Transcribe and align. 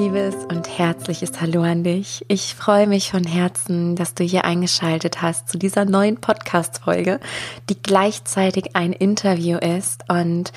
liebes 0.00 0.34
und 0.48 0.78
herzliches 0.78 1.42
Hallo 1.42 1.60
an 1.60 1.84
dich. 1.84 2.24
Ich 2.26 2.54
freue 2.54 2.86
mich 2.86 3.10
von 3.10 3.22
Herzen, 3.22 3.96
dass 3.96 4.14
du 4.14 4.24
hier 4.24 4.46
eingeschaltet 4.46 5.20
hast 5.20 5.50
zu 5.50 5.58
dieser 5.58 5.84
neuen 5.84 6.16
Podcast-Folge, 6.16 7.20
die 7.68 7.82
gleichzeitig 7.82 8.74
ein 8.76 8.94
Interview 8.94 9.58
ist. 9.58 10.04
Und 10.08 10.52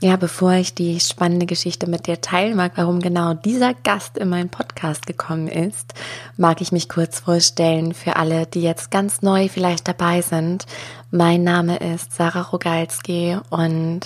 ja, 0.00 0.16
bevor 0.16 0.52
ich 0.52 0.72
die 0.74 1.00
spannende 1.00 1.44
Geschichte 1.44 1.86
mit 1.86 2.06
dir 2.06 2.22
teilen 2.22 2.56
mag, 2.56 2.72
warum 2.76 3.00
genau 3.00 3.34
dieser 3.34 3.74
Gast 3.74 4.16
in 4.16 4.30
meinen 4.30 4.48
Podcast 4.48 5.06
gekommen 5.06 5.48
ist, 5.48 5.92
mag 6.38 6.62
ich 6.62 6.72
mich 6.72 6.88
kurz 6.88 7.20
vorstellen 7.20 7.92
für 7.92 8.16
alle, 8.16 8.46
die 8.46 8.62
jetzt 8.62 8.90
ganz 8.90 9.20
neu 9.20 9.48
vielleicht 9.48 9.86
dabei 9.86 10.22
sind. 10.22 10.64
Mein 11.10 11.44
Name 11.44 11.76
ist 11.76 12.14
Sarah 12.14 12.40
Rogalski 12.40 13.36
und 13.50 14.00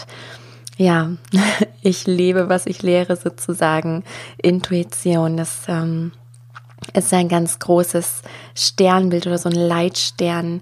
ja, 0.77 1.11
ich 1.82 2.07
lebe, 2.07 2.48
was 2.48 2.66
ich 2.66 2.83
lehre, 2.83 3.16
sozusagen 3.16 4.05
Intuition. 4.41 5.37
Das 5.37 5.62
ähm, 5.69 6.12
ist 6.95 7.12
ein 7.12 7.29
ganz 7.29 7.59
großes 7.59 8.23
Sternbild 8.55 9.27
oder 9.27 9.38
so 9.38 9.48
ein 9.48 9.55
Leitstern 9.55 10.60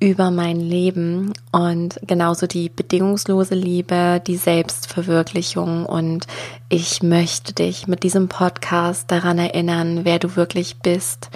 über 0.00 0.30
mein 0.30 0.60
Leben 0.60 1.32
und 1.50 1.98
genauso 2.06 2.46
die 2.46 2.68
bedingungslose 2.68 3.56
Liebe, 3.56 4.22
die 4.24 4.36
Selbstverwirklichung 4.36 5.86
und 5.86 6.26
ich 6.68 7.02
möchte 7.02 7.52
dich 7.52 7.88
mit 7.88 8.04
diesem 8.04 8.28
Podcast 8.28 9.10
daran 9.10 9.38
erinnern, 9.38 10.04
wer 10.04 10.20
du 10.20 10.36
wirklich 10.36 10.76
bist, 10.76 11.30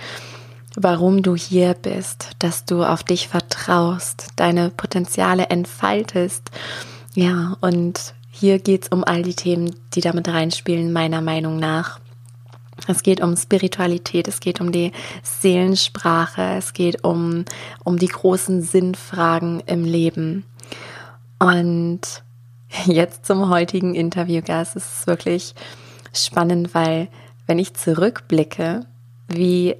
warum 0.76 1.24
du 1.24 1.34
hier 1.34 1.74
bist, 1.74 2.30
dass 2.38 2.64
du 2.64 2.84
auf 2.84 3.02
dich 3.02 3.26
vertraust, 3.26 4.28
deine 4.36 4.70
Potenziale 4.70 5.46
entfaltest 5.46 6.52
ja, 7.14 7.56
und 7.60 8.14
hier 8.30 8.58
geht 8.58 8.84
es 8.84 8.88
um 8.88 9.04
all 9.04 9.22
die 9.22 9.34
Themen, 9.34 9.74
die 9.94 10.00
damit 10.00 10.28
reinspielen, 10.28 10.92
meiner 10.92 11.20
Meinung 11.20 11.58
nach. 11.58 12.00
Es 12.88 13.02
geht 13.02 13.20
um 13.20 13.36
Spiritualität, 13.36 14.26
es 14.26 14.40
geht 14.40 14.60
um 14.60 14.72
die 14.72 14.92
Seelensprache, 15.22 16.56
es 16.56 16.72
geht 16.72 17.04
um, 17.04 17.44
um 17.84 17.98
die 17.98 18.08
großen 18.08 18.62
Sinnfragen 18.62 19.60
im 19.66 19.84
Leben. 19.84 20.44
Und 21.38 22.00
jetzt 22.86 23.26
zum 23.26 23.48
heutigen 23.48 23.94
Interviewgast. 23.94 24.76
Es 24.76 25.00
ist 25.00 25.06
wirklich 25.06 25.54
spannend, 26.12 26.74
weil 26.74 27.08
wenn 27.46 27.58
ich 27.58 27.74
zurückblicke, 27.74 28.86
wie 29.28 29.76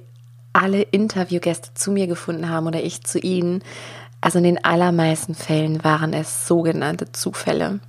alle 0.53 0.81
Interviewgäste 0.81 1.73
zu 1.73 1.91
mir 1.91 2.07
gefunden 2.07 2.49
haben 2.49 2.67
oder 2.67 2.83
ich 2.83 3.03
zu 3.03 3.19
ihnen, 3.19 3.63
also 4.23 4.37
in 4.37 4.45
den 4.45 4.63
allermeisten 4.63 5.35
Fällen 5.35 5.83
waren 5.83 6.13
es 6.13 6.47
sogenannte 6.47 7.11
Zufälle. 7.11 7.81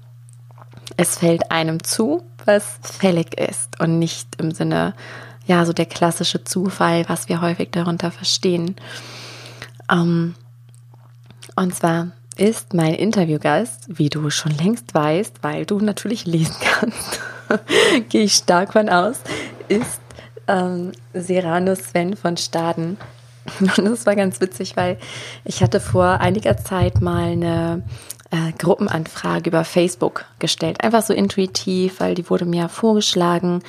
Es 0.97 1.17
fällt 1.17 1.53
einem 1.53 1.85
zu, 1.85 2.25
was 2.45 2.81
fällig 2.83 3.39
ist 3.39 3.81
und 3.81 4.01
nicht 4.01 4.41
im 4.41 4.51
Sinne, 4.51 4.95
ja, 5.47 5.65
so 5.65 5.73
der 5.73 5.87
klassische 5.87 6.43
Zufall, 6.43 7.09
was 7.09 7.29
wir 7.29 7.41
häufig 7.41 7.71
darunter 7.71 8.11
verstehen. 8.11 8.75
Um, 9.89 10.01
ähm, 10.01 10.35
und 11.55 11.73
zwar 11.73 12.09
ist 12.37 12.75
mein 12.75 12.95
Interviewgast, 12.95 13.85
wie 13.87 14.09
du 14.09 14.29
schon 14.31 14.57
längst 14.57 14.93
weißt, 14.93 15.37
weil 15.43 15.65
du 15.65 15.79
natürlich 15.79 16.27
lesen 16.27 16.57
kannst, 16.61 17.21
gehe 18.09 18.25
ich 18.25 18.35
stark 18.35 18.73
von 18.73 18.89
aus, 18.89 19.21
ist 19.69 20.01
ähm, 20.49 20.91
Serano 21.13 21.77
Sven 21.77 22.17
von 22.17 22.37
Staden. 22.37 22.97
Und 23.61 23.85
das 23.85 24.07
war 24.07 24.17
ganz 24.17 24.41
witzig, 24.41 24.77
weil 24.77 24.99
ich 25.45 25.63
hatte 25.63 25.81
vor 25.81 26.21
einiger 26.21 26.57
Zeit 26.57 27.01
mal 27.01 27.33
eine 27.33 27.83
äh, 28.31 28.53
Gruppenanfrage 28.59 29.51
über 29.51 29.65
Facebook 29.65 30.25
gestellt. 30.39 30.83
Einfach 30.83 31.03
so 31.03 31.15
intuitiv, 31.15 32.01
weil 32.01 32.15
die 32.15 32.29
wurde 32.31 32.47
mir 32.47 32.69
vorgeschlagen, 32.69 33.63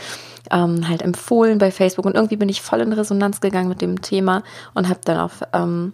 ähm, 0.52 0.88
halt 0.88 1.02
empfohlen 1.02 1.58
bei 1.58 1.72
Facebook. 1.72 2.06
Und 2.06 2.16
irgendwie 2.16 2.38
bin 2.38 2.50
ich 2.50 2.62
voll 2.62 2.82
in 2.82 2.94
Resonanz 2.94 3.42
gegangen 3.42 3.70
mit 3.70 3.82
dem 3.82 4.02
Thema 4.02 4.44
und 4.74 4.90
habe 4.90 5.02
dann 5.04 5.20
auf, 5.20 5.42
ähm, 5.54 5.94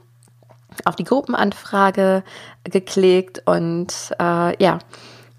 auf 0.85 0.95
die 0.95 1.03
Gruppenanfrage 1.03 2.23
geklickt 2.63 3.41
und 3.45 3.93
äh, 4.19 4.63
ja, 4.63 4.79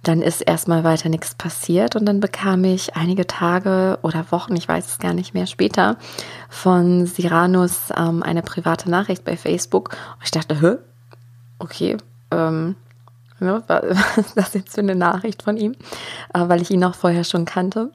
dann 0.02 0.20
ist 0.20 0.40
erstmal 0.40 0.82
weiter 0.82 1.08
nichts 1.08 1.34
passiert 1.34 1.94
und 1.94 2.06
dann 2.06 2.20
bekam 2.20 2.64
ich 2.64 2.96
einige 2.96 3.26
Tage 3.26 3.98
oder 4.02 4.30
Wochen, 4.30 4.56
ich 4.56 4.66
weiß 4.66 4.86
es 4.86 4.98
gar 4.98 5.14
nicht 5.14 5.32
mehr, 5.32 5.46
später 5.46 5.96
von 6.48 7.06
Siranus 7.06 7.90
ähm, 7.96 8.22
eine 8.22 8.42
private 8.42 8.90
Nachricht 8.90 9.24
bei 9.24 9.36
Facebook. 9.36 9.90
Und 10.16 10.24
ich 10.24 10.30
dachte, 10.32 10.60
hä? 10.60 10.76
Okay, 11.60 11.96
ähm, 12.32 12.74
ja, 13.40 13.62
was 13.68 14.18
ist 14.18 14.36
das 14.36 14.54
jetzt 14.54 14.74
für 14.74 14.80
eine 14.80 14.96
Nachricht 14.96 15.42
von 15.42 15.56
ihm? 15.56 15.72
Äh, 16.34 16.48
weil 16.48 16.62
ich 16.62 16.70
ihn 16.70 16.84
auch 16.84 16.94
vorher 16.94 17.24
schon 17.24 17.44
kannte. 17.44 17.90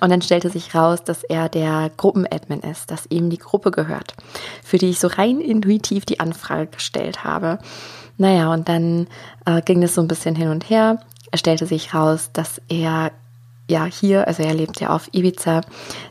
Und 0.00 0.10
dann 0.10 0.22
stellte 0.22 0.50
sich 0.50 0.74
raus, 0.74 1.04
dass 1.04 1.22
er 1.22 1.48
der 1.48 1.90
Gruppenadmin 1.96 2.60
ist, 2.60 2.90
dass 2.90 3.06
ihm 3.10 3.30
die 3.30 3.38
Gruppe 3.38 3.70
gehört, 3.70 4.14
für 4.62 4.76
die 4.76 4.90
ich 4.90 4.98
so 4.98 5.06
rein 5.06 5.40
intuitiv 5.40 6.04
die 6.04 6.20
Anfrage 6.20 6.66
gestellt 6.66 7.22
habe. 7.24 7.58
Naja, 8.16 8.52
und 8.52 8.68
dann 8.68 9.06
äh, 9.44 9.60
ging 9.62 9.82
es 9.82 9.94
so 9.94 10.00
ein 10.00 10.08
bisschen 10.08 10.34
hin 10.34 10.48
und 10.48 10.68
her. 10.68 11.00
Stellte 11.36 11.66
sich 11.66 11.94
raus, 11.94 12.30
dass 12.32 12.60
er 12.68 13.12
ja 13.68 13.84
hier, 13.86 14.26
also 14.28 14.42
er 14.42 14.54
lebt 14.54 14.80
ja 14.80 14.90
auf 14.90 15.08
Ibiza, 15.12 15.62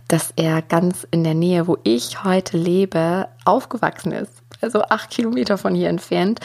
dass 0.07 0.33
er 0.35 0.61
ganz 0.61 1.07
in 1.11 1.23
der 1.23 1.35
Nähe, 1.35 1.67
wo 1.67 1.77
ich 1.83 2.23
heute 2.23 2.57
lebe, 2.57 3.27
aufgewachsen 3.45 4.11
ist. 4.11 4.31
Also 4.61 4.81
acht 4.83 5.09
Kilometer 5.09 5.57
von 5.57 5.75
hier 5.75 5.89
entfernt. 5.89 6.39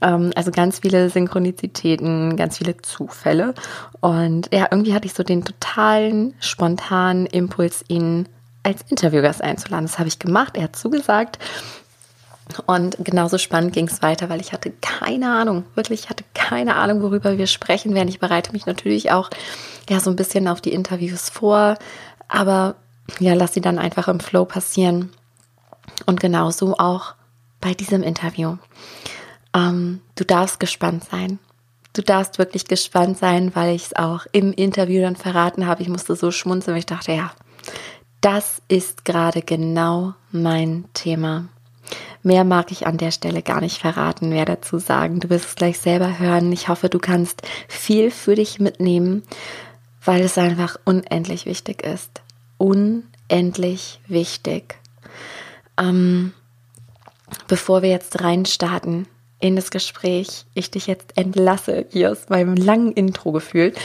Ähm, 0.00 0.32
also 0.36 0.50
ganz 0.50 0.80
viele 0.80 1.10
Synchronizitäten, 1.10 2.36
ganz 2.36 2.58
viele 2.58 2.76
Zufälle. 2.78 3.54
Und 4.00 4.52
ja, 4.52 4.68
irgendwie 4.70 4.94
hatte 4.94 5.06
ich 5.06 5.14
so 5.14 5.22
den 5.22 5.44
totalen, 5.44 6.34
spontanen 6.40 7.26
Impuls, 7.26 7.84
ihn 7.88 8.28
als 8.62 8.82
Interviewgast 8.88 9.42
einzuladen. 9.42 9.86
Das 9.86 9.98
habe 9.98 10.08
ich 10.08 10.18
gemacht. 10.18 10.56
Er 10.56 10.64
hat 10.64 10.76
zugesagt. 10.76 11.38
Und 12.66 12.96
genauso 13.00 13.38
spannend 13.38 13.72
ging 13.72 13.88
es 13.88 14.02
weiter, 14.02 14.28
weil 14.28 14.40
ich 14.40 14.52
hatte 14.52 14.70
keine 14.82 15.34
Ahnung, 15.34 15.64
wirklich 15.74 16.10
hatte 16.10 16.24
keine 16.44 16.76
Ahnung, 16.76 17.00
worüber 17.00 17.38
wir 17.38 17.46
sprechen 17.46 17.94
werden. 17.94 18.10
Ich 18.10 18.20
bereite 18.20 18.52
mich 18.52 18.66
natürlich 18.66 19.10
auch 19.10 19.30
ja 19.88 19.98
so 19.98 20.10
ein 20.10 20.16
bisschen 20.16 20.46
auf 20.46 20.60
die 20.60 20.74
Interviews 20.74 21.30
vor, 21.30 21.78
aber 22.28 22.74
ja, 23.18 23.32
lass 23.32 23.54
sie 23.54 23.62
dann 23.62 23.78
einfach 23.78 24.08
im 24.08 24.20
Flow 24.20 24.44
passieren. 24.44 25.10
Und 26.04 26.20
genauso 26.20 26.76
auch 26.76 27.14
bei 27.62 27.72
diesem 27.72 28.02
Interview. 28.02 28.58
Ähm, 29.54 30.02
du 30.16 30.24
darfst 30.24 30.60
gespannt 30.60 31.04
sein. 31.10 31.38
Du 31.94 32.02
darfst 32.02 32.38
wirklich 32.38 32.66
gespannt 32.66 33.16
sein, 33.16 33.54
weil 33.54 33.74
ich 33.74 33.86
es 33.86 33.96
auch 33.96 34.26
im 34.32 34.52
Interview 34.52 35.00
dann 35.00 35.16
verraten 35.16 35.66
habe. 35.66 35.80
Ich 35.80 35.88
musste 35.88 36.14
so 36.14 36.30
schmunzeln, 36.30 36.74
weil 36.74 36.80
ich 36.80 36.86
dachte, 36.86 37.12
ja, 37.12 37.32
das 38.20 38.60
ist 38.68 39.06
gerade 39.06 39.40
genau 39.40 40.12
mein 40.30 40.84
Thema. 40.92 41.46
Mehr 42.24 42.42
mag 42.42 42.72
ich 42.72 42.86
an 42.86 42.96
der 42.96 43.10
Stelle 43.10 43.42
gar 43.42 43.60
nicht 43.60 43.82
verraten, 43.82 44.30
mehr 44.30 44.46
dazu 44.46 44.78
sagen. 44.78 45.20
Du 45.20 45.28
wirst 45.28 45.44
es 45.44 45.54
gleich 45.56 45.78
selber 45.78 46.18
hören. 46.18 46.50
Ich 46.52 46.68
hoffe, 46.68 46.88
du 46.88 46.98
kannst 46.98 47.42
viel 47.68 48.10
für 48.10 48.34
dich 48.34 48.58
mitnehmen, 48.58 49.22
weil 50.02 50.22
es 50.22 50.38
einfach 50.38 50.78
unendlich 50.86 51.44
wichtig 51.44 51.82
ist. 51.84 52.22
Unendlich 52.56 54.00
wichtig. 54.08 54.76
Ähm, 55.78 56.32
bevor 57.46 57.82
wir 57.82 57.90
jetzt 57.90 58.22
reinstarten 58.22 59.06
in 59.38 59.54
das 59.54 59.70
Gespräch, 59.70 60.46
ich 60.54 60.70
dich 60.70 60.86
jetzt 60.86 61.18
entlasse, 61.18 61.84
hier 61.90 62.10
aus 62.10 62.30
meinem 62.30 62.56
langen 62.56 62.92
Intro 62.92 63.32
gefühlt, 63.32 63.78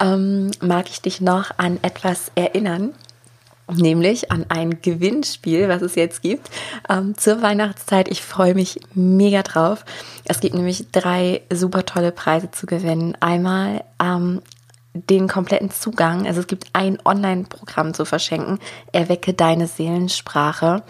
ähm, 0.00 0.50
mag 0.60 0.90
ich 0.90 1.00
dich 1.00 1.22
noch 1.22 1.52
an 1.56 1.78
etwas 1.80 2.30
erinnern 2.34 2.92
nämlich 3.72 4.30
an 4.30 4.46
ein 4.48 4.80
Gewinnspiel, 4.82 5.68
was 5.68 5.82
es 5.82 5.94
jetzt 5.94 6.22
gibt 6.22 6.48
ähm, 6.88 7.16
zur 7.16 7.42
Weihnachtszeit. 7.42 8.08
Ich 8.08 8.22
freue 8.22 8.54
mich 8.54 8.80
mega 8.94 9.42
drauf. 9.42 9.84
Es 10.24 10.40
gibt 10.40 10.54
nämlich 10.54 10.86
drei 10.92 11.42
super 11.52 11.84
tolle 11.84 12.12
Preise 12.12 12.50
zu 12.50 12.66
gewinnen. 12.66 13.16
Einmal 13.20 13.84
ähm, 14.02 14.42
den 14.94 15.28
kompletten 15.28 15.70
Zugang, 15.70 16.26
also 16.26 16.40
es 16.40 16.46
gibt 16.46 16.68
ein 16.72 16.98
Online-Programm 17.04 17.92
zu 17.92 18.04
verschenken, 18.04 18.58
Erwecke 18.92 19.34
deine 19.34 19.66
Seelensprache 19.66 20.82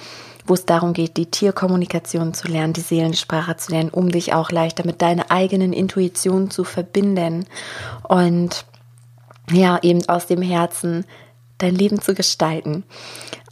wo 0.47 0.55
es 0.55 0.65
darum 0.65 0.93
geht, 0.93 1.17
die 1.17 1.27
Tierkommunikation 1.27 2.33
zu 2.35 2.49
lernen, 2.49 2.73
die 2.73 2.81
Seelensprache 2.81 3.57
zu 3.57 3.73
lernen, 3.73 3.91
um 3.91 4.11
dich 4.11 4.33
auch 4.33 4.51
leichter 4.51 4.87
mit 4.87 5.03
deiner 5.03 5.31
eigenen 5.31 5.73
Intuition 5.73 6.51
zu 6.51 6.65
verbinden 6.65 7.47
und 8.09 8.65
ja, 9.51 9.79
eben 9.83 10.09
aus 10.09 10.27
dem 10.27 10.43
Herzen 10.43 11.05
dein 11.59 11.75
Leben 11.75 12.01
zu 12.01 12.15
gestalten. 12.15 12.85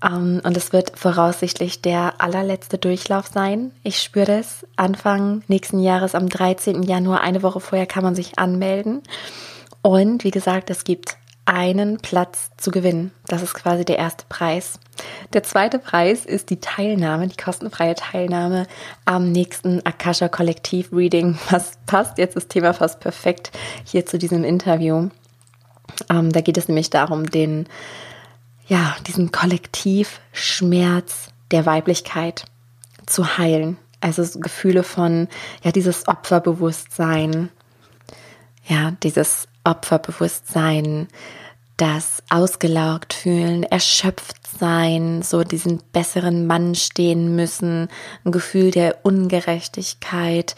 Ähm, 0.03 0.41
und 0.45 0.56
es 0.56 0.73
wird 0.73 0.99
voraussichtlich 0.99 1.83
der 1.83 2.15
allerletzte 2.21 2.79
Durchlauf 2.79 3.27
sein. 3.27 3.73
Ich 3.83 4.03
spüre 4.03 4.27
das. 4.27 4.67
Anfang 4.77 5.43
nächsten 5.49 5.81
Jahres, 5.81 6.15
am 6.15 6.29
13. 6.29 6.83
Januar, 6.83 7.21
eine 7.21 7.43
Woche 7.43 7.61
vorher, 7.61 7.87
kann 7.87 8.05
man 8.05 8.15
sich 8.15 8.39
anmelden. 8.39 9.03
Und 9.83 10.25
wie 10.25 10.31
gesagt, 10.31 10.71
es 10.71 10.85
gibt 10.85 11.17
einen 11.47 11.99
Platz 11.99 12.51
zu 12.56 12.71
gewinnen. 12.71 13.12
Das 13.27 13.43
ist 13.43 13.55
quasi 13.55 13.85
der 13.85 13.99
erste 13.99 14.25
Preis. 14.29 14.79
Der 15.33 15.43
zweite 15.43 15.79
Preis 15.79 16.25
ist 16.25 16.51
die 16.51 16.61
Teilnahme, 16.61 17.29
die 17.29 17.37
kostenfreie 17.37 17.95
Teilnahme 17.95 18.67
am 19.05 19.31
nächsten 19.31 19.85
Akasha 19.85 20.29
Kollektiv 20.29 20.91
Reading. 20.93 21.39
Was 21.51 21.73
passt 21.87 22.19
jetzt 22.19 22.37
das 22.37 22.49
Thema 22.49 22.73
fast 22.73 23.01
perfekt 23.01 23.51
hier 23.85 24.06
zu 24.06 24.19
diesem 24.19 24.45
Interview. 24.45 25.11
Ähm, 26.11 26.32
da 26.32 26.41
geht 26.41 26.56
es 26.56 26.69
nämlich 26.69 26.91
darum, 26.91 27.31
den 27.31 27.67
ja, 28.67 28.96
diesen 29.06 29.31
Kollektivschmerz 29.31 31.29
der 31.50 31.67
Weiblichkeit 31.67 32.46
zu 33.06 33.37
heilen. 33.38 33.76
Also 34.00 34.23
Gefühle 34.38 34.82
von, 34.82 35.29
ja, 35.62 35.73
dieses 35.73 36.08
Opferbewusstsein, 36.08 37.50
ja, 38.67 38.93
dieses 39.02 39.49
Opferbewusstsein, 39.64 41.08
das 41.76 42.23
ausgelaugt 42.31 43.14
fühlen, 43.14 43.64
erschöpft 43.64 44.37
sein, 44.58 45.23
so 45.23 45.43
diesen 45.43 45.82
besseren 45.93 46.46
Mann 46.46 46.75
stehen 46.75 47.35
müssen, 47.35 47.88
ein 48.25 48.32
Gefühl 48.32 48.70
der 48.70 49.05
Ungerechtigkeit, 49.05 50.55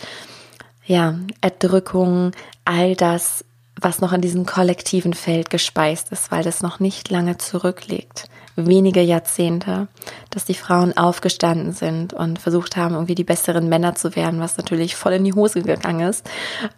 ja, 0.84 1.18
Erdrückung, 1.40 2.32
all 2.64 2.94
das, 2.94 3.44
was 3.81 4.00
noch 4.00 4.12
in 4.12 4.20
diesem 4.20 4.46
kollektiven 4.46 5.14
Feld 5.14 5.50
gespeist 5.50 6.12
ist, 6.12 6.31
weil 6.31 6.43
das 6.43 6.62
noch 6.62 6.81
nicht 6.81 7.11
lange 7.11 7.38
zurückliegt 7.38 8.28
wenige 8.56 9.02
Jahrzehnte, 9.02 9.88
dass 10.31 10.44
die 10.44 10.55
Frauen 10.55 10.96
aufgestanden 10.96 11.73
sind 11.73 12.14
und 12.14 12.38
versucht 12.38 12.76
haben, 12.76 12.94
irgendwie 12.94 13.14
die 13.14 13.25
besseren 13.25 13.69
Männer 13.69 13.94
zu 13.94 14.17
werden, 14.17 14.40
was 14.40 14.56
natürlich 14.56 14.96
voll 14.96 15.12
in 15.12 15.25
die 15.25 15.34
Hose 15.34 15.62
gegangen 15.62 16.08
ist. 16.08 16.28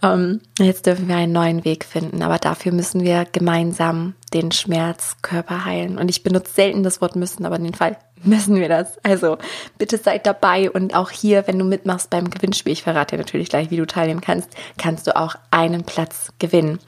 Ähm, 0.02 0.40
jetzt 0.58 0.86
dürfen 0.86 1.08
wir 1.08 1.16
einen 1.16 1.32
neuen 1.32 1.64
Weg 1.64 1.84
finden, 1.84 2.22
aber 2.22 2.38
dafür 2.38 2.72
müssen 2.72 3.02
wir 3.02 3.26
gemeinsam 3.30 4.14
den 4.30 4.52
Schmerzkörper 4.52 5.64
heilen. 5.64 5.98
Und 5.98 6.08
ich 6.08 6.22
benutze 6.22 6.52
selten 6.52 6.82
das 6.82 7.00
Wort 7.00 7.16
müssen, 7.16 7.44
aber 7.44 7.56
in 7.56 7.64
dem 7.64 7.74
Fall 7.74 7.96
müssen 8.24 8.56
wir 8.56 8.68
das. 8.68 8.98
Also 9.02 9.38
bitte 9.78 9.98
seid 9.98 10.26
dabei 10.26 10.70
und 10.70 10.94
auch 10.94 11.10
hier, 11.10 11.46
wenn 11.46 11.58
du 11.58 11.64
mitmachst 11.64 12.10
beim 12.10 12.30
Gewinnspiel, 12.30 12.72
ich 12.72 12.82
verrate 12.82 13.16
dir 13.16 13.22
natürlich 13.22 13.48
gleich, 13.48 13.70
wie 13.70 13.76
du 13.76 13.86
teilnehmen 13.86 14.20
kannst, 14.20 14.50
kannst 14.76 15.06
du 15.06 15.16
auch 15.16 15.36
einen 15.50 15.84
Platz 15.84 16.32
gewinnen. 16.38 16.78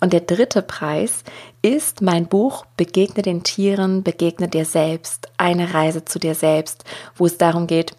Und 0.00 0.12
der 0.12 0.20
dritte 0.20 0.62
Preis 0.62 1.24
ist 1.62 2.02
mein 2.02 2.26
Buch 2.26 2.64
Begegne 2.76 3.22
den 3.22 3.42
Tieren, 3.42 4.02
begegne 4.02 4.48
dir 4.48 4.64
selbst, 4.64 5.28
eine 5.36 5.74
Reise 5.74 6.04
zu 6.04 6.18
dir 6.18 6.34
selbst, 6.34 6.84
wo 7.16 7.26
es 7.26 7.38
darum 7.38 7.66
geht, 7.66 7.96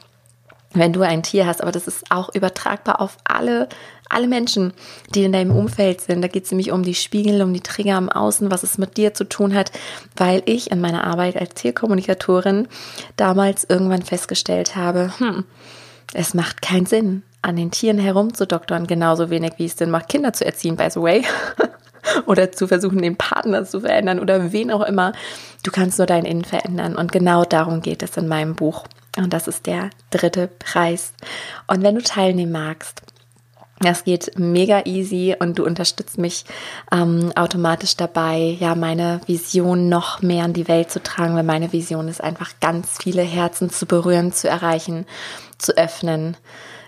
wenn 0.74 0.94
du 0.94 1.02
ein 1.02 1.24
Tier 1.24 1.48
hast, 1.48 1.62
aber 1.62 1.72
das 1.72 1.88
ist 1.88 2.12
auch 2.12 2.34
übertragbar 2.34 3.02
auf 3.02 3.18
alle, 3.24 3.68
alle 4.09 4.27
Menschen, 4.27 4.74
die 5.13 5.24
in 5.24 5.31
deinem 5.31 5.51
Umfeld 5.51 6.01
sind. 6.01 6.21
Da 6.21 6.27
geht 6.27 6.45
es 6.45 6.51
nämlich 6.51 6.71
um 6.71 6.83
die 6.83 6.95
Spiegel, 6.95 7.42
um 7.42 7.54
die 7.54 7.62
Trigger 7.62 7.95
am 7.95 8.09
Außen, 8.09 8.51
was 8.51 8.63
es 8.63 8.77
mit 8.77 8.98
dir 8.98 9.13
zu 9.13 9.24
tun 9.24 9.54
hat, 9.54 9.71
weil 10.15 10.44
ich 10.45 10.71
in 10.71 10.81
meiner 10.81 11.04
Arbeit 11.04 11.36
als 11.36 11.54
Tierkommunikatorin 11.56 12.68
damals 13.15 13.65
irgendwann 13.68 14.01
festgestellt 14.01 14.75
habe, 14.75 15.12
hm, 15.18 15.45
es 16.13 16.33
macht 16.33 16.62
keinen 16.62 16.86
Sinn, 16.86 17.24
an 17.42 17.56
den 17.56 17.71
Tieren 17.71 18.00
herumzudoktern, 18.00 18.88
genauso 18.88 19.30
wenig 19.30 19.54
wie 19.57 19.65
es 19.65 19.77
Sinn 19.77 19.92
macht, 19.92 20.10
Kinder 20.10 20.33
zu 20.33 20.45
erziehen, 20.45 20.75
by 20.75 20.89
the 20.89 21.01
way. 21.01 21.24
oder 22.25 22.51
zu 22.51 22.68
versuchen, 22.68 23.01
den 23.01 23.18
Partner 23.18 23.65
zu 23.65 23.81
verändern 23.81 24.19
oder 24.19 24.51
wen 24.51 24.71
auch 24.71 24.83
immer. 24.83 25.13
Du 25.63 25.71
kannst 25.71 25.98
nur 25.98 26.07
dein 26.07 26.25
Innen 26.25 26.45
verändern. 26.45 26.95
Und 26.95 27.12
genau 27.12 27.44
darum 27.44 27.81
geht 27.81 28.03
es 28.03 28.18
in 28.18 28.27
meinem 28.27 28.56
Buch. 28.56 28.86
Und 29.18 29.33
das 29.33 29.48
ist 29.48 29.65
der 29.65 29.89
dritte 30.12 30.48
Preis. 30.48 31.13
Und 31.68 31.83
wenn 31.83 31.95
du 31.95 32.01
teilnehmen 32.01 32.51
magst, 32.51 33.01
das 33.79 34.03
geht 34.03 34.39
mega 34.39 34.85
easy 34.85 35.35
und 35.38 35.59
du 35.59 35.65
unterstützt 35.65 36.18
mich 36.18 36.45
ähm, 36.91 37.31
automatisch 37.35 37.95
dabei, 37.95 38.57
ja, 38.59 38.74
meine 38.74 39.21
Vision 39.27 39.88
noch 39.88 40.21
mehr 40.21 40.45
in 40.45 40.53
die 40.53 40.68
Welt 40.68 40.89
zu 40.89 41.01
tragen, 41.01 41.35
weil 41.35 41.44
meine 41.44 41.71
Vision 41.74 42.07
ist 42.07 42.24
einfach 42.24 42.53
ganz 42.59 42.97
viele 43.01 43.21
Herzen 43.21 43.69
zu 43.69 43.85
berühren, 43.85 44.31
zu 44.31 44.50
erreichen, 44.50 45.06
zu 45.59 45.77
öffnen, 45.77 46.38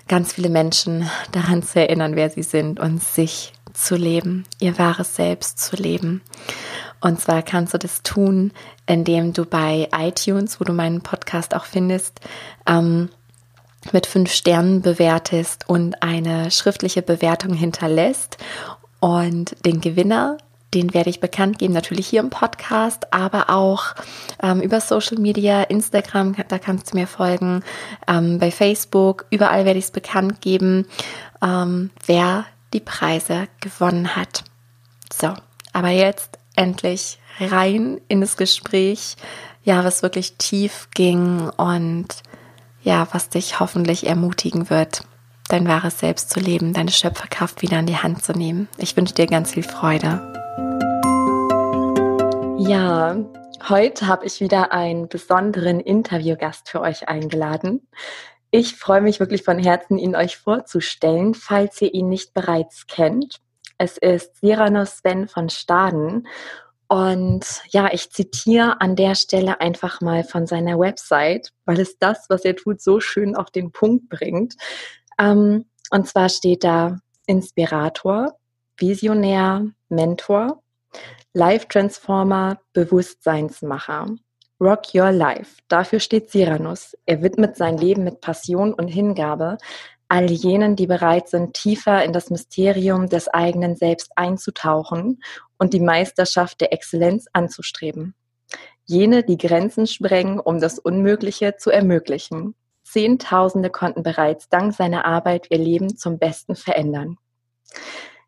ganz 0.08 0.34
viele 0.34 0.50
Menschen 0.50 1.08
daran 1.32 1.62
zu 1.62 1.80
erinnern, 1.80 2.16
wer 2.16 2.32
sie 2.32 2.44
sind 2.44 2.80
und 2.80 3.04
sich 3.04 3.54
zu 3.74 3.96
leben, 3.96 4.46
ihr 4.60 4.80
wahres 4.80 5.16
Selbst 5.16 5.60
zu 5.60 5.76
leben. 5.76 6.22
Und 7.02 7.22
zwar 7.22 7.44
kannst 7.44 7.74
du 7.74 7.78
das 7.78 8.02
tun, 8.02 8.52
indem 8.88 9.32
du 9.32 9.46
bei 9.46 9.88
iTunes, 9.96 10.60
wo 10.60 10.66
du 10.66 10.74
meinen 10.74 11.02
Podcast 11.02 11.56
auch 11.56 11.66
findest, 11.66 12.20
ähm, 12.68 13.10
mit 13.92 14.06
fünf 14.06 14.32
Sternen 14.32 14.82
bewertest 14.82 15.68
und 15.68 16.02
eine 16.04 16.52
schriftliche 16.52 17.02
Bewertung 17.02 17.54
hinterlässt. 17.54 18.38
Und 19.00 19.56
den 19.66 19.82
Gewinner, 19.82 20.38
den 20.74 20.94
werde 20.94 21.10
ich 21.10 21.20
bekannt 21.20 21.58
geben, 21.60 21.74
natürlich 21.74 22.08
hier 22.08 22.20
im 22.20 22.30
Podcast, 22.30 23.14
aber 23.14 23.50
auch 23.50 23.96
ähm, 24.44 24.62
über 24.62 24.82
Social 24.82 25.18
Media, 25.18 25.64
Instagram, 25.64 26.36
da 26.48 26.60
kannst 26.60 26.92
du 26.92 26.98
mir 26.98 27.08
folgen, 27.08 27.64
ähm, 28.08 28.40
bei 28.40 28.52
Facebook, 28.52 29.26
überall 29.30 29.66
werde 29.66 29.80
ich 29.80 29.86
es 29.86 29.92
bekannt 29.92 30.42
geben, 30.42 30.86
ähm, 31.42 31.90
wer 32.06 32.46
die 32.74 32.82
Preise 32.82 33.48
gewonnen 33.62 34.16
hat. 34.16 34.44
So, 35.12 35.34
aber 35.74 35.90
jetzt 35.90 36.38
endlich 36.56 37.20
rein 37.40 38.00
in 38.08 38.22
das 38.22 38.38
Gespräch, 38.38 39.16
ja, 39.64 39.84
was 39.84 40.04
wirklich 40.04 40.36
tief 40.38 40.90
ging 40.94 41.50
und 41.58 42.08
ja, 42.82 43.08
was 43.12 43.30
dich 43.30 43.60
hoffentlich 43.60 44.08
ermutigen 44.08 44.70
wird, 44.70 45.04
dein 45.50 45.68
wahres 45.68 46.00
Selbst 46.00 46.30
zu 46.30 46.40
leben, 46.40 46.74
deine 46.74 46.92
Schöpferkraft 46.92 47.62
wieder 47.62 47.80
in 47.80 47.86
die 47.86 47.98
Hand 47.98 48.24
zu 48.24 48.34
nehmen. 48.34 48.68
Ich 48.78 48.96
wünsche 48.96 49.14
dir 49.14 49.28
ganz 49.28 49.54
viel 49.54 49.64
Freude. 49.64 50.22
Ja, 52.58 53.18
heute 53.68 54.08
habe 54.08 54.26
ich 54.26 54.40
wieder 54.40 54.72
einen 54.72 55.08
besonderen 55.10 55.80
Interviewgast 55.80 56.70
für 56.70 56.82
euch 56.82 57.08
eingeladen. 57.08 57.88
Ich 58.52 58.76
freue 58.76 59.02
mich 59.02 59.20
wirklich 59.20 59.44
von 59.44 59.60
Herzen, 59.60 59.98
ihn 59.98 60.16
euch 60.16 60.38
vorzustellen, 60.38 61.36
falls 61.36 61.82
ihr 61.82 61.94
ihn 61.94 62.10
nicht 62.10 62.34
bereits 62.34 62.88
kennt. 62.88 63.40
Es 63.78 63.98
ist 63.98 64.38
Cyrano 64.38 64.86
Sven 64.86 65.28
von 65.28 65.50
Staden. 65.50 66.28
Und 66.90 67.46
ja, 67.70 67.94
ich 67.94 68.10
zitiere 68.10 68.82
an 68.82 68.96
der 68.96 69.14
Stelle 69.14 69.62
einfach 69.62 70.02
mal 70.02 70.24
von 70.24 70.48
seiner 70.48 70.80
Website, 70.80 71.54
weil 71.66 71.80
es 71.80 72.00
das, 72.00 72.26
was 72.30 72.44
er 72.44 72.56
tut, 72.56 72.82
so 72.82 73.00
schön 73.00 73.36
auf 73.36 73.52
den 73.52 73.72
Punkt 73.72 74.10
bringt. 74.10 74.56
Ähm, 75.20 75.66
und 75.92 76.08
zwar 76.08 76.30
steht 76.30 76.64
da 76.64 76.98
Inspirator, 77.28 78.34
Visionär, 78.76 79.68
Mentor, 79.90 80.64
Life 81.34 81.68
Transformer, 81.68 82.60
Bewusstseinsmacher. 82.74 84.08
Rock 84.60 84.94
Your 84.96 85.12
Life. 85.12 85.62
Dafür 85.68 86.00
steht 86.00 86.32
Siranus. 86.32 86.98
Er 87.06 87.22
widmet 87.22 87.56
sein 87.56 87.78
Leben 87.78 88.04
mit 88.04 88.20
Passion 88.20 88.74
und 88.74 88.88
Hingabe 88.88 89.58
all 90.10 90.32
jenen, 90.32 90.76
die 90.76 90.88
bereit 90.88 91.30
sind, 91.30 91.54
tiefer 91.54 92.04
in 92.04 92.14
das 92.14 92.32
Mysterium 92.32 93.08
des 93.10 93.28
eigenen 93.28 93.76
Selbst 93.76 94.12
einzutauchen 94.16 95.22
und 95.60 95.74
die 95.74 95.80
Meisterschaft 95.80 96.62
der 96.62 96.74
Exzellenz 96.74 97.28
anzustreben. 97.32 98.16
Jene, 98.86 99.24
die 99.24 99.38
Grenzen 99.38 99.86
sprengen, 99.86 100.40
um 100.40 100.60
das 100.60 100.80
Unmögliche 100.80 101.58
zu 101.58 101.70
ermöglichen. 101.70 102.56
Zehntausende 102.84 103.70
konnten 103.70 104.02
bereits 104.02 104.50
dank 104.50 104.74
seiner 104.74 105.06
Arbeit 105.06 105.48
ihr 105.52 105.60
Leben 105.60 105.96
zum 105.96 106.18
Besten 106.18 106.56
verändern. 106.56 107.18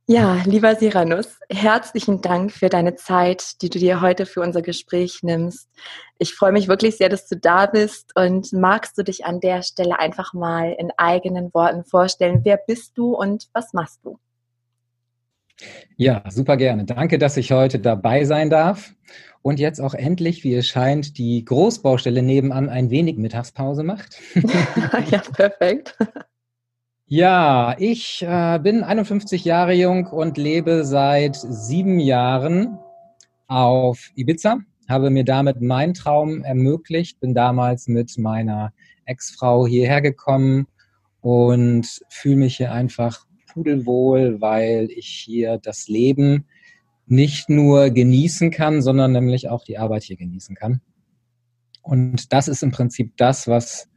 Ja, 0.08 0.42
lieber 0.46 0.76
Siranus, 0.76 1.40
herzlichen 1.50 2.22
Dank 2.22 2.52
für 2.52 2.70
deine 2.70 2.96
Zeit, 2.96 3.62
die 3.62 3.70
du 3.70 3.80
dir 3.80 4.02
heute 4.02 4.26
für 4.26 4.42
unser 4.42 4.62
Gespräch 4.62 5.24
nimmst. 5.24 5.70
Ich 6.18 6.36
freue 6.36 6.52
mich 6.52 6.68
wirklich 6.68 6.98
sehr, 6.98 7.08
dass 7.08 7.28
du 7.28 7.38
da 7.38 7.66
bist 7.66 8.12
und 8.16 8.52
magst 8.52 8.98
du 8.98 9.04
dich 9.04 9.26
an 9.26 9.40
der 9.40 9.64
Stelle 9.64 10.00
einfach 10.00 10.34
mal 10.34 10.76
in 10.78 10.92
eigenen 10.98 11.54
Worten 11.54 11.86
vorstellen, 11.86 12.42
wer 12.44 12.58
bist 12.58 12.98
du 12.98 13.16
und 13.16 13.48
was 13.54 13.74
machst 13.74 14.02
du? 14.04 14.20
Ja, 15.98 16.24
super 16.30 16.58
gerne. 16.58 16.86
Danke, 16.86 17.18
dass 17.18 17.38
ich 17.38 17.52
heute 17.52 17.80
dabei 17.80 18.26
sein 18.26 18.50
darf 18.50 18.94
und 19.42 19.60
jetzt 19.60 19.80
auch 19.80 19.94
endlich, 19.94 20.44
wie 20.44 20.56
es 20.56 20.68
scheint, 20.68 21.18
die 21.18 21.44
Großbaustelle 21.46 22.22
nebenan 22.22 22.70
ein 22.70 22.90
wenig 22.90 23.18
Mittagspause 23.18 23.84
macht. 23.84 24.20
ja, 25.12 25.22
perfekt. 25.36 25.98
Ja, 27.08 27.76
ich 27.78 28.22
äh, 28.26 28.60
bin 28.60 28.84
51 28.84 29.44
Jahre 29.44 29.74
jung 29.74 30.08
und 30.08 30.38
lebe 30.38 30.86
seit 30.86 31.36
sieben 31.36 32.00
Jahren 32.00 32.78
auf 33.48 34.12
Ibiza, 34.16 34.60
habe 34.88 35.10
mir 35.10 35.26
damit 35.26 35.60
meinen 35.62 35.94
Traum 35.94 36.44
ermöglicht, 36.44 37.20
bin 37.20 37.34
damals 37.34 37.88
mit 37.88 38.18
meiner 38.18 38.72
Ex-Frau 39.04 39.68
hierher 39.68 40.02
gekommen 40.02 40.68
und 41.20 41.86
fühle 42.08 42.38
mich 42.38 42.58
hier 42.58 42.72
einfach 42.72 43.26
pudelwohl, 43.54 44.42
weil 44.42 44.90
ich 44.92 45.08
hier 45.08 45.58
das 45.58 45.88
Leben 45.88 46.46
nicht 47.06 47.50
nur 47.50 47.90
genießen 47.90 48.52
kann, 48.52 48.82
sondern 48.82 49.12
nämlich 49.12 49.50
auch 49.50 49.64
die 49.64 49.78
Arbeit 49.78 50.04
hier 50.04 50.18
genießen 50.18 50.56
kann. 50.56 50.82
Und 51.82 52.32
das 52.32 52.48
ist 52.48 52.64
im 52.64 52.72
Prinzip 52.72 53.18
das, 53.18 53.48
was 53.48 53.90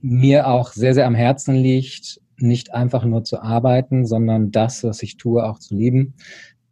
mir 0.00 0.48
auch 0.48 0.72
sehr, 0.72 0.94
sehr 0.94 1.06
am 1.06 1.14
Herzen 1.14 1.54
liegt, 1.54 2.20
nicht 2.36 2.74
einfach 2.74 3.04
nur 3.04 3.22
zu 3.22 3.40
arbeiten, 3.40 4.04
sondern 4.06 4.50
das, 4.50 4.82
was 4.82 5.02
ich 5.02 5.16
tue, 5.16 5.44
auch 5.44 5.58
zu 5.58 5.76
lieben. 5.76 6.14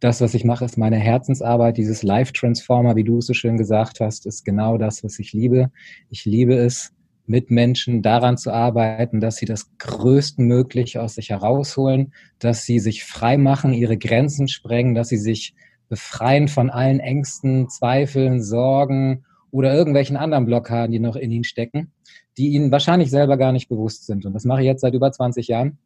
Das, 0.01 0.19
was 0.19 0.33
ich 0.33 0.43
mache, 0.43 0.65
ist 0.65 0.77
meine 0.77 0.97
Herzensarbeit. 0.97 1.77
Dieses 1.77 2.03
Life 2.03 2.33
Transformer, 2.33 2.95
wie 2.95 3.03
du 3.03 3.19
es 3.19 3.27
so 3.27 3.33
schön 3.33 3.57
gesagt 3.57 3.99
hast, 3.99 4.25
ist 4.25 4.43
genau 4.43 4.77
das, 4.77 5.03
was 5.03 5.19
ich 5.19 5.31
liebe. 5.31 5.71
Ich 6.09 6.25
liebe 6.25 6.55
es, 6.55 6.91
mit 7.25 7.51
Menschen 7.51 8.01
daran 8.01 8.37
zu 8.37 8.51
arbeiten, 8.51 9.19
dass 9.19 9.37
sie 9.37 9.45
das 9.45 9.77
Größtmögliche 9.77 11.01
aus 11.01 11.15
sich 11.15 11.29
herausholen, 11.29 12.13
dass 12.39 12.65
sie 12.65 12.79
sich 12.79 13.03
frei 13.03 13.37
machen, 13.37 13.73
ihre 13.73 13.97
Grenzen 13.97 14.47
sprengen, 14.47 14.95
dass 14.95 15.09
sie 15.09 15.17
sich 15.17 15.53
befreien 15.91 16.47
von 16.47 16.69
allen 16.69 16.99
Ängsten, 16.99 17.69
Zweifeln, 17.69 18.41
Sorgen 18.41 19.25
oder 19.51 19.73
irgendwelchen 19.73 20.15
anderen 20.15 20.45
Blockaden, 20.45 20.91
die 20.91 20.99
noch 20.99 21.17
in 21.17 21.31
ihnen 21.31 21.43
stecken, 21.43 21.91
die 22.37 22.49
ihnen 22.49 22.71
wahrscheinlich 22.71 23.09
selber 23.09 23.37
gar 23.37 23.51
nicht 23.51 23.67
bewusst 23.67 24.05
sind. 24.05 24.25
Und 24.25 24.33
das 24.33 24.45
mache 24.45 24.61
ich 24.61 24.67
jetzt 24.67 24.81
seit 24.81 24.93
über 24.93 25.11
20 25.11 25.49
Jahren. 25.49 25.77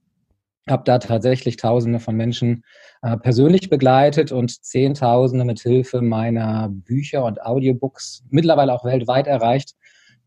Habe 0.70 0.84
da 0.86 1.00
tatsächlich 1.00 1.58
Tausende 1.58 2.00
von 2.00 2.16
Menschen 2.16 2.64
äh, 3.02 3.18
persönlich 3.18 3.70
begleitet 3.70 4.32
und 4.32 4.64
Zehntausende 4.64 5.46
mit 5.46 5.60
Hilfe 5.60 6.02
meiner 6.02 6.70
Bücher 6.70 7.24
und 7.24 7.42
Audiobooks 7.44 8.24
mittlerweile 8.30 8.74
auch 8.74 8.86
weltweit 8.86 9.28
erreicht. 9.28 9.76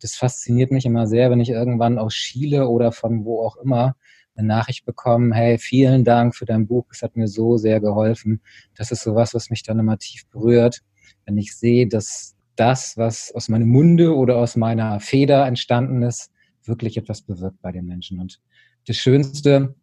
Das 0.00 0.14
fasziniert 0.14 0.70
mich 0.70 0.86
immer 0.86 1.06
sehr, 1.06 1.30
wenn 1.30 1.40
ich 1.40 1.50
irgendwann 1.50 1.98
aus 1.98 2.14
Chile 2.14 2.68
oder 2.68 2.92
von 2.92 3.24
wo 3.24 3.42
auch 3.42 3.56
immer 3.56 3.96
eine 4.36 4.46
Nachricht 4.46 4.84
bekomme, 4.84 5.34
hey, 5.34 5.58
vielen 5.58 6.04
Dank 6.04 6.34
für 6.34 6.46
dein 6.46 6.66
Buch, 6.66 6.86
es 6.92 7.02
hat 7.02 7.16
mir 7.16 7.26
so 7.26 7.56
sehr 7.56 7.80
geholfen. 7.80 8.40
Das 8.76 8.92
ist 8.92 9.02
sowas, 9.02 9.34
was 9.34 9.50
mich 9.50 9.62
dann 9.64 9.78
immer 9.78 9.98
tief 9.98 10.26
berührt, 10.28 10.80
wenn 11.26 11.36
ich 11.38 11.56
sehe, 11.56 11.88
dass 11.88 12.36
das, 12.54 12.96
was 12.96 13.32
aus 13.34 13.48
meinem 13.48 13.68
Munde 13.68 14.14
oder 14.14 14.36
aus 14.36 14.56
meiner 14.56 15.00
Feder 15.00 15.46
entstanden 15.46 16.02
ist, 16.02 16.30
wirklich 16.64 16.96
etwas 16.96 17.22
bewirkt 17.22 17.60
bei 17.62 17.72
den 17.72 17.86
Menschen. 17.86 18.20
Und 18.20 18.40
das 18.86 18.96
Schönste, 18.96 19.74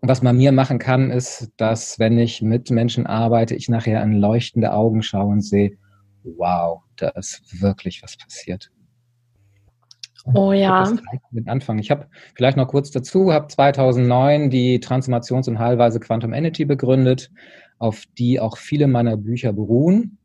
was 0.00 0.22
man 0.22 0.36
mir 0.36 0.52
machen 0.52 0.78
kann, 0.78 1.10
ist, 1.10 1.50
dass 1.56 1.98
wenn 1.98 2.18
ich 2.18 2.42
mit 2.42 2.70
Menschen 2.70 3.06
arbeite, 3.06 3.54
ich 3.54 3.68
nachher 3.68 4.02
in 4.02 4.14
leuchtende 4.14 4.72
Augen 4.72 5.02
schaue 5.02 5.32
und 5.32 5.42
sehe, 5.42 5.78
wow, 6.24 6.82
da 6.96 7.10
ist 7.10 7.60
wirklich 7.60 8.02
was 8.02 8.16
passiert. 8.16 8.70
Oh 10.34 10.52
ja. 10.52 10.92
Mit 11.30 11.48
Anfang. 11.48 11.78
Ich 11.78 11.90
habe 11.90 12.06
vielleicht 12.34 12.56
noch 12.56 12.68
kurz 12.68 12.90
dazu, 12.90 13.32
habe 13.32 13.48
2009 13.48 14.50
die 14.50 14.78
Transformations- 14.78 15.48
und 15.48 15.58
Heilweise 15.58 16.00
Quantum 16.00 16.32
Energy 16.32 16.64
begründet, 16.64 17.30
auf 17.78 18.04
die 18.18 18.38
auch 18.38 18.56
viele 18.56 18.86
meiner 18.86 19.16
Bücher 19.16 19.52
beruhen. 19.52 20.18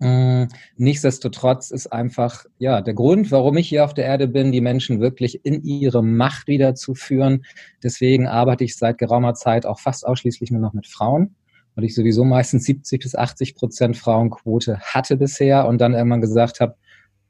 Mm, 0.00 0.44
nichtsdestotrotz 0.76 1.70
ist 1.70 1.86
einfach, 1.86 2.44
ja, 2.58 2.80
der 2.82 2.94
Grund, 2.94 3.30
warum 3.30 3.56
ich 3.56 3.68
hier 3.68 3.84
auf 3.84 3.94
der 3.94 4.04
Erde 4.04 4.26
bin, 4.26 4.50
die 4.50 4.60
Menschen 4.60 5.00
wirklich 5.00 5.44
in 5.44 5.62
ihre 5.62 6.02
Macht 6.02 6.48
wiederzuführen. 6.48 7.44
Deswegen 7.82 8.26
arbeite 8.26 8.64
ich 8.64 8.76
seit 8.76 8.98
geraumer 8.98 9.34
Zeit 9.34 9.64
auch 9.66 9.78
fast 9.78 10.04
ausschließlich 10.06 10.50
nur 10.50 10.60
noch 10.60 10.72
mit 10.72 10.88
Frauen, 10.88 11.36
weil 11.76 11.84
ich 11.84 11.94
sowieso 11.94 12.24
meistens 12.24 12.64
70 12.64 13.02
bis 13.02 13.14
80 13.14 13.54
Prozent 13.54 13.96
Frauenquote 13.96 14.80
hatte 14.80 15.16
bisher 15.16 15.68
und 15.68 15.80
dann 15.80 15.94
irgendwann 15.94 16.20
gesagt 16.20 16.58
habe, 16.58 16.74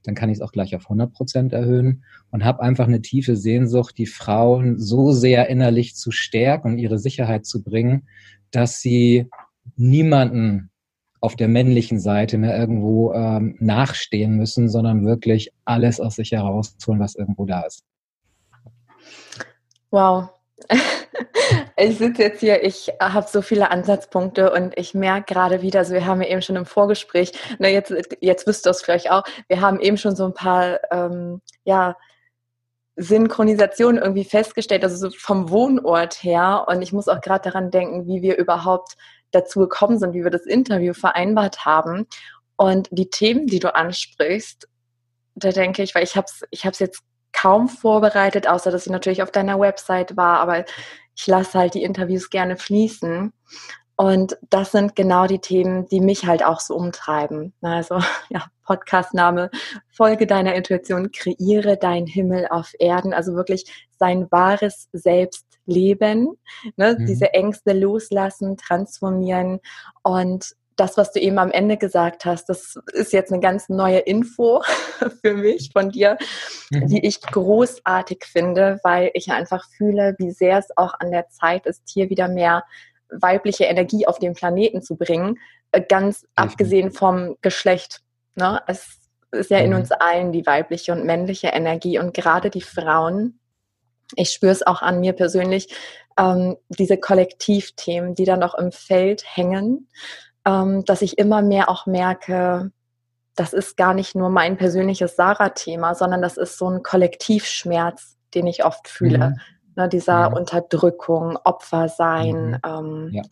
dann 0.04 0.14
kann 0.14 0.28
ich 0.28 0.36
es 0.36 0.42
auch 0.42 0.52
gleich 0.52 0.76
auf 0.76 0.84
100 0.84 1.12
Prozent 1.12 1.52
erhöhen 1.52 2.04
und 2.30 2.44
habe 2.44 2.62
einfach 2.62 2.86
eine 2.86 3.02
tiefe 3.02 3.36
Sehnsucht, 3.36 3.98
die 3.98 4.06
Frauen 4.06 4.78
so 4.78 5.12
sehr 5.12 5.48
innerlich 5.48 5.96
zu 5.96 6.10
stärken 6.10 6.72
und 6.72 6.78
ihre 6.78 6.98
Sicherheit 6.98 7.46
zu 7.46 7.62
bringen, 7.62 8.06
dass 8.50 8.80
sie 8.80 9.28
niemanden 9.76 10.70
auf 11.20 11.36
der 11.36 11.48
männlichen 11.48 11.98
Seite 11.98 12.36
mehr 12.36 12.56
irgendwo 12.56 13.14
ähm, 13.14 13.56
nachstehen 13.58 14.36
müssen, 14.36 14.68
sondern 14.68 15.06
wirklich 15.06 15.52
alles 15.64 15.98
aus 15.98 16.16
sich 16.16 16.32
herausholen, 16.32 17.00
was 17.00 17.14
irgendwo 17.14 17.46
da 17.46 17.62
ist. 17.62 17.82
Wow. 19.90 20.28
Ich 21.76 21.98
sitze 21.98 22.22
jetzt 22.22 22.40
hier, 22.40 22.62
ich 22.62 22.92
habe 23.00 23.26
so 23.28 23.42
viele 23.42 23.70
Ansatzpunkte 23.70 24.52
und 24.52 24.78
ich 24.78 24.94
merke 24.94 25.34
gerade 25.34 25.60
wieder, 25.60 25.80
also 25.80 25.92
wir 25.92 26.06
haben 26.06 26.22
ja 26.22 26.28
eben 26.28 26.42
schon 26.42 26.56
im 26.56 26.66
Vorgespräch, 26.66 27.32
na 27.58 27.68
jetzt, 27.68 27.92
jetzt 28.20 28.46
wisst 28.46 28.66
ihr 28.66 28.70
es 28.70 28.82
vielleicht 28.82 29.10
auch, 29.10 29.24
wir 29.48 29.60
haben 29.60 29.80
eben 29.80 29.96
schon 29.96 30.14
so 30.14 30.24
ein 30.24 30.34
paar, 30.34 30.78
ähm, 30.92 31.40
ja, 31.64 31.96
Synchronisation 32.96 33.98
irgendwie 33.98 34.24
festgestellt, 34.24 34.84
also 34.84 34.96
so 34.96 35.16
vom 35.16 35.50
Wohnort 35.50 36.22
her. 36.22 36.66
Und 36.68 36.82
ich 36.82 36.92
muss 36.92 37.08
auch 37.08 37.20
gerade 37.20 37.50
daran 37.50 37.70
denken, 37.70 38.06
wie 38.06 38.22
wir 38.22 38.36
überhaupt 38.36 38.94
dazu 39.32 39.60
gekommen 39.60 39.98
sind, 39.98 40.14
wie 40.14 40.22
wir 40.22 40.30
das 40.30 40.46
Interview 40.46 40.94
vereinbart 40.94 41.64
haben. 41.64 42.06
Und 42.56 42.88
die 42.92 43.10
Themen, 43.10 43.46
die 43.46 43.58
du 43.58 43.74
ansprichst, 43.74 44.68
da 45.34 45.50
denke 45.50 45.82
ich, 45.82 45.94
weil 45.94 46.04
ich 46.04 46.16
habe 46.16 46.26
es 46.28 46.44
ich 46.50 46.62
jetzt 46.62 47.02
kaum 47.32 47.68
vorbereitet, 47.68 48.46
außer 48.46 48.70
dass 48.70 48.86
ich 48.86 48.92
natürlich 48.92 49.24
auf 49.24 49.32
deiner 49.32 49.58
Website 49.58 50.16
war, 50.16 50.38
aber 50.38 50.64
ich 51.16 51.26
lasse 51.26 51.58
halt 51.58 51.74
die 51.74 51.82
Interviews 51.82 52.30
gerne 52.30 52.56
fließen. 52.56 53.32
Und 53.96 54.36
das 54.50 54.72
sind 54.72 54.96
genau 54.96 55.26
die 55.26 55.38
Themen, 55.38 55.86
die 55.86 56.00
mich 56.00 56.26
halt 56.26 56.44
auch 56.44 56.58
so 56.58 56.74
umtreiben. 56.74 57.52
Also 57.62 57.98
ja, 58.28 58.46
Podcastname, 58.64 59.50
Folge 59.90 60.26
deiner 60.26 60.54
Intuition, 60.54 61.12
kreiere 61.12 61.76
dein 61.76 62.06
Himmel 62.06 62.48
auf 62.48 62.72
Erden, 62.78 63.14
also 63.14 63.34
wirklich 63.34 63.64
sein 63.98 64.26
wahres 64.30 64.88
Selbst 64.92 65.46
leben, 65.66 66.36
ne? 66.76 66.96
Mhm. 66.98 67.06
diese 67.06 67.32
Ängste 67.32 67.72
loslassen, 67.72 68.56
transformieren 68.56 69.60
und 70.02 70.54
das, 70.76 70.96
was 70.96 71.12
du 71.12 71.20
eben 71.20 71.38
am 71.38 71.50
Ende 71.50 71.76
gesagt 71.76 72.24
hast, 72.24 72.48
das 72.48 72.78
ist 72.92 73.12
jetzt 73.12 73.32
eine 73.32 73.40
ganz 73.40 73.68
neue 73.68 73.98
Info 73.98 74.62
für 75.22 75.34
mich 75.34 75.70
von 75.72 75.90
dir, 75.90 76.18
mhm. 76.70 76.88
die 76.88 77.06
ich 77.06 77.20
großartig 77.20 78.24
finde, 78.24 78.80
weil 78.82 79.10
ich 79.14 79.30
einfach 79.30 79.68
fühle, 79.76 80.14
wie 80.18 80.30
sehr 80.30 80.58
es 80.58 80.76
auch 80.76 80.94
an 80.98 81.10
der 81.10 81.28
Zeit 81.28 81.66
ist, 81.66 81.82
hier 81.86 82.10
wieder 82.10 82.28
mehr 82.28 82.64
weibliche 83.10 83.64
Energie 83.64 84.06
auf 84.06 84.18
den 84.18 84.34
Planeten 84.34 84.82
zu 84.82 84.96
bringen, 84.96 85.38
äh, 85.72 85.80
ganz 85.80 86.22
mhm. 86.22 86.28
abgesehen 86.36 86.90
vom 86.92 87.36
Geschlecht. 87.42 88.00
Ne? 88.34 88.60
Es 88.66 88.98
ist 89.30 89.50
ja 89.50 89.58
mhm. 89.58 89.66
in 89.66 89.74
uns 89.74 89.92
allen 89.92 90.32
die 90.32 90.46
weibliche 90.46 90.92
und 90.92 91.04
männliche 91.04 91.48
Energie 91.48 91.98
und 91.98 92.14
gerade 92.14 92.50
die 92.50 92.62
Frauen 92.62 93.38
ich 94.16 94.30
spüre 94.30 94.52
es 94.52 94.66
auch 94.66 94.82
an 94.82 95.00
mir 95.00 95.12
persönlich, 95.12 95.74
ähm, 96.18 96.56
diese 96.68 96.98
Kollektivthemen, 96.98 98.14
die 98.14 98.24
da 98.24 98.36
noch 98.36 98.54
im 98.54 98.72
Feld 98.72 99.24
hängen, 99.26 99.88
dass 100.44 101.02
ich 101.02 101.18
immer 101.18 101.42
mehr 101.42 101.70
auch 101.70 101.86
merke, 101.86 102.70
das 103.34 103.52
ist 103.52 103.76
gar 103.76 103.94
nicht 103.94 104.14
nur 104.14 104.28
mein 104.28 104.56
persönliches 104.56 105.16
Sarah-Thema, 105.16 105.94
sondern 105.94 106.22
das 106.22 106.36
ist 106.36 106.58
so 106.58 106.68
ein 106.68 106.82
Kollektivschmerz, 106.82 108.16
den 108.34 108.46
ich 108.46 108.64
oft 108.64 108.88
fühle. 108.88 109.30
Mhm. 109.30 109.40
Ne, 109.76 109.88
dieser 109.88 110.12
ja. 110.12 110.26
Unterdrückung, 110.26 111.36
Opfersein. 111.42 112.50
Mhm. 112.50 112.58
Ähm, 112.64 113.08
ja. 113.12 113.22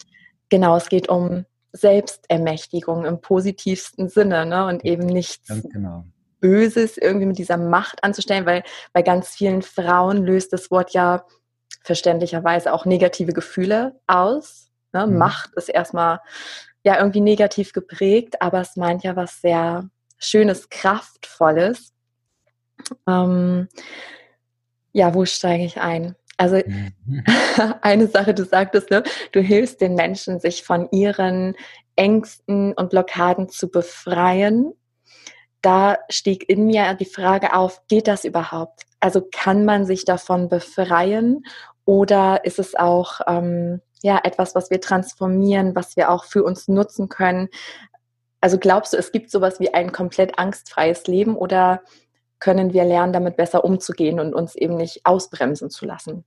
Genau, 0.49 0.77
es 0.77 0.89
geht 0.89 1.09
um 1.09 1.45
Selbstermächtigung 1.73 3.05
im 3.05 3.21
positivsten 3.21 4.09
Sinne 4.09 4.45
ne, 4.45 4.67
und 4.67 4.85
eben 4.85 5.07
nichts 5.07 5.49
genau. 5.73 6.05
Böses 6.41 6.99
irgendwie 6.99 7.27
mit 7.27 7.39
dieser 7.39 7.57
Macht 7.57 8.03
anzustellen, 8.03 8.45
weil 8.45 8.65
bei 8.93 9.03
ganz 9.03 9.29
vielen 9.29 9.63
Frauen 9.63 10.25
löst 10.27 10.53
das 10.53 10.71
Wort 10.71 10.93
ja 10.93 11.25
verständlicherweise 11.85 12.73
auch 12.73 12.85
negative 12.85 13.33
Gefühle 13.33 14.01
aus. 14.09 14.71
Ne? 14.93 15.07
Mhm. 15.07 15.19
Macht 15.19 15.55
ist 15.55 15.69
erstmal 15.69 16.21
ja 16.85 16.99
irgendwie 16.99 17.21
negativ 17.21 17.73
geprägt, 17.73 18.41
aber 18.41 18.61
es 18.61 18.77
meint 18.77 19.05
ja 19.05 19.17
was 19.17 19.41
sehr 19.41 19.89
Schönes, 20.19 20.69
Kraftvolles. 20.69 21.93
Ähm, 23.09 23.69
ja, 24.93 25.15
wo 25.15 25.25
steige 25.25 25.65
ich 25.65 25.81
ein? 25.81 26.15
Also 26.37 26.61
mhm. 26.65 26.93
eine 27.83 28.07
Sache, 28.07 28.35
du 28.35 28.45
sagtest, 28.45 28.91
ne, 28.91 29.03
du 29.33 29.41
hilfst 29.41 29.81
den 29.81 29.95
Menschen, 29.95 30.41
sich 30.41 30.63
von 30.63 30.89
ihren 30.91 31.57
Ängsten 31.97 32.73
und 32.73 32.91
Blockaden 32.91 33.49
zu 33.49 33.69
befreien 33.69 34.73
da 35.63 35.99
stieg 36.11 36.49
in 36.49 36.67
mir 36.67 36.95
die 36.95 37.07
Frage 37.07 37.55
auf, 37.55 37.87
geht 37.87 38.09
das 38.09 38.25
überhaupt? 38.25 38.83
Also 39.01 39.23
kann 39.33 39.65
man 39.65 39.87
sich 39.87 40.05
davon 40.05 40.49
befreien 40.49 41.45
oder 41.85 42.45
ist 42.45 42.59
es 42.59 42.75
auch 42.75 43.21
ähm, 43.27 43.81
ja 44.03 44.21
etwas, 44.23 44.55
was 44.55 44.71
wir 44.71 44.81
transformieren, 44.81 45.75
was 45.75 45.97
wir 45.97 46.11
auch 46.11 46.25
für 46.25 46.45
uns 46.45 46.69
nutzen 46.69 47.09
können? 47.09 47.49
Also 48.41 48.59
glaubst 48.59 48.93
du, 48.93 48.97
es 48.97 49.13
gibt 49.13 49.31
sowas 49.31 49.61
wie 49.61 49.73
ein 49.73 49.93
komplett 49.93 50.39
angstfreies 50.39 51.07
Leben 51.07 51.37
oder 51.37 51.83
können 52.39 52.73
wir 52.73 52.85
lernen, 52.85 53.13
damit 53.13 53.37
besser 53.37 53.65
umzugehen 53.65 54.19
und 54.19 54.35
uns 54.35 54.57
eben 54.57 54.77
nicht 54.77 55.03
ausbremsen 55.05 55.71
zu 55.71 55.87
lassen? 55.87 56.25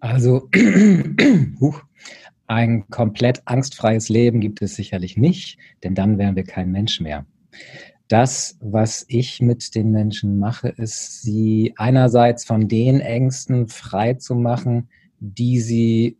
Also 0.00 0.48
ein 2.46 2.88
komplett 2.88 3.42
angstfreies 3.44 4.08
Leben 4.08 4.40
gibt 4.40 4.62
es 4.62 4.74
sicherlich 4.74 5.16
nicht, 5.16 5.58
denn 5.82 5.94
dann 5.94 6.18
wären 6.18 6.36
wir 6.36 6.44
kein 6.44 6.70
Mensch 6.70 7.00
mehr 7.00 7.26
das, 8.08 8.56
was 8.60 9.04
ich 9.08 9.40
mit 9.40 9.74
den 9.74 9.90
Menschen 9.90 10.38
mache, 10.38 10.68
ist, 10.68 11.22
sie 11.22 11.74
einerseits 11.76 12.44
von 12.44 12.68
den 12.68 13.00
Ängsten 13.00 13.68
frei 13.68 14.14
zu 14.14 14.34
machen, 14.34 14.88
die 15.18 15.60
sie 15.60 16.18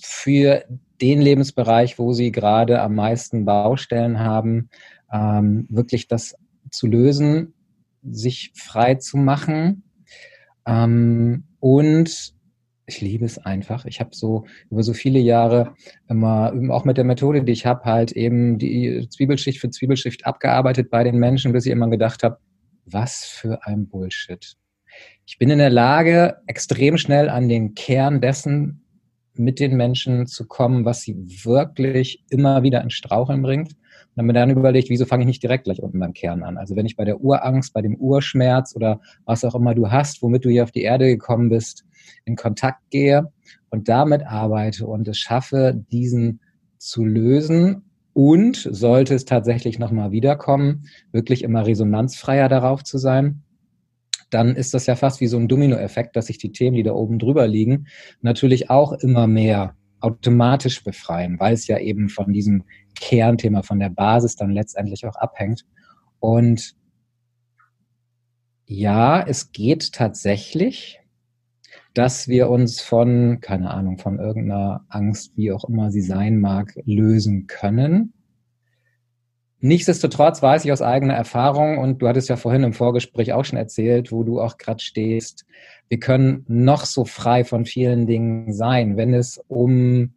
für 0.00 0.64
den 1.00 1.20
Lebensbereich, 1.20 1.98
wo 1.98 2.12
sie 2.12 2.32
gerade 2.32 2.80
am 2.80 2.94
meisten 2.94 3.44
Baustellen 3.44 4.18
haben, 4.20 4.70
ähm, 5.12 5.66
wirklich 5.70 6.08
das 6.08 6.34
zu 6.70 6.86
lösen, 6.86 7.54
sich 8.02 8.52
frei 8.54 8.96
zu 8.96 9.16
machen 9.16 9.84
ähm, 10.66 11.44
und 11.60 12.34
ich 12.88 13.00
liebe 13.02 13.24
es 13.26 13.38
einfach. 13.38 13.84
Ich 13.84 14.00
habe 14.00 14.10
so 14.14 14.46
über 14.70 14.82
so 14.82 14.94
viele 14.94 15.18
Jahre 15.18 15.74
immer, 16.08 16.54
auch 16.70 16.84
mit 16.84 16.96
der 16.96 17.04
Methode, 17.04 17.44
die 17.44 17.52
ich 17.52 17.66
habe, 17.66 17.84
halt 17.84 18.12
eben 18.12 18.58
die 18.58 19.06
Zwiebelschicht 19.10 19.60
für 19.60 19.70
Zwiebelschicht 19.70 20.26
abgearbeitet 20.26 20.90
bei 20.90 21.04
den 21.04 21.18
Menschen, 21.18 21.52
bis 21.52 21.66
ich 21.66 21.72
immer 21.72 21.88
gedacht 21.90 22.22
habe, 22.22 22.38
was 22.86 23.24
für 23.24 23.66
ein 23.66 23.88
Bullshit. 23.88 24.56
Ich 25.26 25.38
bin 25.38 25.50
in 25.50 25.58
der 25.58 25.70
Lage, 25.70 26.38
extrem 26.46 26.96
schnell 26.96 27.28
an 27.28 27.48
den 27.48 27.74
Kern 27.74 28.22
dessen 28.22 28.87
mit 29.38 29.60
den 29.60 29.76
Menschen 29.76 30.26
zu 30.26 30.46
kommen, 30.46 30.84
was 30.84 31.02
sie 31.02 31.16
wirklich 31.44 32.24
immer 32.30 32.62
wieder 32.62 32.82
in 32.82 32.90
Straucheln 32.90 33.42
bringt. 33.42 33.72
Und 33.72 34.16
dann 34.16 34.26
mir 34.26 34.32
dann 34.32 34.50
überlegt, 34.50 34.90
wieso 34.90 35.04
fange 35.04 35.22
ich 35.22 35.28
nicht 35.28 35.42
direkt 35.42 35.64
gleich 35.64 35.82
unten 35.82 35.98
beim 35.98 36.12
Kern 36.12 36.42
an? 36.42 36.56
Also 36.56 36.76
wenn 36.76 36.86
ich 36.86 36.96
bei 36.96 37.04
der 37.04 37.20
Urangst, 37.20 37.72
bei 37.72 37.82
dem 37.82 37.96
Urschmerz 37.96 38.74
oder 38.74 39.00
was 39.24 39.44
auch 39.44 39.54
immer 39.54 39.74
du 39.74 39.90
hast, 39.90 40.22
womit 40.22 40.44
du 40.44 40.50
hier 40.50 40.64
auf 40.64 40.72
die 40.72 40.82
Erde 40.82 41.06
gekommen 41.06 41.48
bist, 41.48 41.84
in 42.24 42.36
Kontakt 42.36 42.90
gehe 42.90 43.30
und 43.70 43.88
damit 43.88 44.26
arbeite 44.26 44.86
und 44.86 45.08
es 45.08 45.18
schaffe, 45.18 45.84
diesen 45.90 46.40
zu 46.78 47.04
lösen 47.04 47.82
und 48.12 48.56
sollte 48.56 49.14
es 49.14 49.24
tatsächlich 49.24 49.78
nochmal 49.78 50.10
wiederkommen, 50.10 50.88
wirklich 51.12 51.44
immer 51.44 51.66
resonanzfreier 51.66 52.48
darauf 52.48 52.82
zu 52.82 52.98
sein, 52.98 53.42
dann 54.30 54.56
ist 54.56 54.74
das 54.74 54.86
ja 54.86 54.96
fast 54.96 55.20
wie 55.20 55.26
so 55.26 55.38
ein 55.38 55.48
Dominoeffekt, 55.48 56.16
dass 56.16 56.26
sich 56.26 56.38
die 56.38 56.52
Themen, 56.52 56.76
die 56.76 56.82
da 56.82 56.92
oben 56.92 57.18
drüber 57.18 57.46
liegen, 57.46 57.86
natürlich 58.20 58.70
auch 58.70 58.92
immer 58.92 59.26
mehr 59.26 59.74
automatisch 60.00 60.84
befreien, 60.84 61.40
weil 61.40 61.54
es 61.54 61.66
ja 61.66 61.78
eben 61.78 62.08
von 62.08 62.32
diesem 62.32 62.64
Kernthema, 63.00 63.62
von 63.62 63.80
der 63.80 63.90
Basis 63.90 64.36
dann 64.36 64.50
letztendlich 64.50 65.06
auch 65.06 65.16
abhängt. 65.16 65.64
Und 66.20 66.74
ja, 68.66 69.22
es 69.22 69.50
geht 69.52 69.92
tatsächlich, 69.92 71.00
dass 71.94 72.28
wir 72.28 72.50
uns 72.50 72.80
von, 72.80 73.38
keine 73.40 73.70
Ahnung, 73.70 73.98
von 73.98 74.18
irgendeiner 74.18 74.84
Angst, 74.88 75.36
wie 75.36 75.52
auch 75.52 75.64
immer 75.64 75.90
sie 75.90 76.02
sein 76.02 76.38
mag, 76.38 76.74
lösen 76.84 77.46
können. 77.46 78.12
Nichtsdestotrotz 79.60 80.40
weiß 80.40 80.64
ich 80.64 80.72
aus 80.72 80.82
eigener 80.82 81.14
Erfahrung, 81.14 81.78
und 81.78 82.00
du 82.00 82.08
hattest 82.08 82.28
ja 82.28 82.36
vorhin 82.36 82.62
im 82.62 82.72
Vorgespräch 82.72 83.32
auch 83.32 83.44
schon 83.44 83.58
erzählt, 83.58 84.12
wo 84.12 84.22
du 84.22 84.40
auch 84.40 84.56
gerade 84.56 84.80
stehst, 84.80 85.44
wir 85.88 85.98
können 85.98 86.44
noch 86.46 86.84
so 86.84 87.04
frei 87.04 87.44
von 87.44 87.64
vielen 87.64 88.06
Dingen 88.06 88.52
sein, 88.52 88.96
wenn 88.96 89.14
es 89.14 89.40
um 89.48 90.12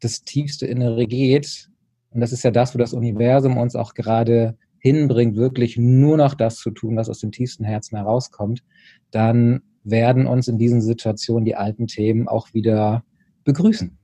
das 0.00 0.22
tiefste 0.22 0.66
Innere 0.66 1.06
geht. 1.06 1.68
Und 2.10 2.20
das 2.20 2.32
ist 2.32 2.42
ja 2.42 2.50
das, 2.50 2.74
wo 2.74 2.78
das 2.78 2.92
Universum 2.92 3.58
uns 3.58 3.76
auch 3.76 3.94
gerade 3.94 4.56
hinbringt, 4.80 5.36
wirklich 5.36 5.76
nur 5.76 6.16
noch 6.16 6.34
das 6.34 6.56
zu 6.56 6.70
tun, 6.70 6.96
was 6.96 7.08
aus 7.08 7.20
dem 7.20 7.30
tiefsten 7.30 7.64
Herzen 7.64 7.96
herauskommt, 7.96 8.64
dann 9.10 9.60
werden 9.84 10.26
uns 10.26 10.48
in 10.48 10.58
diesen 10.58 10.80
Situationen 10.80 11.44
die 11.44 11.54
alten 11.54 11.86
Themen 11.86 12.26
auch 12.26 12.52
wieder 12.54 13.04
begrüßen. 13.44 13.99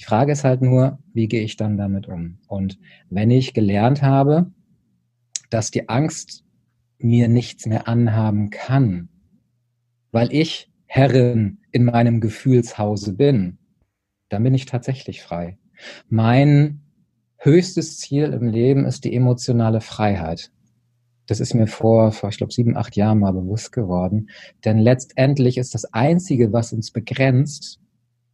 Die 0.00 0.04
Frage 0.04 0.32
ist 0.32 0.44
halt 0.44 0.62
nur, 0.62 0.98
wie 1.12 1.28
gehe 1.28 1.42
ich 1.42 1.58
dann 1.58 1.76
damit 1.76 2.08
um? 2.08 2.38
Und 2.48 2.78
wenn 3.10 3.30
ich 3.30 3.52
gelernt 3.52 4.00
habe, 4.00 4.50
dass 5.50 5.70
die 5.70 5.90
Angst 5.90 6.42
mir 6.96 7.28
nichts 7.28 7.66
mehr 7.66 7.86
anhaben 7.86 8.48
kann, 8.48 9.10
weil 10.10 10.32
ich 10.32 10.70
Herrin 10.86 11.58
in 11.70 11.84
meinem 11.84 12.22
Gefühlshause 12.22 13.12
bin, 13.12 13.58
dann 14.30 14.42
bin 14.42 14.54
ich 14.54 14.64
tatsächlich 14.64 15.22
frei. 15.22 15.58
Mein 16.08 16.80
höchstes 17.36 17.98
Ziel 17.98 18.32
im 18.32 18.48
Leben 18.48 18.86
ist 18.86 19.04
die 19.04 19.14
emotionale 19.14 19.82
Freiheit. 19.82 20.50
Das 21.26 21.40
ist 21.40 21.52
mir 21.52 21.66
vor, 21.66 22.12
vor 22.12 22.30
ich 22.30 22.38
glaube, 22.38 22.54
sieben, 22.54 22.74
acht 22.74 22.96
Jahren 22.96 23.18
mal 23.18 23.32
bewusst 23.32 23.70
geworden. 23.70 24.30
Denn 24.64 24.78
letztendlich 24.78 25.58
ist 25.58 25.74
das 25.74 25.92
Einzige, 25.92 26.54
was 26.54 26.72
uns 26.72 26.90
begrenzt, 26.90 27.80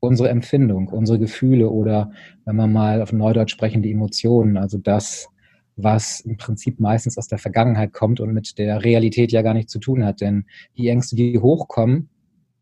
unsere 0.00 0.28
Empfindung, 0.28 0.88
unsere 0.88 1.18
Gefühle 1.18 1.70
oder, 1.70 2.10
wenn 2.44 2.56
wir 2.56 2.66
mal 2.66 3.02
auf 3.02 3.12
Neudeutsch 3.12 3.52
sprechen, 3.52 3.82
die 3.82 3.92
Emotionen. 3.92 4.56
Also 4.56 4.78
das, 4.78 5.28
was 5.76 6.20
im 6.20 6.36
Prinzip 6.36 6.80
meistens 6.80 7.18
aus 7.18 7.28
der 7.28 7.38
Vergangenheit 7.38 7.92
kommt 7.92 8.20
und 8.20 8.32
mit 8.32 8.58
der 8.58 8.84
Realität 8.84 9.32
ja 9.32 9.42
gar 9.42 9.54
nichts 9.54 9.72
zu 9.72 9.78
tun 9.78 10.04
hat. 10.04 10.20
Denn 10.20 10.46
die 10.76 10.88
Ängste, 10.88 11.16
die 11.16 11.38
hochkommen, 11.38 12.08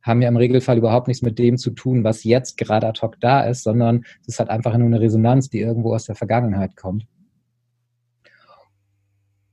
haben 0.02 0.20
ja 0.20 0.28
im 0.28 0.36
Regelfall 0.36 0.76
überhaupt 0.76 1.08
nichts 1.08 1.22
mit 1.22 1.38
dem 1.38 1.56
zu 1.56 1.70
tun, 1.70 2.04
was 2.04 2.24
jetzt 2.24 2.58
gerade 2.58 2.86
ad 2.86 3.00
hoc 3.00 3.18
da 3.20 3.42
ist, 3.42 3.62
sondern 3.62 4.04
es 4.20 4.28
ist 4.28 4.38
halt 4.38 4.50
einfach 4.50 4.76
nur 4.76 4.86
eine 4.86 5.00
Resonanz, 5.00 5.48
die 5.48 5.60
irgendwo 5.60 5.94
aus 5.94 6.04
der 6.04 6.14
Vergangenheit 6.14 6.76
kommt. 6.76 7.06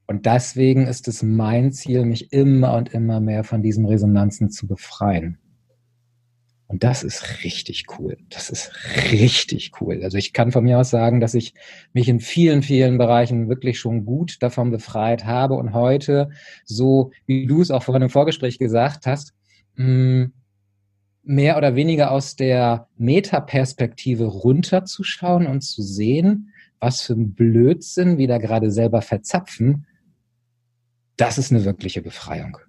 Und 0.07 0.25
deswegen 0.25 0.87
ist 0.87 1.07
es 1.07 1.23
mein 1.23 1.71
Ziel, 1.71 2.03
mich 2.03 2.33
immer 2.33 2.75
und 2.75 2.93
immer 2.93 3.21
mehr 3.21 3.45
von 3.45 3.63
diesen 3.63 3.85
Resonanzen 3.85 4.49
zu 4.49 4.67
befreien. 4.67 5.37
Und 6.71 6.85
das 6.85 7.03
ist 7.03 7.43
richtig 7.43 7.87
cool. 7.99 8.15
Das 8.29 8.49
ist 8.49 8.71
richtig 9.11 9.73
cool. 9.81 9.99
Also 10.03 10.17
ich 10.17 10.31
kann 10.31 10.53
von 10.53 10.63
mir 10.63 10.79
aus 10.79 10.89
sagen, 10.89 11.19
dass 11.19 11.33
ich 11.33 11.53
mich 11.91 12.07
in 12.07 12.21
vielen, 12.21 12.63
vielen 12.63 12.97
Bereichen 12.97 13.49
wirklich 13.49 13.77
schon 13.77 14.05
gut 14.05 14.37
davon 14.41 14.71
befreit 14.71 15.25
habe 15.25 15.55
und 15.55 15.73
heute, 15.73 16.29
so 16.63 17.11
wie 17.25 17.45
du 17.45 17.61
es 17.61 17.71
auch 17.71 17.83
vorhin 17.83 18.03
im 18.03 18.09
Vorgespräch 18.09 18.57
gesagt 18.57 19.05
hast, 19.05 19.33
mm, 19.75 20.27
mehr 21.23 21.57
oder 21.57 21.75
weniger 21.75 22.09
aus 22.09 22.37
der 22.37 22.87
Metaperspektive 22.95 24.23
runterzuschauen 24.23 25.47
und 25.47 25.61
zu 25.61 25.81
sehen, 25.81 26.53
was 26.79 27.01
für 27.01 27.13
ein 27.13 27.33
Blödsinn 27.33 28.17
wir 28.17 28.29
da 28.29 28.37
gerade 28.37 28.71
selber 28.71 29.01
verzapfen, 29.01 29.85
das 31.17 31.37
ist 31.37 31.51
eine 31.51 31.65
wirkliche 31.65 32.01
Befreiung. 32.01 32.59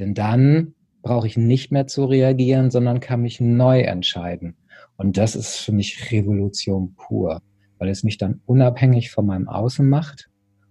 Denn 0.00 0.14
dann 0.14 0.74
brauche 1.06 1.28
ich 1.28 1.36
nicht 1.36 1.70
mehr 1.70 1.86
zu 1.86 2.04
reagieren, 2.04 2.72
sondern 2.72 2.98
kann 2.98 3.22
mich 3.22 3.40
neu 3.40 3.82
entscheiden. 3.82 4.56
Und 4.96 5.16
das 5.16 5.36
ist 5.36 5.54
für 5.54 5.70
mich 5.70 6.10
Revolution 6.10 6.96
pur, 6.96 7.42
weil 7.78 7.90
es 7.90 8.02
mich 8.02 8.18
dann 8.18 8.40
unabhängig 8.44 9.12
von 9.12 9.24
meinem 9.24 9.48
Außen 9.48 9.88
macht 9.88 10.28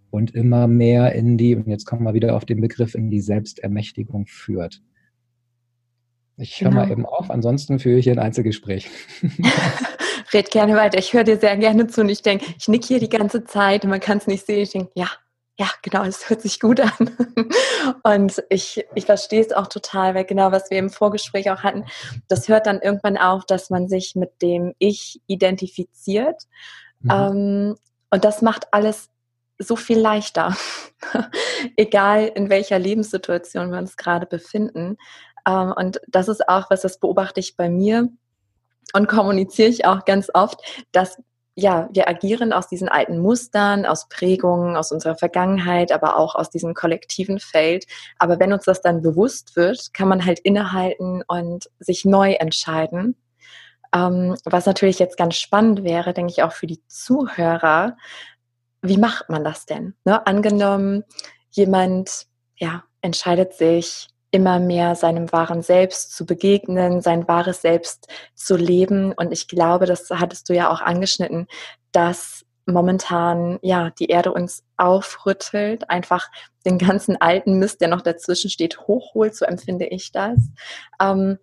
und 0.09 0.35
immer 0.35 0.67
mehr 0.67 1.13
in 1.13 1.37
die, 1.37 1.55
und 1.55 1.67
jetzt 1.67 1.85
kommen 1.85 2.03
wir 2.03 2.13
wieder 2.13 2.35
auf 2.35 2.43
den 2.43 2.59
Begriff, 2.59 2.95
in 2.95 3.09
die 3.09 3.21
Selbstermächtigung 3.21 4.25
führt. 4.27 4.81
Ich 6.35 6.59
höre 6.59 6.71
genau. 6.71 6.81
mal 6.81 6.91
eben 6.91 7.05
auf, 7.05 7.31
ansonsten 7.31 7.79
führe 7.79 7.99
ich 7.99 8.03
hier 8.03 8.13
ein 8.13 8.19
Einzelgespräch. 8.19 8.89
Red 10.33 10.51
gerne 10.51 10.75
weiter. 10.75 10.99
Ich 10.99 11.13
höre 11.13 11.23
dir 11.23 11.37
sehr 11.37 11.55
gerne 11.55 11.87
zu 11.87 12.01
und 12.01 12.09
ich 12.09 12.21
denke, 12.21 12.45
ich 12.59 12.67
nick 12.67 12.83
hier 12.83 12.99
die 12.99 13.07
ganze 13.07 13.45
Zeit 13.45 13.85
und 13.85 13.89
man 13.89 14.01
kann 14.01 14.17
es 14.17 14.27
nicht 14.27 14.45
sehen. 14.45 14.63
Ich 14.63 14.71
denke, 14.71 14.91
ja, 14.95 15.07
ja, 15.57 15.69
genau, 15.81 16.03
es 16.03 16.29
hört 16.29 16.41
sich 16.41 16.59
gut 16.59 16.81
an. 16.81 17.15
Und 18.03 18.43
ich, 18.49 18.85
ich 18.93 19.05
verstehe 19.05 19.41
es 19.41 19.53
auch 19.53 19.67
total, 19.67 20.13
weil 20.13 20.25
genau, 20.25 20.51
was 20.51 20.69
wir 20.69 20.77
im 20.77 20.89
Vorgespräch 20.89 21.49
auch 21.49 21.63
hatten, 21.63 21.85
das 22.27 22.49
hört 22.49 22.67
dann 22.67 22.81
irgendwann 22.81 23.17
auf, 23.17 23.45
dass 23.45 23.69
man 23.69 23.87
sich 23.87 24.15
mit 24.15 24.41
dem 24.41 24.73
Ich 24.79 25.21
identifiziert. 25.27 26.43
Mhm. 26.99 27.11
Ähm, 27.11 27.75
und 28.09 28.25
das 28.25 28.41
macht 28.41 28.73
alles 28.73 29.09
so 29.57 29.77
viel 29.77 29.99
leichter, 29.99 30.55
egal 31.77 32.27
in 32.35 32.49
welcher 32.49 32.77
Lebenssituation 32.77 33.71
wir 33.71 33.77
uns 33.77 33.95
gerade 33.95 34.25
befinden. 34.25 34.97
Ähm, 35.47 35.73
und 35.75 36.01
das 36.07 36.27
ist 36.27 36.49
auch 36.49 36.69
was, 36.69 36.81
das 36.81 36.99
beobachte 36.99 37.39
ich 37.39 37.55
bei 37.55 37.69
mir 37.69 38.09
und 38.93 39.07
kommuniziere 39.07 39.69
ich 39.69 39.85
auch 39.85 40.03
ganz 40.03 40.29
oft, 40.33 40.59
dass 40.91 41.17
ja, 41.55 41.87
wir 41.91 42.09
agieren 42.09 42.51
aus 42.51 42.67
diesen 42.67 42.89
alten 42.89 43.19
Mustern, 43.19 43.85
aus 43.85 44.09
Prägungen, 44.09 44.75
aus 44.75 44.91
unserer 44.91 45.15
Vergangenheit, 45.15 45.93
aber 45.93 46.17
auch 46.17 46.35
aus 46.35 46.49
diesem 46.49 46.73
kollektiven 46.73 47.39
Feld. 47.39 47.85
Aber 48.19 48.39
wenn 48.39 48.51
uns 48.51 48.65
das 48.65 48.81
dann 48.81 49.01
bewusst 49.01 49.55
wird, 49.55 49.93
kann 49.93 50.09
man 50.09 50.25
halt 50.25 50.39
innehalten 50.39 51.23
und 51.27 51.69
sich 51.79 52.03
neu 52.03 52.33
entscheiden. 52.33 53.15
Ähm, 53.93 54.35
was 54.43 54.65
natürlich 54.65 54.99
jetzt 54.99 55.17
ganz 55.17 55.37
spannend 55.37 55.83
wäre, 55.83 56.13
denke 56.13 56.31
ich 56.31 56.43
auch 56.43 56.51
für 56.51 56.67
die 56.67 56.85
Zuhörer, 56.87 57.95
wie 58.81 58.97
macht 58.97 59.29
man 59.29 59.45
das 59.45 59.65
denn? 59.65 59.95
Ne? 60.03 60.27
Angenommen, 60.27 61.05
jemand 61.51 62.27
ja, 62.57 62.83
entscheidet 63.01 63.53
sich 63.53 64.09
immer 64.35 64.59
mehr 64.59 64.95
seinem 64.95 65.31
wahren 65.31 65.61
Selbst 65.61 66.13
zu 66.13 66.25
begegnen, 66.25 67.01
sein 67.01 67.25
wahres 67.25 67.61
Selbst 67.61 68.09
zu 68.33 68.57
leben. 68.57 69.13
Und 69.13 69.31
ich 69.31 69.47
glaube, 69.47 69.85
das 69.85 70.09
hattest 70.09 70.49
du 70.49 70.53
ja 70.53 70.69
auch 70.69 70.81
angeschnitten, 70.81 71.47
dass 71.93 72.45
momentan 72.65 73.59
ja 73.61 73.91
die 73.91 74.07
Erde 74.07 74.33
uns 74.33 74.65
aufrüttelt, 74.75 75.89
einfach 75.89 76.27
den 76.65 76.77
ganzen 76.77 77.15
alten 77.21 77.59
Mist, 77.59 77.79
der 77.79 77.87
noch 77.87 78.01
dazwischen 78.01 78.49
steht, 78.49 78.77
hochholt, 78.81 79.37
so 79.37 79.45
empfinde 79.45 79.85
ich 79.85 80.11
das. 80.11 80.37
Ähm, 80.99 81.39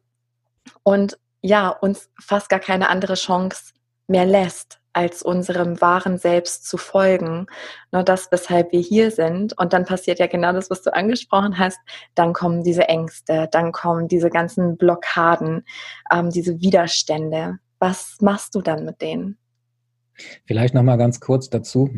und 0.82 1.18
ja, 1.40 1.70
uns 1.70 2.10
fast 2.20 2.50
gar 2.50 2.60
keine 2.60 2.90
andere 2.90 3.14
Chance 3.14 3.72
mehr 4.06 4.26
lässt, 4.26 4.81
als 4.92 5.22
unserem 5.22 5.80
wahren 5.80 6.18
Selbst 6.18 6.66
zu 6.66 6.76
folgen. 6.76 7.46
Nur 7.90 8.02
das, 8.02 8.30
weshalb 8.30 8.72
wir 8.72 8.80
hier 8.80 9.10
sind. 9.10 9.58
Und 9.58 9.72
dann 9.72 9.84
passiert 9.84 10.18
ja 10.18 10.26
genau 10.26 10.52
das, 10.52 10.70
was 10.70 10.82
du 10.82 10.94
angesprochen 10.94 11.58
hast. 11.58 11.78
Dann 12.14 12.32
kommen 12.32 12.62
diese 12.62 12.88
Ängste, 12.88 13.48
dann 13.50 13.72
kommen 13.72 14.08
diese 14.08 14.30
ganzen 14.30 14.76
Blockaden, 14.76 15.64
ähm, 16.12 16.30
diese 16.30 16.60
Widerstände. 16.60 17.58
Was 17.78 18.16
machst 18.20 18.54
du 18.54 18.60
dann 18.60 18.84
mit 18.84 19.00
denen? 19.00 19.38
Vielleicht 20.46 20.74
noch 20.74 20.82
mal 20.82 20.96
ganz 20.96 21.20
kurz 21.20 21.48
dazu. 21.50 21.90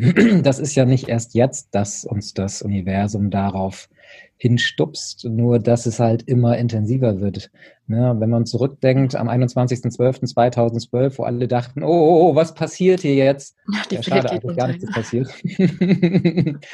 Das 0.42 0.58
ist 0.58 0.74
ja 0.74 0.84
nicht 0.84 1.08
erst 1.08 1.34
jetzt, 1.34 1.74
dass 1.74 2.04
uns 2.04 2.34
das 2.34 2.62
Universum 2.62 3.30
darauf 3.30 3.88
hinstupst, 4.36 5.24
nur 5.24 5.58
dass 5.58 5.86
es 5.86 6.00
halt 6.00 6.22
immer 6.24 6.58
intensiver 6.58 7.20
wird. 7.20 7.50
Ne? 7.86 8.14
Wenn 8.18 8.30
man 8.30 8.46
zurückdenkt 8.46 9.14
am 9.14 9.28
21.12.2012, 9.28 11.18
wo 11.18 11.22
alle 11.22 11.48
dachten, 11.48 11.82
oh, 11.82 11.88
oh, 11.88 12.30
oh, 12.30 12.34
was 12.34 12.54
passiert 12.54 13.00
hier 13.00 13.14
jetzt? 13.14 13.56
Ja, 13.72 13.82
ja 13.90 14.02
schade, 14.02 14.30
eigentlich 14.30 14.56
gar 14.56 14.68
nichts 14.68 14.84
ist 14.84 14.92
passiert. 14.92 15.28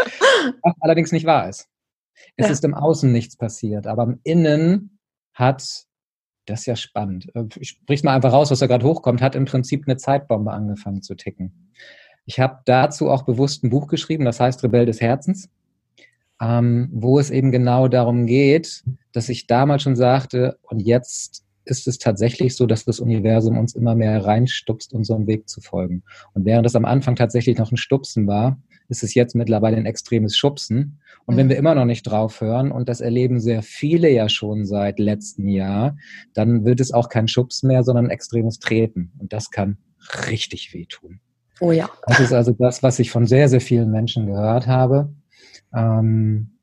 Was 0.63 0.75
allerdings 0.81 1.13
nicht 1.13 1.27
wahr 1.27 1.49
ist. 1.49 1.69
Es 2.37 2.47
ja. 2.47 2.53
ist 2.53 2.65
im 2.65 2.75
Außen 2.75 3.13
nichts 3.13 3.37
passiert, 3.37 3.87
aber 3.87 4.05
im 4.05 4.21
Innen 4.25 4.99
hat 5.35 5.63
Das 6.47 6.61
ist 6.61 6.67
ja 6.67 6.77
spannend. 6.77 7.29
Äh, 7.35 7.45
ich 7.59 7.69
sprich's 7.71 8.03
mal 8.03 8.15
einfach 8.15 8.33
raus, 8.33 8.51
was 8.51 8.59
da 8.61 8.67
gerade 8.67 8.87
hochkommt, 8.87 9.21
hat 9.23 9.35
im 9.35 9.45
Prinzip 9.45 9.85
eine 9.87 9.97
Zeitbombe 9.97 10.51
angefangen 10.51 11.03
zu 11.03 11.15
ticken. 11.15 11.73
Ich 12.25 12.41
habe 12.41 12.61
dazu 12.65 13.11
auch 13.11 13.23
bewusst 13.25 13.65
ein 13.65 13.71
Buch 13.71 13.87
geschrieben, 13.87 14.25
das 14.25 14.41
heißt 14.41 14.63
Rebell 14.63 14.87
des 14.87 15.01
Herzens, 15.01 15.51
ähm, 16.41 16.89
wo 16.93 17.19
es 17.19 17.31
eben 17.31 17.53
genau 17.53 17.89
darum 17.89 18.27
geht, 18.27 18.83
dass 19.13 19.29
ich 19.29 19.47
damals 19.47 19.83
schon 19.83 19.97
sagte, 19.97 20.59
und 20.63 20.81
jetzt 20.81 21.45
ist 21.65 21.87
es 21.87 21.99
tatsächlich 21.99 22.57
so, 22.57 22.67
dass 22.67 22.85
das 22.85 23.01
Universum 23.01 23.59
uns 23.59 23.75
immer 23.75 23.95
mehr 23.95 24.25
reinstupst, 24.25 24.93
unserem 24.93 25.27
Weg 25.27 25.49
zu 25.49 25.61
folgen. 25.61 26.03
Und 26.33 26.45
während 26.45 26.67
das 26.67 26.75
am 26.75 26.85
Anfang 26.85 27.17
tatsächlich 27.17 27.59
noch 27.59 27.71
ein 27.71 27.77
Stupsen 27.77 28.27
war, 28.27 28.61
ist 28.89 29.05
es 29.05 29.15
jetzt 29.15 29.37
mittlerweile 29.37 29.77
ein 29.77 29.87
extremes 29.87 30.37
Schubsen. 30.37 31.01
Und 31.27 31.37
wenn 31.37 31.49
wir 31.49 31.57
immer 31.57 31.77
noch 31.77 31.85
nicht 31.85 32.03
drauf 32.03 32.41
hören, 32.41 32.73
und 32.73 32.89
das 32.89 33.01
erleben 33.01 33.39
sehr 33.39 33.63
viele 33.63 34.11
ja 34.11 34.29
schon 34.29 34.65
seit 34.67 34.99
letztem 34.99 35.49
Jahr, 35.49 35.97
dann 36.35 36.65
wird 36.65 36.81
es 36.81 36.93
auch 36.93 37.09
kein 37.09 37.29
Schubsen 37.29 37.69
mehr, 37.69 37.85
sondern 37.85 38.07
ein 38.07 38.11
extremes 38.11 38.59
Treten. 38.59 39.13
Und 39.19 39.33
das 39.33 39.51
kann 39.51 39.79
richtig 40.29 40.75
wehtun. 40.75 41.21
Oh 41.61 41.71
ja. 41.73 41.89
Das 42.07 42.19
ist 42.19 42.33
also 42.33 42.53
das, 42.53 42.83
was 42.83 42.99
ich 42.99 43.11
von 43.11 43.27
sehr, 43.27 43.49
sehr 43.49 43.61
vielen 43.61 43.93
Menschen 43.93 44.27
gehört 44.27 44.67
habe. 44.67 45.13
Ähm, 45.75 46.59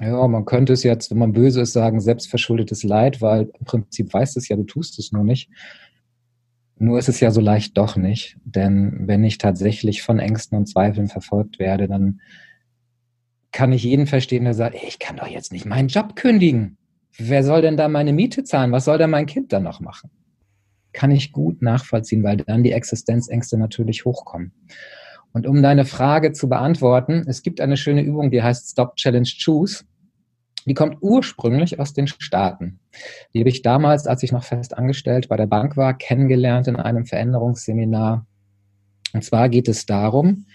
ja, 0.00 0.26
man 0.26 0.44
könnte 0.44 0.72
es 0.72 0.82
jetzt, 0.82 1.10
wenn 1.10 1.18
man 1.18 1.32
böse 1.32 1.60
ist, 1.60 1.72
sagen, 1.72 2.00
selbstverschuldetes 2.00 2.82
Leid, 2.82 3.20
weil 3.22 3.50
im 3.58 3.64
Prinzip 3.64 4.12
weißt 4.12 4.36
es 4.36 4.48
ja, 4.48 4.56
du 4.56 4.64
tust 4.64 4.98
es 4.98 5.12
nur 5.12 5.24
nicht. 5.24 5.50
Nur 6.76 6.98
ist 6.98 7.08
es 7.08 7.20
ja 7.20 7.30
so 7.30 7.40
leicht 7.40 7.78
doch 7.78 7.96
nicht. 7.96 8.36
Denn 8.44 9.06
wenn 9.06 9.22
ich 9.22 9.38
tatsächlich 9.38 10.02
von 10.02 10.18
Ängsten 10.18 10.58
und 10.58 10.66
Zweifeln 10.66 11.06
verfolgt 11.06 11.58
werde, 11.58 11.86
dann 11.86 12.20
kann 13.52 13.72
ich 13.72 13.84
jeden 13.84 14.08
verstehen, 14.08 14.44
der 14.44 14.54
sagt, 14.54 14.74
ich 14.82 14.98
kann 14.98 15.16
doch 15.16 15.28
jetzt 15.28 15.52
nicht 15.52 15.64
meinen 15.64 15.88
Job 15.88 16.16
kündigen. 16.16 16.76
Wer 17.16 17.44
soll 17.44 17.62
denn 17.62 17.76
da 17.76 17.88
meine 17.88 18.12
Miete 18.12 18.42
zahlen? 18.42 18.72
Was 18.72 18.86
soll 18.86 18.98
denn 18.98 19.10
mein 19.10 19.26
Kind 19.26 19.52
dann 19.52 19.62
noch 19.62 19.78
machen? 19.78 20.10
Kann 20.92 21.12
ich 21.12 21.30
gut 21.30 21.62
nachvollziehen, 21.62 22.24
weil 22.24 22.38
dann 22.38 22.64
die 22.64 22.72
Existenzängste 22.72 23.56
natürlich 23.56 24.04
hochkommen. 24.04 24.52
Und 25.34 25.48
um 25.48 25.62
deine 25.62 25.84
Frage 25.84 26.32
zu 26.32 26.48
beantworten, 26.48 27.24
es 27.26 27.42
gibt 27.42 27.60
eine 27.60 27.76
schöne 27.76 28.02
Übung, 28.02 28.30
die 28.30 28.42
heißt 28.42 28.70
Stop 28.70 28.94
Challenge 28.94 29.28
Choose. 29.44 29.84
Die 30.64 30.74
kommt 30.74 30.98
ursprünglich 31.00 31.80
aus 31.80 31.92
den 31.92 32.06
Staaten. 32.06 32.78
Die 33.34 33.40
habe 33.40 33.48
ich 33.48 33.60
damals, 33.60 34.06
als 34.06 34.22
ich 34.22 34.30
noch 34.30 34.44
fest 34.44 34.78
angestellt 34.78 35.28
bei 35.28 35.36
der 35.36 35.48
Bank 35.48 35.76
war, 35.76 35.98
kennengelernt 35.98 36.68
in 36.68 36.76
einem 36.76 37.04
Veränderungsseminar. 37.04 38.26
Und 39.12 39.24
zwar 39.24 39.48
geht 39.48 39.68
es 39.68 39.86
darum, 39.86 40.46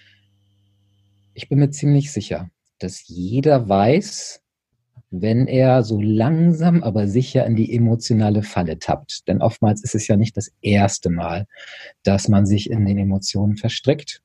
ich 1.33 1.49
bin 1.49 1.59
mir 1.59 1.69
ziemlich 1.71 2.11
sicher, 2.13 2.49
dass 2.79 3.05
jeder 3.05 3.67
weiß, 3.67 4.41
wenn 5.11 5.47
er 5.47 5.83
so 5.83 5.99
langsam, 6.01 6.83
aber 6.83 7.07
sicher 7.07 7.45
in 7.45 7.57
die 7.57 7.75
emotionale 7.75 8.43
Falle 8.43 8.79
tappt. 8.79 9.27
Denn 9.27 9.41
oftmals 9.41 9.83
ist 9.83 9.95
es 9.95 10.07
ja 10.07 10.15
nicht 10.15 10.37
das 10.37 10.51
erste 10.61 11.09
Mal, 11.09 11.47
dass 12.03 12.29
man 12.29 12.45
sich 12.45 12.69
in 12.69 12.85
den 12.85 12.97
Emotionen 12.97 13.57
verstrickt. 13.57 14.21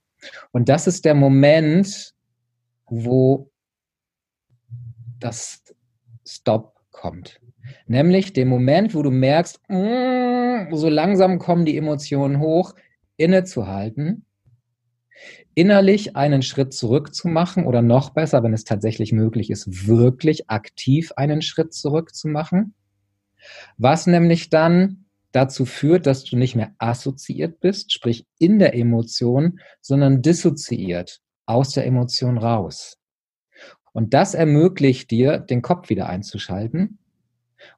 Und 0.52 0.68
das 0.68 0.86
ist 0.86 1.04
der 1.04 1.14
Moment, 1.14 2.14
wo 2.86 3.50
das 5.18 5.62
Stop 6.26 6.80
kommt. 6.90 7.40
Nämlich 7.86 8.32
den 8.32 8.48
Moment, 8.48 8.94
wo 8.94 9.02
du 9.02 9.10
merkst, 9.10 9.60
mm, 9.68 10.74
so 10.74 10.88
langsam 10.88 11.38
kommen 11.38 11.64
die 11.64 11.76
Emotionen 11.76 12.40
hoch, 12.40 12.74
innezuhalten, 13.16 14.24
innerlich 15.54 16.16
einen 16.16 16.42
Schritt 16.42 16.74
zurück 16.74 17.14
zu 17.14 17.28
machen 17.28 17.64
oder 17.64 17.82
noch 17.82 18.10
besser, 18.10 18.42
wenn 18.42 18.52
es 18.52 18.64
tatsächlich 18.64 19.12
möglich 19.12 19.50
ist, 19.50 19.86
wirklich 19.86 20.50
aktiv 20.50 21.12
einen 21.16 21.42
Schritt 21.42 21.72
zurück 21.72 22.14
zu 22.14 22.28
machen. 22.28 22.74
Was 23.76 24.06
nämlich 24.06 24.50
dann 24.50 25.03
dazu 25.34 25.66
führt, 25.66 26.06
dass 26.06 26.24
du 26.24 26.36
nicht 26.36 26.54
mehr 26.54 26.74
assoziiert 26.78 27.60
bist, 27.60 27.92
sprich 27.92 28.26
in 28.38 28.58
der 28.58 28.74
Emotion, 28.74 29.58
sondern 29.80 30.22
dissoziiert 30.22 31.20
aus 31.46 31.72
der 31.72 31.86
Emotion 31.86 32.38
raus. 32.38 32.98
Und 33.92 34.14
das 34.14 34.34
ermöglicht 34.34 35.10
dir, 35.10 35.38
den 35.38 35.62
Kopf 35.62 35.88
wieder 35.88 36.08
einzuschalten 36.08 36.98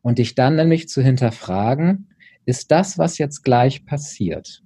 und 0.03 0.19
dich 0.19 0.35
dann 0.35 0.57
nämlich 0.57 0.89
zu 0.89 1.03
hinterfragen, 1.03 2.15
ist 2.45 2.71
das, 2.71 2.99
was 2.99 3.19
jetzt 3.19 3.43
gleich 3.43 3.87
passiert? 3.87 4.63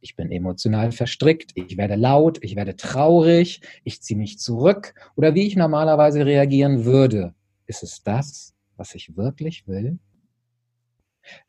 Ich 0.00 0.16
bin 0.16 0.32
emotional 0.32 0.90
verstrickt, 0.90 1.52
ich 1.54 1.76
werde 1.76 1.94
laut, 1.94 2.38
ich 2.42 2.56
werde 2.56 2.76
traurig, 2.76 3.60
ich 3.84 4.02
ziehe 4.02 4.18
mich 4.18 4.38
zurück 4.38 4.94
oder 5.16 5.34
wie 5.34 5.46
ich 5.46 5.54
normalerweise 5.54 6.26
reagieren 6.26 6.84
würde. 6.84 7.34
Ist 7.66 7.82
es 7.82 8.02
das, 8.02 8.54
was 8.76 8.94
ich 8.94 9.16
wirklich 9.16 9.68
will? 9.68 9.98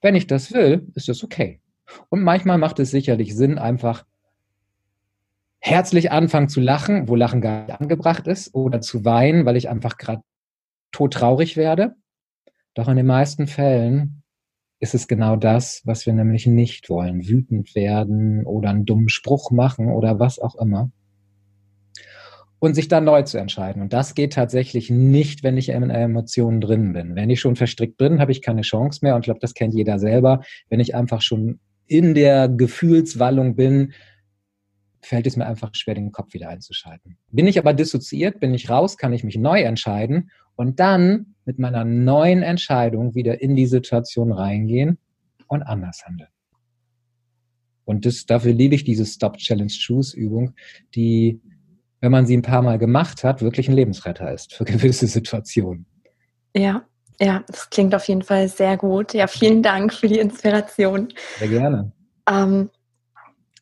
Wenn 0.02 0.16
ich 0.16 0.28
das 0.28 0.54
will, 0.54 0.88
ist 0.96 1.10
das 1.10 1.24
okay. 1.24 1.60
Und 2.10 2.24
manchmal 2.24 2.58
macht 2.58 2.80
es 2.80 2.92
sicherlich 2.92 3.36
Sinn, 3.36 3.58
einfach 3.58 4.06
herzlich 5.60 6.12
anfangen 6.12 6.50
zu 6.50 6.60
lachen, 6.60 7.08
wo 7.08 7.16
Lachen 7.16 7.42
gar 7.42 7.66
nicht 7.66 7.80
angebracht 7.80 8.28
ist, 8.28 8.54
oder 8.54 8.82
zu 8.82 9.06
weinen, 9.06 9.46
weil 9.46 9.56
ich 9.56 9.70
einfach 9.70 9.98
gerade 9.98 10.22
todtraurig 10.92 11.58
werde. 11.58 11.96
Doch 12.74 12.88
in 12.88 12.98
den 12.98 13.06
meisten 13.06 13.48
Fällen 13.48 14.24
ist 14.80 14.94
es 14.94 15.08
genau 15.08 15.38
das, 15.38 15.82
was 15.86 16.06
wir 16.06 16.14
nämlich 16.14 16.46
nicht 16.48 16.90
wollen. 16.90 17.26
Wütend 17.26 17.76
werden 17.76 18.46
oder 18.46 18.70
einen 18.70 18.86
dummen 18.86 19.10
Spruch 19.10 19.52
machen 19.52 19.90
oder 19.90 20.20
was 20.20 20.40
auch 20.40 20.56
immer. 20.56 20.92
Und 22.64 22.76
sich 22.76 22.88
dann 22.88 23.04
neu 23.04 23.24
zu 23.24 23.38
entscheiden. 23.38 23.82
Und 23.82 23.92
das 23.92 24.16
geht 24.16 24.32
tatsächlich 24.32 24.90
nicht, 24.90 25.44
wenn 25.44 25.58
ich 25.58 25.68
in 25.68 25.90
Emotionen 25.90 26.62
drin 26.62 26.94
bin. 26.94 27.14
Wenn 27.14 27.30
ich 27.30 27.42
schon 27.42 27.58
verstrickt 27.58 27.98
bin, 27.98 28.22
habe 28.22 28.32
ich 28.32 28.42
keine 28.42 28.62
Chance 28.62 29.00
mehr. 29.02 29.16
Und 29.16 29.24
ich 29.24 29.26
glaube, 29.26 29.42
das 29.42 29.54
kennt 29.54 29.74
jeder 29.74 30.00
selber. 30.00 30.44
Wenn 30.70 30.80
ich 30.80 30.96
einfach 30.96 31.22
schon 31.22 31.60
in 31.88 32.14
der 32.14 32.48
Gefühlswallung 32.48 33.58
bin, 33.58 33.92
fällt 35.02 35.28
es 35.28 35.36
mir 35.36 35.46
einfach 35.46 35.76
schwer, 35.76 35.96
den 35.96 36.14
Kopf 36.14 36.34
wieder 36.34 36.48
einzuschalten. 36.48 37.18
Bin 37.32 37.48
ich 37.48 37.60
aber 37.60 37.74
dissoziiert, 37.74 38.40
bin 38.40 38.54
ich 38.54 38.70
raus, 38.70 38.96
kann 38.96 39.12
ich 39.12 39.26
mich 39.26 39.36
neu 39.38 39.60
entscheiden 39.60 40.32
und 40.56 40.80
dann 40.80 41.36
mit 41.44 41.60
meiner 41.60 41.84
neuen 41.84 42.44
Entscheidung 42.44 43.14
wieder 43.14 43.42
in 43.42 43.58
die 43.58 43.66
Situation 43.66 44.32
reingehen 44.32 45.00
und 45.48 45.64
anders 45.64 46.06
handeln. 46.06 46.30
Und 47.84 48.06
das, 48.06 48.26
dafür 48.26 48.54
liebe 48.54 48.76
ich 48.76 48.86
diese 48.86 49.06
Stop 49.06 49.36
Challenge 49.36 49.74
Choose 49.86 50.16
Übung, 50.16 50.54
die, 50.96 51.42
wenn 52.04 52.12
man 52.12 52.26
sie 52.26 52.36
ein 52.36 52.42
paar 52.42 52.62
Mal 52.62 52.78
gemacht 52.80 53.24
hat, 53.24 53.42
wirklich 53.42 53.70
ein 53.70 53.76
Lebensretter 53.76 54.30
ist 54.34 54.54
für 54.54 54.66
gewisse 54.66 55.08
Situationen. 55.08 55.86
Ja, 56.54 56.84
ja, 57.18 57.44
das 57.48 57.70
klingt 57.70 57.96
auf 57.96 58.06
jeden 58.10 58.24
Fall 58.24 58.50
sehr 58.50 58.76
gut. 58.76 59.14
Ja, 59.14 59.28
vielen 59.28 59.64
Dank 59.64 59.94
für 59.94 60.10
die 60.10 60.20
Inspiration. 60.20 61.14
Sehr 61.40 61.48
gerne. 61.48 61.94
Ähm, 62.30 62.70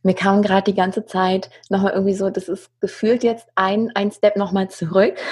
mir 0.02 0.16
kam 0.16 0.42
gerade 0.42 0.72
die 0.72 0.76
ganze 0.76 1.06
Zeit 1.06 1.52
nochmal 1.70 1.94
irgendwie 1.94 2.16
so, 2.16 2.32
das 2.32 2.50
ist 2.50 2.72
gefühlt 2.80 3.24
jetzt 3.24 3.48
ein, 3.54 3.92
ein 3.94 4.12
Step 4.12 4.36
nochmal 4.36 4.70
zurück. 4.70 5.16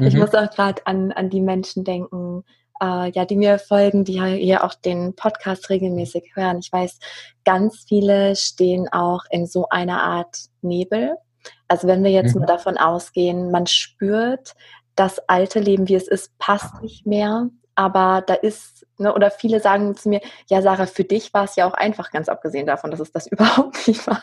Mhm. 0.00 0.06
Ich 0.08 0.16
muss 0.16 0.34
auch 0.34 0.50
gerade 0.50 0.84
an, 0.84 1.12
an 1.12 1.30
die 1.30 1.40
Menschen 1.40 1.84
denken, 1.84 2.42
äh, 2.82 3.08
ja, 3.12 3.24
die 3.24 3.36
mir 3.36 3.56
folgen, 3.60 4.04
die 4.04 4.20
hier 4.20 4.64
auch 4.64 4.74
den 4.74 5.14
Podcast 5.14 5.70
regelmäßig 5.70 6.32
hören. 6.34 6.58
Ich 6.58 6.72
weiß, 6.72 6.98
ganz 7.44 7.84
viele 7.86 8.34
stehen 8.34 8.88
auch 8.90 9.22
in 9.30 9.46
so 9.46 9.68
einer 9.68 10.02
Art 10.02 10.36
Nebel. 10.60 11.14
Also 11.68 11.86
wenn 11.88 12.04
wir 12.04 12.10
jetzt 12.10 12.34
mhm. 12.34 12.40
nur 12.40 12.46
davon 12.46 12.78
ausgehen, 12.78 13.50
man 13.50 13.66
spürt, 13.66 14.54
das 14.96 15.18
alte 15.28 15.60
Leben, 15.60 15.88
wie 15.88 15.94
es 15.94 16.08
ist, 16.08 16.36
passt 16.38 16.82
nicht 16.82 17.06
mehr 17.06 17.48
aber 17.80 18.22
da 18.26 18.34
ist, 18.34 18.86
ne, 18.98 19.14
oder 19.14 19.30
viele 19.30 19.58
sagen 19.58 19.96
zu 19.96 20.10
mir, 20.10 20.20
ja, 20.48 20.60
Sarah, 20.60 20.84
für 20.84 21.04
dich 21.04 21.32
war 21.32 21.44
es 21.44 21.56
ja 21.56 21.66
auch 21.66 21.72
einfach, 21.72 22.10
ganz 22.10 22.28
abgesehen 22.28 22.66
davon, 22.66 22.90
dass 22.90 23.00
es 23.00 23.10
das 23.10 23.26
überhaupt 23.30 23.88
nicht 23.88 24.06
war. 24.06 24.22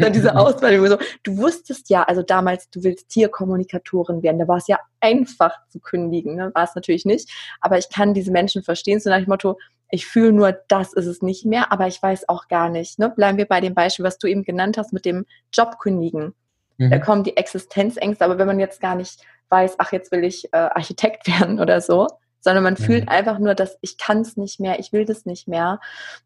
dann 0.00 0.12
diese 0.14 0.34
Auswahl, 0.36 0.88
so, 0.88 0.96
du 1.22 1.36
wusstest 1.36 1.90
ja, 1.90 2.02
also 2.02 2.22
damals, 2.22 2.70
du 2.70 2.82
willst 2.82 3.10
Tierkommunikatorin 3.10 4.22
werden, 4.22 4.38
da 4.38 4.48
war 4.48 4.56
es 4.56 4.68
ja 4.68 4.78
einfach 5.00 5.54
zu 5.68 5.80
kündigen, 5.80 6.36
ne? 6.36 6.50
war 6.54 6.64
es 6.64 6.74
natürlich 6.74 7.04
nicht, 7.04 7.30
aber 7.60 7.76
ich 7.76 7.90
kann 7.90 8.14
diese 8.14 8.30
Menschen 8.30 8.62
verstehen, 8.62 9.00
so 9.00 9.10
nach 9.10 9.18
dem 9.18 9.28
Motto, 9.28 9.58
ich 9.92 10.06
fühle 10.06 10.32
nur, 10.32 10.52
das 10.68 10.94
ist 10.94 11.04
es 11.04 11.20
nicht 11.20 11.44
mehr, 11.44 11.70
aber 11.70 11.86
ich 11.86 12.02
weiß 12.02 12.26
auch 12.30 12.48
gar 12.48 12.70
nicht. 12.70 12.98
Ne? 12.98 13.10
Bleiben 13.10 13.36
wir 13.36 13.46
bei 13.46 13.60
dem 13.60 13.74
Beispiel, 13.74 14.06
was 14.06 14.16
du 14.16 14.26
eben 14.26 14.42
genannt 14.42 14.78
hast 14.78 14.94
mit 14.94 15.04
dem 15.04 15.26
Job 15.52 15.78
kündigen. 15.78 16.34
Mhm. 16.78 16.90
Da 16.90 16.98
kommen 16.98 17.24
die 17.24 17.36
Existenzängste, 17.36 18.24
aber 18.24 18.38
wenn 18.38 18.46
man 18.46 18.58
jetzt 18.58 18.80
gar 18.80 18.94
nicht 18.94 19.20
weiß, 19.50 19.74
ach, 19.76 19.92
jetzt 19.92 20.10
will 20.10 20.24
ich 20.24 20.46
äh, 20.54 20.56
Architekt 20.56 21.28
werden 21.40 21.60
oder 21.60 21.82
so, 21.82 22.08
sondern 22.40 22.64
man 22.64 22.74
mhm. 22.74 22.82
fühlt 22.82 23.08
einfach 23.08 23.38
nur, 23.38 23.54
dass 23.54 23.76
ich 23.82 23.98
kann 23.98 24.22
es 24.22 24.38
nicht 24.38 24.60
mehr, 24.60 24.78
ich 24.78 24.94
will 24.94 25.04
das 25.04 25.26
nicht 25.26 25.46
mehr. 25.46 25.78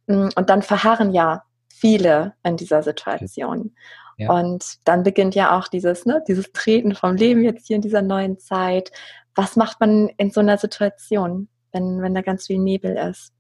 Mm, 0.07 0.29
und 0.37 0.49
dann 0.49 0.63
verharren 0.63 1.13
ja 1.13 1.43
viele 1.69 2.35
in 2.45 2.57
dieser 2.57 2.85
Situation. 2.85 3.75
Ja. 4.17 4.33
Und 4.33 4.77
dann 4.85 5.03
beginnt 5.03 5.35
ja 5.35 5.59
auch 5.59 5.67
dieses, 5.67 6.07
ne, 6.07 6.23
dieses 6.29 6.53
Treten 6.53 6.95
vom 6.95 7.17
Leben 7.17 7.43
jetzt 7.43 7.67
hier 7.67 7.77
in 7.77 7.83
dieser 7.83 8.01
neuen 8.01 8.39
Zeit. 8.39 8.93
Was 9.35 9.57
macht 9.57 9.81
man 9.81 10.09
in 10.17 10.31
so 10.31 10.39
einer 10.39 10.57
Situation, 10.57 11.49
wenn, 11.73 12.01
wenn 12.01 12.15
da 12.15 12.23
ganz 12.23 12.47
viel 12.47 12.59
Nebel 12.59 12.97
ist? 12.97 13.33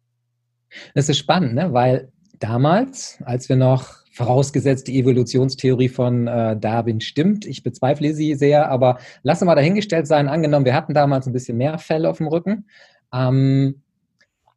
Das 0.94 1.08
ist 1.08 1.18
spannend, 1.18 1.54
ne? 1.54 1.72
weil 1.72 2.10
damals, 2.38 3.18
als 3.24 3.48
wir 3.48 3.56
noch 3.56 4.06
vorausgesetzt 4.16 4.88
die 4.88 4.98
Evolutionstheorie 4.98 5.90
von 5.90 6.26
äh, 6.26 6.56
Darwin 6.58 7.02
stimmt. 7.02 7.44
Ich 7.44 7.62
bezweifle 7.62 8.14
sie 8.14 8.34
sehr, 8.34 8.70
aber 8.70 8.98
lasse 9.22 9.44
mal 9.44 9.54
dahingestellt 9.54 10.06
sein. 10.06 10.28
Angenommen, 10.28 10.64
wir 10.64 10.74
hatten 10.74 10.94
damals 10.94 11.26
ein 11.26 11.34
bisschen 11.34 11.58
mehr 11.58 11.76
Fell 11.76 12.06
auf 12.06 12.16
dem 12.16 12.28
Rücken. 12.28 12.64
Ähm, 13.12 13.82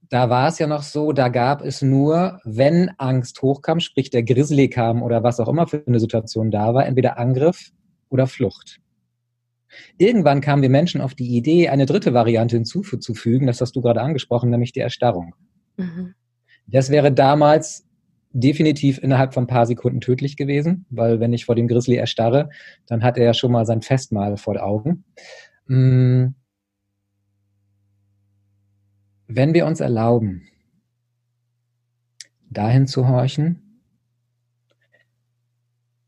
da 0.09 0.29
war 0.29 0.47
es 0.47 0.59
ja 0.59 0.65
noch 0.65 0.81
so, 0.81 1.11
da 1.11 1.27
gab 1.27 1.61
es 1.61 1.81
nur, 1.81 2.39
wenn 2.45 2.89
Angst 2.97 3.41
hochkam, 3.41 3.81
sprich 3.81 4.09
der 4.09 4.23
Grizzly 4.23 4.69
kam 4.69 5.03
oder 5.03 5.23
was 5.23 5.39
auch 5.41 5.49
immer 5.49 5.67
für 5.67 5.83
eine 5.85 5.99
Situation 5.99 6.51
da 6.51 6.73
war, 6.73 6.85
entweder 6.85 7.19
Angriff 7.19 7.71
oder 8.09 8.27
Flucht. 8.27 8.79
Irgendwann 9.97 10.41
kamen 10.41 10.63
wir 10.63 10.69
Menschen 10.69 11.01
auf 11.01 11.13
die 11.13 11.35
Idee, 11.35 11.69
eine 11.69 11.85
dritte 11.85 12.13
Variante 12.13 12.55
hinzuzufügen, 12.55 13.45
das 13.45 13.61
hast 13.61 13.75
du 13.75 13.81
gerade 13.81 14.01
angesprochen, 14.01 14.49
nämlich 14.49 14.71
die 14.71 14.79
Erstarrung. 14.79 15.35
Mhm. 15.79 16.13
Das 16.67 16.89
wäre 16.89 17.11
damals 17.11 17.87
definitiv 18.31 18.99
innerhalb 18.99 19.33
von 19.33 19.45
ein 19.45 19.47
paar 19.47 19.65
Sekunden 19.65 20.01
tödlich 20.01 20.37
gewesen, 20.37 20.85
weil 20.89 21.19
wenn 21.19 21.33
ich 21.33 21.45
vor 21.45 21.55
dem 21.55 21.67
Grizzly 21.67 21.95
erstarre, 21.95 22.49
dann 22.85 23.03
hat 23.03 23.17
er 23.17 23.25
ja 23.25 23.33
schon 23.33 23.51
mal 23.51 23.65
sein 23.65 23.81
Festmahl 23.81 24.37
vor 24.37 24.61
Augen. 24.61 25.03
Mm. 25.65 26.27
Wenn 29.27 29.53
wir 29.53 29.65
uns 29.65 29.79
erlauben, 29.79 30.47
dahin 32.49 32.87
zu 32.87 33.07
horchen, 33.07 33.81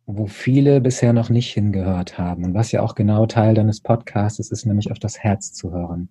wo 0.06 0.28
viele 0.28 0.82
bisher 0.82 1.14
noch 1.14 1.30
nicht 1.30 1.54
hingehört 1.54 2.18
haben 2.18 2.44
und 2.44 2.54
was 2.54 2.72
ja 2.72 2.82
auch 2.82 2.96
genau 2.96 3.26
Teil 3.28 3.54
deines 3.54 3.82
Podcasts 3.82 4.40
ist, 4.40 4.52
ist 4.52 4.66
nämlich 4.66 4.92
auf 4.92 5.00
das 5.00 5.20
Herz 5.20 5.54
zu 5.54 5.72
hören 5.72 6.10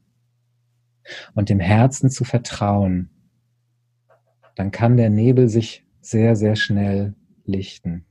und 1.34 1.48
dem 1.48 1.60
Herzen 1.60 2.10
zu 2.10 2.24
vertrauen, 2.24 3.10
dann 4.60 4.70
kann 4.70 4.98
der 4.98 5.08
Nebel 5.08 5.48
sich 5.48 5.86
sehr, 6.02 6.36
sehr 6.36 6.54
schnell 6.54 7.14
lichten. 7.46 8.04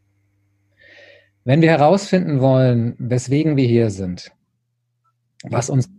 Wenn 1.43 1.62
wir 1.62 1.69
herausfinden 1.69 2.41
wollen, 2.41 2.95
weswegen 2.97 3.55
wir 3.55 3.67
hier 3.67 3.91
sind, 3.91 4.31
was 5.43 5.69
unsere 5.69 5.91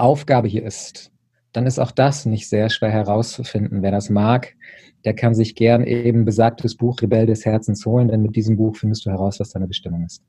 Aufgabe 0.00 0.48
hier 0.48 0.64
ist, 0.64 1.12
dann 1.52 1.66
ist 1.66 1.78
auch 1.78 1.90
das 1.90 2.24
nicht 2.24 2.48
sehr 2.48 2.70
schwer 2.70 2.90
herauszufinden. 2.90 3.82
Wer 3.82 3.90
das 3.90 4.08
mag, 4.08 4.54
der 5.04 5.14
kann 5.14 5.34
sich 5.34 5.54
gern 5.54 5.84
eben 5.84 6.24
besagtes 6.24 6.74
Buch 6.74 7.02
Rebell 7.02 7.26
des 7.26 7.44
Herzens 7.44 7.84
holen, 7.84 8.08
denn 8.08 8.22
mit 8.22 8.34
diesem 8.34 8.56
Buch 8.56 8.76
findest 8.76 9.04
du 9.04 9.10
heraus, 9.10 9.38
was 9.40 9.50
deine 9.50 9.68
Bestimmung 9.68 10.06
ist. 10.06 10.22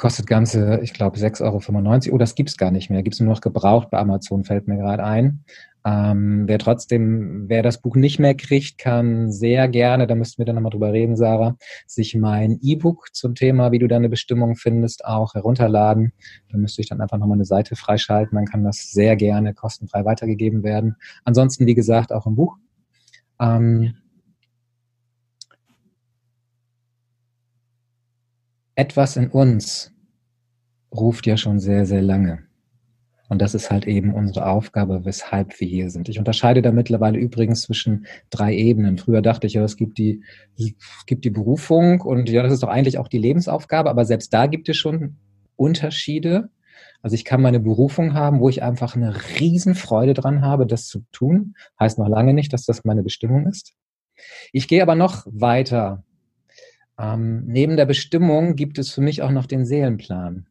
Kostet 0.00 0.26
ganze, 0.26 0.80
ich 0.82 0.94
glaube, 0.94 1.18
6,95 1.18 2.06
Euro. 2.06 2.14
Oh, 2.14 2.18
das 2.18 2.34
gibt's 2.34 2.56
gar 2.56 2.70
nicht 2.70 2.88
mehr. 2.88 3.02
Gibt's 3.02 3.20
nur 3.20 3.28
noch 3.28 3.42
gebraucht 3.42 3.90
bei 3.90 3.98
Amazon, 3.98 4.44
fällt 4.44 4.66
mir 4.66 4.78
gerade 4.78 5.04
ein. 5.04 5.44
Ähm, 5.84 6.44
wer 6.46 6.58
trotzdem, 6.58 7.50
wer 7.50 7.62
das 7.62 7.82
Buch 7.82 7.96
nicht 7.96 8.18
mehr 8.18 8.34
kriegt, 8.34 8.78
kann 8.78 9.30
sehr 9.30 9.68
gerne, 9.68 10.06
da 10.06 10.14
müssten 10.14 10.38
wir 10.38 10.46
dann 10.46 10.54
nochmal 10.54 10.70
drüber 10.70 10.94
reden, 10.94 11.16
Sarah, 11.16 11.58
sich 11.86 12.14
mein 12.14 12.58
E-Book 12.62 13.08
zum 13.12 13.34
Thema, 13.34 13.72
wie 13.72 13.78
du 13.78 13.88
deine 13.88 14.08
Bestimmung 14.08 14.56
findest, 14.56 15.04
auch 15.04 15.34
herunterladen. 15.34 16.14
Da 16.50 16.56
müsste 16.56 16.80
ich 16.80 16.88
dann 16.88 17.02
einfach 17.02 17.18
nochmal 17.18 17.36
eine 17.36 17.44
Seite 17.44 17.76
freischalten. 17.76 18.36
Dann 18.36 18.46
kann 18.46 18.64
das 18.64 18.92
sehr 18.92 19.16
gerne 19.16 19.52
kostenfrei 19.52 20.06
weitergegeben 20.06 20.62
werden. 20.62 20.96
Ansonsten, 21.24 21.66
wie 21.66 21.74
gesagt, 21.74 22.10
auch 22.10 22.26
im 22.26 22.36
Buch. 22.36 22.56
Ähm, 23.38 23.96
etwas 28.80 29.16
in 29.16 29.28
uns 29.28 29.92
ruft 30.90 31.26
ja 31.26 31.36
schon 31.36 31.60
sehr, 31.60 31.84
sehr 31.84 32.00
lange. 32.00 32.46
Und 33.28 33.42
das 33.42 33.54
ist 33.54 33.70
halt 33.70 33.86
eben 33.86 34.14
unsere 34.14 34.46
Aufgabe, 34.46 35.04
weshalb 35.04 35.60
wir 35.60 35.68
hier 35.68 35.90
sind. 35.90 36.08
Ich 36.08 36.18
unterscheide 36.18 36.62
da 36.62 36.72
mittlerweile 36.72 37.18
übrigens 37.18 37.60
zwischen 37.60 38.06
drei 38.30 38.54
Ebenen. 38.56 38.96
Früher 38.96 39.20
dachte 39.20 39.46
ich 39.46 39.52
ja, 39.52 39.62
es 39.62 39.76
gibt 39.76 39.98
die, 39.98 40.24
es 40.56 40.72
gibt 41.06 41.26
die 41.26 41.30
Berufung 41.30 42.00
und 42.00 42.30
ja, 42.30 42.42
das 42.42 42.54
ist 42.54 42.62
doch 42.62 42.70
eigentlich 42.70 42.96
auch 42.96 43.06
die 43.06 43.18
Lebensaufgabe, 43.18 43.90
aber 43.90 44.06
selbst 44.06 44.32
da 44.32 44.46
gibt 44.46 44.68
es 44.70 44.78
schon 44.78 45.16
Unterschiede. 45.56 46.48
Also 47.02 47.14
ich 47.14 47.26
kann 47.26 47.42
meine 47.42 47.60
Berufung 47.60 48.14
haben, 48.14 48.40
wo 48.40 48.48
ich 48.48 48.62
einfach 48.62 48.96
eine 48.96 49.14
Riesenfreude 49.38 50.14
dran 50.14 50.40
habe, 50.40 50.66
das 50.66 50.86
zu 50.86 51.04
tun. 51.12 51.54
Heißt 51.78 51.98
noch 51.98 52.08
lange 52.08 52.32
nicht, 52.32 52.54
dass 52.54 52.64
das 52.64 52.84
meine 52.84 53.02
Bestimmung 53.02 53.46
ist. 53.46 53.74
Ich 54.52 54.68
gehe 54.68 54.82
aber 54.82 54.94
noch 54.94 55.26
weiter. 55.26 56.02
Ähm, 57.00 57.44
neben 57.46 57.76
der 57.76 57.86
Bestimmung 57.86 58.56
gibt 58.56 58.78
es 58.78 58.90
für 58.90 59.00
mich 59.00 59.22
auch 59.22 59.30
noch 59.30 59.46
den 59.46 59.64
Seelenplan, 59.64 60.46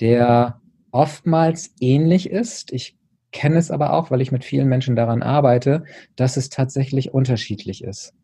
der 0.00 0.60
oftmals 0.90 1.74
ähnlich 1.80 2.30
ist. 2.30 2.72
Ich 2.72 2.96
kenne 3.30 3.58
es 3.58 3.70
aber 3.70 3.92
auch, 3.92 4.10
weil 4.10 4.22
ich 4.22 4.32
mit 4.32 4.44
vielen 4.44 4.68
Menschen 4.68 4.96
daran 4.96 5.22
arbeite, 5.22 5.84
dass 6.16 6.38
es 6.38 6.48
tatsächlich 6.48 7.12
unterschiedlich 7.12 7.84
ist. 7.84 8.14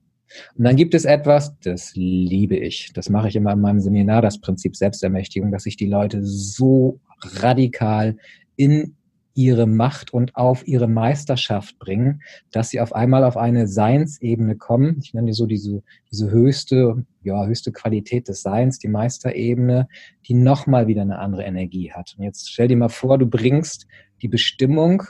Und 0.56 0.64
dann 0.64 0.76
gibt 0.76 0.94
es 0.94 1.04
etwas, 1.04 1.58
das 1.60 1.92
liebe 1.94 2.56
ich. 2.56 2.92
Das 2.94 3.10
mache 3.10 3.28
ich 3.28 3.36
immer 3.36 3.52
in 3.52 3.60
meinem 3.60 3.80
Seminar, 3.80 4.22
das 4.22 4.40
Prinzip 4.40 4.74
Selbstermächtigung, 4.74 5.52
dass 5.52 5.66
ich 5.66 5.76
die 5.76 5.86
Leute 5.86 6.24
so 6.24 7.00
radikal 7.20 8.16
in 8.56 8.96
ihre 9.34 9.66
Macht 9.66 10.12
und 10.12 10.36
auf 10.36 10.66
ihre 10.66 10.88
Meisterschaft 10.88 11.78
bringen, 11.78 12.22
dass 12.50 12.70
sie 12.70 12.80
auf 12.80 12.94
einmal 12.94 13.24
auf 13.24 13.36
eine 13.36 13.66
Seinsebene 13.66 14.56
kommen. 14.56 14.98
Ich 15.02 15.14
nenne 15.14 15.28
die 15.28 15.32
so 15.32 15.46
diese, 15.46 15.82
diese 16.10 16.30
höchste, 16.30 17.04
ja, 17.22 17.46
höchste 17.46 17.72
Qualität 17.72 18.28
des 18.28 18.42
Seins, 18.42 18.78
die 18.78 18.88
Meisterebene, 18.88 19.88
die 20.26 20.34
nochmal 20.34 20.86
wieder 20.86 21.02
eine 21.02 21.18
andere 21.18 21.44
Energie 21.44 21.92
hat. 21.92 22.14
Und 22.16 22.24
jetzt 22.24 22.50
stell 22.50 22.68
dir 22.68 22.76
mal 22.76 22.88
vor, 22.88 23.18
du 23.18 23.26
bringst 23.26 23.86
die 24.20 24.28
Bestimmung, 24.28 25.02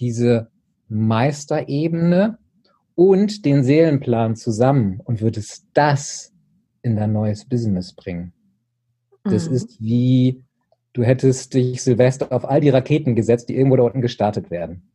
diese 0.00 0.50
Meisterebene 0.88 2.38
und 2.94 3.44
den 3.44 3.62
Seelenplan 3.62 4.36
zusammen 4.36 5.00
und 5.04 5.20
würdest 5.20 5.66
das 5.74 6.32
in 6.82 6.96
dein 6.96 7.12
neues 7.12 7.44
Business 7.44 7.94
bringen. 7.94 8.32
Das 9.24 9.48
mhm. 9.48 9.54
ist 9.54 9.80
wie 9.80 10.42
du 10.92 11.04
hättest 11.04 11.54
dich 11.54 11.82
Silvester 11.82 12.32
auf 12.32 12.48
all 12.48 12.60
die 12.60 12.70
Raketen 12.70 13.14
gesetzt, 13.14 13.48
die 13.48 13.56
irgendwo 13.56 13.76
da 13.76 13.82
unten 13.84 14.00
gestartet 14.00 14.50
werden. 14.50 14.90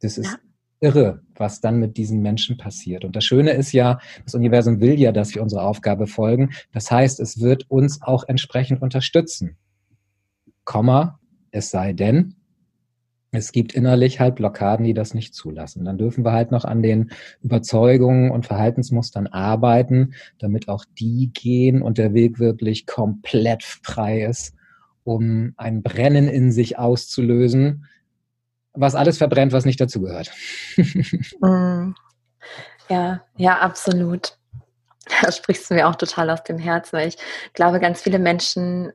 Das 0.00 0.18
ist 0.18 0.32
ja. 0.32 0.38
irre, 0.80 1.22
was 1.36 1.60
dann 1.60 1.78
mit 1.78 1.96
diesen 1.96 2.22
Menschen 2.22 2.56
passiert. 2.56 3.04
Und 3.04 3.14
das 3.16 3.24
Schöne 3.24 3.52
ist 3.52 3.72
ja, 3.72 4.00
das 4.24 4.34
Universum 4.34 4.80
will 4.80 4.98
ja, 4.98 5.12
dass 5.12 5.34
wir 5.34 5.42
unsere 5.42 5.62
Aufgabe 5.62 6.06
folgen. 6.06 6.50
Das 6.72 6.90
heißt, 6.90 7.20
es 7.20 7.40
wird 7.40 7.70
uns 7.70 8.02
auch 8.02 8.24
entsprechend 8.26 8.82
unterstützen. 8.82 9.56
Komma, 10.64 11.20
es 11.50 11.70
sei 11.70 11.92
denn, 11.92 12.34
es 13.34 13.52
gibt 13.52 13.72
innerlich 13.72 14.20
halt 14.20 14.34
Blockaden, 14.34 14.84
die 14.84 14.92
das 14.92 15.14
nicht 15.14 15.34
zulassen. 15.34 15.86
Dann 15.86 15.96
dürfen 15.96 16.22
wir 16.22 16.32
halt 16.32 16.50
noch 16.50 16.66
an 16.66 16.82
den 16.82 17.12
Überzeugungen 17.40 18.30
und 18.30 18.44
Verhaltensmustern 18.44 19.26
arbeiten, 19.26 20.12
damit 20.38 20.68
auch 20.68 20.84
die 20.98 21.30
gehen 21.32 21.80
und 21.80 21.96
der 21.96 22.12
Weg 22.12 22.38
wirklich 22.38 22.84
komplett 22.84 23.62
frei 23.62 24.24
ist 24.24 24.54
um 25.04 25.54
ein 25.56 25.82
Brennen 25.82 26.28
in 26.28 26.52
sich 26.52 26.78
auszulösen, 26.78 27.86
was 28.74 28.94
alles 28.94 29.18
verbrennt, 29.18 29.52
was 29.52 29.64
nicht 29.64 29.80
dazugehört. 29.80 30.30
mm. 31.40 31.94
Ja, 32.88 33.22
ja, 33.36 33.58
absolut. 33.58 34.36
Da 35.20 35.32
sprichst 35.32 35.70
du 35.70 35.74
mir 35.74 35.88
auch 35.88 35.96
total 35.96 36.30
aus 36.30 36.44
dem 36.44 36.58
Herzen, 36.58 36.98
weil 36.98 37.08
ich 37.08 37.16
glaube, 37.54 37.80
ganz 37.80 38.02
viele 38.02 38.18
Menschen 38.18 38.92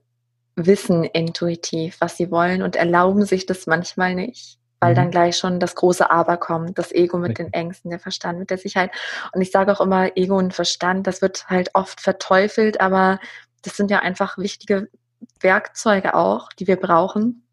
wissen 0.55 1.03
intuitiv, 1.03 1.97
was 1.99 2.17
sie 2.17 2.31
wollen 2.31 2.63
und 2.63 2.75
erlauben 2.75 3.25
sich 3.25 3.45
das 3.45 3.67
manchmal 3.67 4.15
nicht, 4.15 4.57
weil 4.79 4.91
mhm. 4.91 4.95
dann 4.95 5.11
gleich 5.11 5.37
schon 5.37 5.59
das 5.59 5.75
große 5.75 6.09
Aber 6.09 6.37
kommt, 6.37 6.77
das 6.77 6.91
Ego 6.91 7.17
mit 7.17 7.37
den 7.37 7.53
Ängsten, 7.53 7.91
der 7.91 7.99
Verstand 7.99 8.39
mit 8.39 8.49
der 8.49 8.57
Sicherheit. 8.57 8.91
Und 9.33 9.41
ich 9.41 9.51
sage 9.51 9.71
auch 9.71 9.81
immer, 9.81 10.15
Ego 10.17 10.37
und 10.37 10.53
Verstand, 10.53 11.05
das 11.07 11.21
wird 11.21 11.47
halt 11.49 11.69
oft 11.73 12.01
verteufelt, 12.01 12.81
aber 12.81 13.19
das 13.61 13.77
sind 13.77 13.91
ja 13.91 13.99
einfach 13.99 14.37
wichtige 14.37 14.89
Werkzeuge 15.41 16.15
auch, 16.15 16.49
die 16.53 16.67
wir 16.67 16.77
brauchen, 16.77 17.43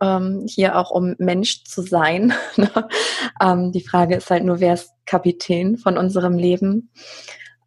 ähm, 0.00 0.46
hier 0.48 0.76
auch 0.76 0.90
um 0.90 1.14
Mensch 1.18 1.64
zu 1.64 1.82
sein. 1.82 2.32
Ne? 2.56 2.70
ähm, 3.40 3.72
die 3.72 3.86
Frage 3.86 4.16
ist 4.16 4.30
halt 4.30 4.44
nur, 4.44 4.60
wer 4.60 4.74
ist 4.74 4.92
Kapitän 5.06 5.78
von 5.78 5.96
unserem 5.96 6.36
Leben? 6.36 6.90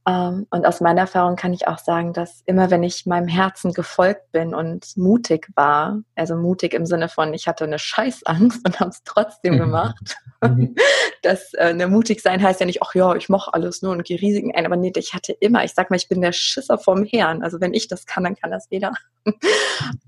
Ähm, 0.06 0.48
und 0.50 0.66
aus 0.66 0.82
meiner 0.82 1.02
Erfahrung 1.02 1.38
kann 1.38 1.54
ich 1.54 1.68
auch 1.68 1.78
sagen, 1.78 2.12
dass 2.12 2.42
immer 2.46 2.70
wenn 2.70 2.84
ich 2.84 3.06
meinem 3.06 3.28
Herzen 3.28 3.72
gefolgt 3.72 4.32
bin 4.34 4.54
und 4.54 4.98
mutig 4.98 5.48
war, 5.56 6.02
also 6.16 6.36
mutig 6.36 6.74
im 6.74 6.86
Sinne 6.86 7.08
von, 7.08 7.34
ich 7.34 7.48
hatte 7.48 7.63
eine 7.63 7.80
Scheißangst 7.80 8.66
und 8.66 8.80
habe 8.80 8.89
es 8.89 9.04
trotzdem 9.06 9.58
gemacht. 9.58 10.18
Mhm. 10.42 10.76
das 11.22 11.54
äh, 11.54 11.74
ne, 11.74 11.88
mutig 11.88 12.22
sein 12.22 12.44
heißt 12.44 12.60
ja 12.60 12.66
nicht, 12.66 12.82
ach 12.82 12.94
ja, 12.96 13.16
ich 13.16 13.30
mache 13.30 13.54
alles 13.54 13.82
nur 13.82 13.94
und 13.94 14.04
gehe 14.04 14.20
Risiken 14.20 14.54
ein, 14.54 14.66
aber 14.66 14.76
nee, 14.76 14.92
ich 14.96 15.13
hatte 15.13 15.32
immer, 15.39 15.63
ich 15.63 15.74
sag 15.74 15.89
mal, 15.89 15.96
ich 15.96 16.10
bin 16.10 16.22
der 16.22 16.34
Schisser 16.34 16.78
vom 16.78 17.06
Herrn. 17.06 17.42
Also 17.42 17.62
wenn 17.62 17.74
ich 17.74 17.88
das 17.88 18.06
kann, 18.06 18.26
dann 18.26 18.36
kann 18.36 18.52
das 18.52 18.68
jeder. 18.70 18.92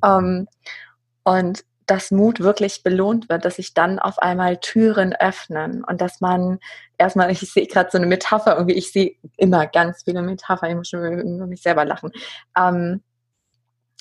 ähm, 0.03 0.47
und 1.23 1.63
dass 1.85 2.11
Mut 2.11 2.39
wirklich 2.39 2.83
belohnt 2.83 3.29
wird, 3.29 3.45
dass 3.45 3.57
sich 3.57 3.73
dann 3.73 3.99
auf 3.99 4.19
einmal 4.19 4.57
Türen 4.57 5.13
öffnen 5.13 5.83
und 5.83 6.01
dass 6.01 6.21
man 6.21 6.59
erstmal, 6.97 7.31
ich 7.31 7.39
sehe 7.39 7.67
gerade 7.67 7.89
so 7.91 7.97
eine 7.97 8.07
Metapher, 8.07 8.55
irgendwie, 8.55 8.75
ich 8.75 8.91
sehe 8.91 9.15
immer 9.37 9.67
ganz 9.67 10.03
viele 10.03 10.21
Metapher, 10.21 10.69
ich 10.69 10.75
muss 10.75 10.89
schon 10.89 11.19
über 11.19 11.47
mich 11.47 11.61
selber 11.61 11.85
lachen. 11.85 12.11
Ähm, 12.57 13.01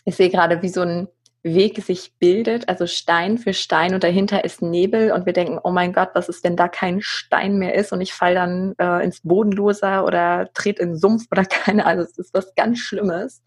ich 0.05 0.17
sehe 0.17 0.31
gerade, 0.31 0.63
wie 0.63 0.69
so 0.69 0.83
ein 0.83 1.09
Weg 1.43 1.83
sich 1.83 2.15
bildet, 2.19 2.71
also 2.71 2.87
Stein 2.87 3.37
für 3.37 3.53
Stein 3.53 3.93
und 3.93 4.03
dahinter 4.03 4.45
ist 4.45 4.63
Nebel 4.63 5.13
und 5.13 5.27
wir 5.27 5.35
denken, 5.35 5.59
oh 5.63 5.71
mein 5.71 5.93
Gott, 5.93 6.11
was 6.15 6.31
ist, 6.31 6.43
wenn 6.43 6.57
da 6.57 6.69
kein 6.69 7.03
Stein 7.03 7.59
mehr 7.59 7.75
ist 7.75 7.93
und 7.93 8.01
ich 8.01 8.15
falle 8.15 8.35
dann 8.35 8.75
äh, 8.79 9.05
ins 9.05 9.21
Bodenloser 9.21 10.07
oder 10.07 10.49
trete 10.55 10.83
in 10.83 10.97
Sumpf 10.97 11.27
oder 11.31 11.45
keine, 11.45 11.85
also 11.85 12.03
es 12.03 12.17
ist 12.17 12.33
was 12.33 12.55
ganz 12.55 12.79
Schlimmes. 12.79 13.43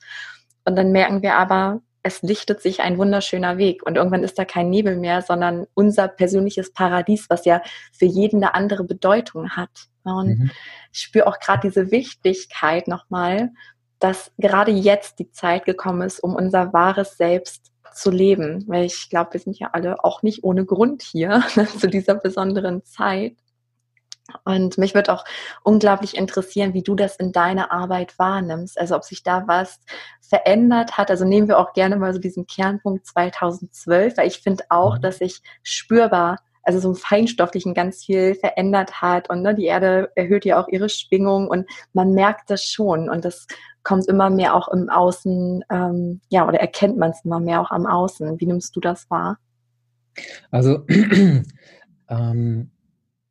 Und 0.63 0.75
dann 0.75 0.91
merken 0.91 1.23
wir 1.23 1.35
aber, 1.35 1.81
es 2.07 2.21
lichtet 2.21 2.61
sich 2.61 2.79
ein 2.81 2.97
wunderschöner 2.97 3.57
Weg 3.57 3.85
und 3.85 3.97
irgendwann 3.97 4.23
ist 4.23 4.39
da 4.39 4.45
kein 4.45 4.69
Nebel 4.69 4.95
mehr, 4.95 5.21
sondern 5.21 5.67
unser 5.73 6.07
persönliches 6.07 6.73
Paradies, 6.73 7.29
was 7.29 7.45
ja 7.45 7.61
für 7.91 8.05
jeden 8.05 8.43
eine 8.43 8.55
andere 8.55 8.83
Bedeutung 8.83 9.51
hat. 9.51 9.69
Und 10.03 10.39
mhm. 10.39 10.51
ich 10.91 11.01
spüre 11.01 11.27
auch 11.27 11.39
gerade 11.39 11.67
diese 11.67 11.91
Wichtigkeit 11.91 12.87
nochmal, 12.87 13.51
dass 13.99 14.31
gerade 14.37 14.71
jetzt 14.71 15.19
die 15.19 15.31
Zeit 15.31 15.65
gekommen 15.65 16.01
ist, 16.01 16.19
um 16.19 16.35
unser 16.35 16.73
wahres 16.73 17.17
Selbst 17.17 17.71
zu 17.93 18.11
leben. 18.11 18.63
Weil 18.67 18.85
ich 18.85 19.09
glaube, 19.09 19.33
wir 19.33 19.39
sind 19.39 19.59
ja 19.59 19.69
alle 19.73 20.03
auch 20.03 20.23
nicht 20.23 20.43
ohne 20.43 20.65
Grund 20.65 21.01
hier 21.01 21.43
zu 21.79 21.87
dieser 21.87 22.15
besonderen 22.15 22.83
Zeit. 22.85 23.35
Und 24.43 24.77
mich 24.77 24.93
wird 24.93 25.09
auch 25.09 25.23
unglaublich 25.63 26.17
interessieren, 26.17 26.73
wie 26.73 26.83
du 26.83 26.95
das 26.95 27.15
in 27.15 27.31
deiner 27.31 27.71
Arbeit 27.71 28.17
wahrnimmst. 28.19 28.79
Also 28.79 28.95
ob 28.95 29.03
sich 29.03 29.23
da 29.23 29.47
was 29.47 29.79
verändert 30.21 30.97
hat. 30.97 31.09
Also 31.09 31.25
nehmen 31.25 31.47
wir 31.47 31.57
auch 31.57 31.73
gerne 31.73 31.95
mal 31.95 32.13
so 32.13 32.19
diesen 32.19 32.47
Kernpunkt 32.47 33.05
2012, 33.07 34.17
weil 34.17 34.27
ich 34.27 34.39
finde 34.39 34.65
auch, 34.69 34.97
mhm. 34.97 35.01
dass 35.01 35.19
sich 35.19 35.41
spürbar, 35.63 36.39
also 36.63 36.79
so 36.79 36.89
im 36.89 36.95
Feinstofflichen 36.95 37.73
ganz 37.73 38.03
viel 38.03 38.35
verändert 38.35 39.01
hat. 39.01 39.29
Und 39.29 39.41
ne, 39.41 39.55
die 39.55 39.65
Erde 39.65 40.11
erhöht 40.15 40.43
ja 40.43 40.61
auch 40.61 40.67
ihre 40.67 40.89
Schwingung 40.89 41.47
und 41.47 41.65
man 41.93 42.11
merkt 42.11 42.49
das 42.49 42.63
schon. 42.65 43.09
Und 43.09 43.23
das 43.23 43.47
kommt 43.83 44.07
immer 44.07 44.29
mehr 44.29 44.53
auch 44.53 44.67
im 44.67 44.89
Außen, 44.89 45.63
ähm, 45.71 46.19
ja, 46.27 46.45
oder 46.45 46.59
erkennt 46.59 46.97
man 46.97 47.11
es 47.11 47.23
immer 47.23 47.39
mehr 47.39 47.61
auch 47.61 47.71
am 47.71 47.85
Außen. 47.85 48.41
Wie 48.41 48.45
nimmst 48.45 48.75
du 48.75 48.81
das 48.81 49.09
wahr? 49.09 49.37
Also 50.51 50.85
ähm 52.09 52.71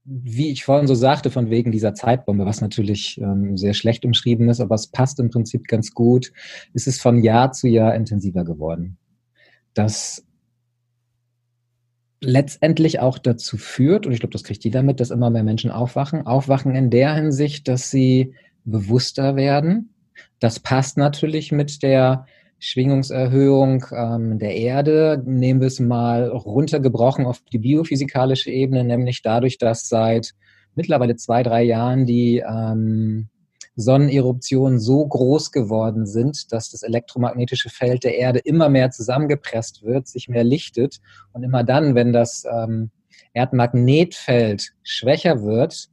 wie 0.06 0.50
ich 0.50 0.64
vorhin 0.64 0.86
so 0.86 0.94
sagte, 0.94 1.30
von 1.30 1.50
wegen 1.50 1.72
dieser 1.72 1.94
Zeitbombe, 1.94 2.46
was 2.46 2.60
natürlich 2.60 3.20
ähm, 3.20 3.56
sehr 3.56 3.74
schlecht 3.74 4.04
umschrieben 4.04 4.48
ist, 4.48 4.60
aber 4.60 4.76
es 4.76 4.86
passt 4.86 5.18
im 5.18 5.30
Prinzip 5.30 5.66
ganz 5.66 5.92
gut, 5.92 6.32
ist 6.72 6.86
es 6.86 7.00
von 7.00 7.22
Jahr 7.22 7.50
zu 7.52 7.66
Jahr 7.66 7.94
intensiver 7.94 8.44
geworden. 8.44 8.98
Das 9.74 10.24
letztendlich 12.20 13.00
auch 13.00 13.18
dazu 13.18 13.56
führt, 13.56 14.06
und 14.06 14.12
ich 14.12 14.20
glaube, 14.20 14.32
das 14.32 14.44
kriegt 14.44 14.64
jeder 14.64 14.82
mit, 14.82 15.00
dass 15.00 15.10
immer 15.10 15.30
mehr 15.30 15.44
Menschen 15.44 15.70
aufwachen. 15.70 16.26
Aufwachen 16.26 16.74
in 16.74 16.90
der 16.90 17.14
Hinsicht, 17.14 17.66
dass 17.68 17.90
sie 17.90 18.34
bewusster 18.64 19.36
werden. 19.36 19.90
Das 20.38 20.60
passt 20.60 20.96
natürlich 20.96 21.52
mit 21.52 21.82
der 21.82 22.26
Schwingungserhöhung 22.58 23.84
ähm, 23.92 24.38
der 24.38 24.56
Erde, 24.56 25.22
nehmen 25.24 25.60
wir 25.60 25.66
es 25.66 25.80
mal 25.80 26.28
runtergebrochen 26.28 27.26
auf 27.26 27.40
die 27.52 27.58
biophysikalische 27.58 28.50
Ebene, 28.50 28.84
nämlich 28.84 29.22
dadurch, 29.22 29.58
dass 29.58 29.88
seit 29.88 30.32
mittlerweile 30.74 31.16
zwei, 31.16 31.42
drei 31.42 31.62
Jahren 31.62 32.06
die 32.06 32.38
ähm, 32.38 33.28
Sonneneruptionen 33.76 34.78
so 34.78 35.06
groß 35.06 35.52
geworden 35.52 36.06
sind, 36.06 36.50
dass 36.52 36.70
das 36.70 36.82
elektromagnetische 36.82 37.68
Feld 37.68 38.04
der 38.04 38.16
Erde 38.16 38.38
immer 38.38 38.70
mehr 38.70 38.90
zusammengepresst 38.90 39.82
wird, 39.82 40.08
sich 40.08 40.28
mehr 40.28 40.44
lichtet 40.44 41.00
und 41.32 41.42
immer 41.42 41.62
dann, 41.62 41.94
wenn 41.94 42.12
das 42.12 42.44
ähm, 42.50 42.90
Erdmagnetfeld 43.34 44.72
schwächer 44.82 45.42
wird, 45.42 45.88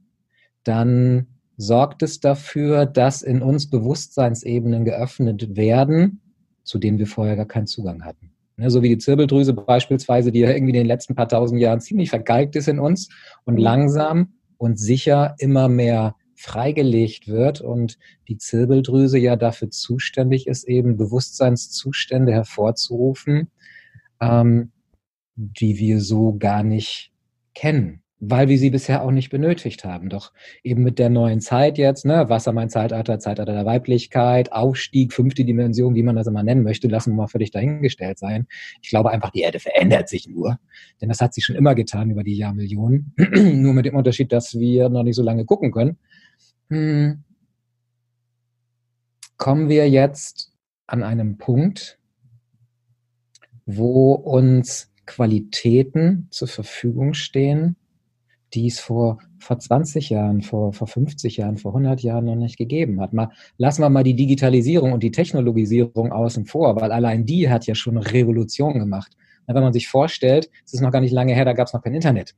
dann 0.64 1.26
sorgt 1.56 2.02
es 2.02 2.20
dafür, 2.20 2.86
dass 2.86 3.22
in 3.22 3.42
uns 3.42 3.68
Bewusstseinsebenen 3.68 4.84
geöffnet 4.84 5.54
werden, 5.56 6.20
zu 6.64 6.78
denen 6.78 6.98
wir 6.98 7.06
vorher 7.06 7.36
gar 7.36 7.46
keinen 7.46 7.66
Zugang 7.66 8.04
hatten. 8.04 8.30
Ne, 8.56 8.70
so 8.70 8.82
wie 8.82 8.88
die 8.88 8.98
Zirbeldrüse 8.98 9.52
beispielsweise, 9.52 10.30
die 10.30 10.40
ja 10.40 10.50
irgendwie 10.50 10.70
in 10.70 10.78
den 10.78 10.86
letzten 10.86 11.14
paar 11.14 11.28
tausend 11.28 11.60
Jahren 11.60 11.80
ziemlich 11.80 12.10
vergeigt 12.10 12.56
ist 12.56 12.68
in 12.68 12.78
uns 12.78 13.08
und 13.44 13.54
mhm. 13.54 13.60
langsam 13.60 14.34
und 14.58 14.78
sicher 14.78 15.34
immer 15.38 15.68
mehr 15.68 16.14
freigelegt 16.36 17.28
wird 17.28 17.60
und 17.60 17.98
die 18.28 18.38
Zirbeldrüse 18.38 19.18
ja 19.18 19.36
dafür 19.36 19.70
zuständig 19.70 20.46
ist, 20.46 20.64
eben 20.64 20.96
Bewusstseinszustände 20.96 22.32
hervorzurufen, 22.32 23.50
ähm, 24.20 24.72
die 25.36 25.78
wir 25.78 26.00
so 26.00 26.36
gar 26.38 26.62
nicht 26.62 27.12
kennen 27.54 28.03
weil 28.30 28.48
wir 28.48 28.58
sie 28.58 28.70
bisher 28.70 29.02
auch 29.02 29.10
nicht 29.10 29.30
benötigt 29.30 29.84
haben. 29.84 30.08
Doch 30.08 30.32
eben 30.62 30.82
mit 30.82 30.98
der 30.98 31.10
neuen 31.10 31.40
Zeit 31.40 31.78
jetzt, 31.78 32.04
ne, 32.04 32.28
Wassermann 32.28 32.70
Zeitalter, 32.70 33.18
Zeitalter 33.18 33.52
der 33.52 33.66
Weiblichkeit, 33.66 34.52
Aufstieg, 34.52 35.12
fünfte 35.12 35.44
Dimension, 35.44 35.94
wie 35.94 36.02
man 36.02 36.16
das 36.16 36.26
immer 36.26 36.42
nennen 36.42 36.62
möchte, 36.62 36.88
lassen 36.88 37.12
wir 37.12 37.16
mal 37.16 37.26
völlig 37.28 37.50
dahingestellt 37.50 38.18
sein. 38.18 38.46
Ich 38.82 38.90
glaube 38.90 39.10
einfach, 39.10 39.30
die 39.30 39.40
Erde 39.40 39.58
verändert 39.58 40.08
sich 40.08 40.28
nur. 40.28 40.58
Denn 41.00 41.08
das 41.08 41.20
hat 41.20 41.34
sie 41.34 41.42
schon 41.42 41.56
immer 41.56 41.74
getan 41.74 42.10
über 42.10 42.24
die 42.24 42.36
Jahrmillionen. 42.36 43.14
nur 43.34 43.74
mit 43.74 43.86
dem 43.86 43.96
Unterschied, 43.96 44.32
dass 44.32 44.58
wir 44.58 44.88
noch 44.88 45.02
nicht 45.02 45.16
so 45.16 45.22
lange 45.22 45.44
gucken 45.44 45.72
können. 45.72 45.98
Hm. 46.70 47.24
Kommen 49.36 49.68
wir 49.68 49.88
jetzt 49.88 50.52
an 50.86 51.02
einem 51.02 51.38
Punkt, 51.38 51.98
wo 53.66 54.12
uns 54.12 54.92
Qualitäten 55.06 56.28
zur 56.30 56.48
Verfügung 56.48 57.14
stehen, 57.14 57.76
die 58.54 58.68
es 58.68 58.80
vor, 58.80 59.18
vor 59.38 59.58
20 59.58 60.10
Jahren, 60.10 60.42
vor, 60.42 60.72
vor 60.72 60.86
50 60.86 61.36
Jahren, 61.36 61.58
vor 61.58 61.72
100 61.72 62.00
Jahren 62.02 62.24
noch 62.24 62.36
nicht 62.36 62.56
gegeben 62.56 63.00
hat. 63.00 63.12
Mal, 63.12 63.30
lassen 63.58 63.82
wir 63.82 63.90
mal 63.90 64.04
die 64.04 64.16
Digitalisierung 64.16 64.92
und 64.92 65.02
die 65.02 65.10
Technologisierung 65.10 66.12
außen 66.12 66.46
vor, 66.46 66.76
weil 66.80 66.92
allein 66.92 67.26
die 67.26 67.50
hat 67.50 67.66
ja 67.66 67.74
schon 67.74 67.96
eine 67.96 68.12
Revolution 68.12 68.78
gemacht. 68.78 69.12
Wenn 69.46 69.62
man 69.62 69.72
sich 69.72 69.88
vorstellt, 69.88 70.50
es 70.64 70.72
ist 70.72 70.80
noch 70.80 70.90
gar 70.90 71.00
nicht 71.00 71.12
lange 71.12 71.34
her, 71.34 71.44
da 71.44 71.52
gab 71.52 71.66
es 71.66 71.74
noch 71.74 71.82
kein 71.82 71.94
Internet. 71.94 72.34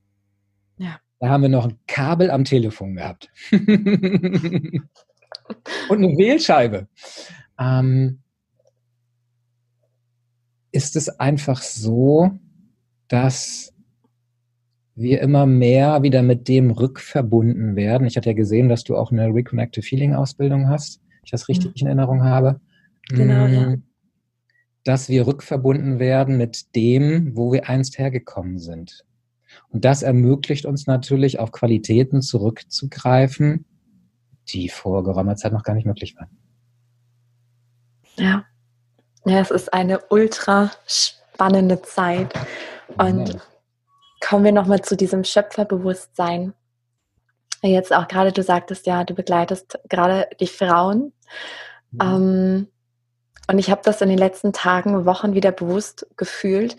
Ja. 0.79 0.99
Da 1.19 1.29
haben 1.29 1.43
wir 1.43 1.49
noch 1.49 1.67
ein 1.67 1.79
Kabel 1.87 2.31
am 2.31 2.45
Telefon 2.45 2.97
gehabt. 2.97 3.31
und 3.51 4.83
eine 5.91 6.19
Wählscheibe. 6.19 6.89
Ähm, 7.59 8.19
ist 10.73 10.95
es 10.97 11.09
einfach 11.09 11.63
so, 11.63 12.33
dass 13.09 13.73
wir 14.97 15.21
immer 15.21 15.45
mehr 15.45 16.03
wieder 16.03 16.23
mit 16.23 16.49
dem 16.49 16.71
rückverbunden 16.71 17.77
werden. 17.77 18.07
Ich 18.07 18.17
hatte 18.17 18.31
ja 18.31 18.35
gesehen, 18.35 18.71
dass 18.71 18.83
du 18.83 18.97
auch 18.97 19.13
eine 19.13 19.27
Reconnective 19.27 19.85
Feeling 19.85 20.15
Ausbildung 20.15 20.69
hast, 20.69 21.03
ich 21.23 21.31
das 21.31 21.49
richtig 21.49 21.73
mhm. 21.75 21.81
in 21.81 21.87
Erinnerung 21.87 22.25
habe. 22.25 22.61
Genau, 23.11 23.47
ja. 23.47 23.71
Mm, 23.71 23.83
dass 24.85 25.09
wir 25.09 25.27
rückverbunden 25.27 25.99
werden 25.99 26.39
mit 26.39 26.75
dem, 26.75 27.37
wo 27.37 27.53
wir 27.53 27.69
einst 27.69 27.99
hergekommen 27.99 28.59
sind. 28.59 29.05
Und 29.69 29.85
das 29.85 30.03
ermöglicht 30.03 30.65
uns 30.65 30.87
natürlich 30.87 31.39
auf 31.39 31.53
Qualitäten 31.53 32.23
zurückzugreifen, 32.23 33.67
die 34.49 34.69
vor 34.69 35.05
geraumer 35.05 35.37
Zeit 35.37 35.53
noch 35.53 35.63
gar 35.63 35.75
nicht 35.75 35.87
möglich 35.87 36.17
waren. 36.17 36.31
Ja. 38.17 38.45
Ja, 39.27 39.41
es 39.41 39.51
ist 39.51 39.75
eine 39.75 40.01
ultra 40.09 40.71
spannende 40.87 41.83
Zeit. 41.83 42.33
Und 42.97 43.35
ja 43.35 43.41
kommen 44.21 44.45
wir 44.45 44.53
nochmal 44.53 44.83
zu 44.83 44.97
diesem 44.97 45.25
Schöpferbewusstsein. 45.25 46.55
Jetzt 47.63 47.93
auch 47.93 48.09
gerade, 48.09 48.33
du 48.33 48.43
sagtest 48.43 48.87
ja, 48.87 49.05
du 49.05 49.15
begleitest 49.15 49.79
gerade 49.89 50.29
die 50.41 50.47
Frauen. 50.47 51.13
Mhm. 51.91 52.01
Ähm, 52.01 52.69
und 53.49 53.59
ich 53.59 53.71
habe 53.71 53.83
das 53.85 54.01
in 54.01 54.09
den 54.09 54.19
letzten 54.19 54.53
Tagen, 54.53 55.07
Wochen 55.07 55.35
wieder 55.35 55.53
bewusst 55.53 56.07
gefühlt, 56.17 56.77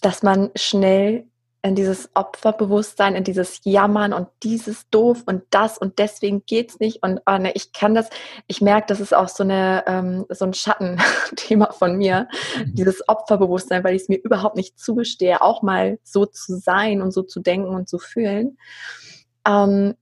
dass 0.00 0.22
man 0.22 0.50
schnell 0.56 1.26
in 1.66 1.74
dieses 1.74 2.08
Opferbewusstsein, 2.14 3.16
in 3.16 3.24
dieses 3.24 3.60
Jammern 3.64 4.12
und 4.12 4.28
dieses 4.44 4.88
doof 4.90 5.24
und 5.26 5.42
das 5.50 5.78
und 5.78 5.98
deswegen 5.98 6.44
geht's 6.46 6.78
nicht 6.78 7.02
und 7.02 7.20
oh 7.26 7.38
ne, 7.38 7.50
ich 7.54 7.72
kann 7.72 7.94
das, 7.94 8.08
ich 8.46 8.60
merke, 8.60 8.86
das 8.86 9.00
ist 9.00 9.14
auch 9.14 9.28
so 9.28 9.42
eine 9.42 9.82
ähm, 9.88 10.26
so 10.30 10.44
ein 10.44 10.54
Schattenthema 10.54 11.72
von 11.72 11.96
mir, 11.96 12.28
mhm. 12.56 12.74
dieses 12.74 13.08
Opferbewusstsein, 13.08 13.82
weil 13.82 13.96
ich 13.96 14.02
es 14.02 14.08
mir 14.08 14.18
überhaupt 14.18 14.54
nicht 14.54 14.78
zugestehe, 14.78 15.42
auch 15.42 15.62
mal 15.62 15.98
so 16.04 16.24
zu 16.24 16.56
sein 16.56 17.02
und 17.02 17.12
so 17.12 17.22
zu 17.22 17.40
denken 17.40 17.74
und 17.74 17.88
zu 17.88 17.98
fühlen. 17.98 18.58
Ähm, 19.44 19.94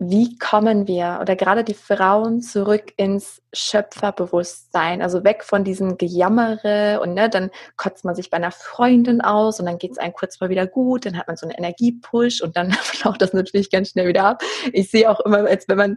wie 0.00 0.38
kommen 0.38 0.86
wir 0.86 1.18
oder 1.20 1.34
gerade 1.34 1.64
die 1.64 1.74
Frauen 1.74 2.40
zurück 2.40 2.92
ins 2.96 3.42
Schöpferbewusstsein, 3.52 5.02
also 5.02 5.24
weg 5.24 5.42
von 5.42 5.64
diesem 5.64 5.98
Gejammere 5.98 7.00
und 7.02 7.14
ne, 7.14 7.28
dann 7.28 7.50
kotzt 7.76 8.04
man 8.04 8.14
sich 8.14 8.30
bei 8.30 8.36
einer 8.36 8.52
Freundin 8.52 9.20
aus 9.20 9.58
und 9.58 9.66
dann 9.66 9.78
geht 9.78 9.90
es 9.90 9.98
einem 9.98 10.12
kurz 10.12 10.38
mal 10.40 10.50
wieder 10.50 10.68
gut, 10.68 11.04
dann 11.04 11.18
hat 11.18 11.26
man 11.26 11.36
so 11.36 11.46
einen 11.46 11.56
Energiepush 11.56 12.42
und 12.42 12.56
dann 12.56 12.70
flaut 12.80 13.20
das 13.20 13.32
natürlich 13.32 13.70
ganz 13.70 13.90
schnell 13.90 14.06
wieder 14.06 14.24
ab. 14.24 14.42
Ich 14.72 14.88
sehe 14.88 15.10
auch 15.10 15.18
immer, 15.20 15.38
als 15.38 15.66
wenn 15.68 15.78
man 15.78 15.96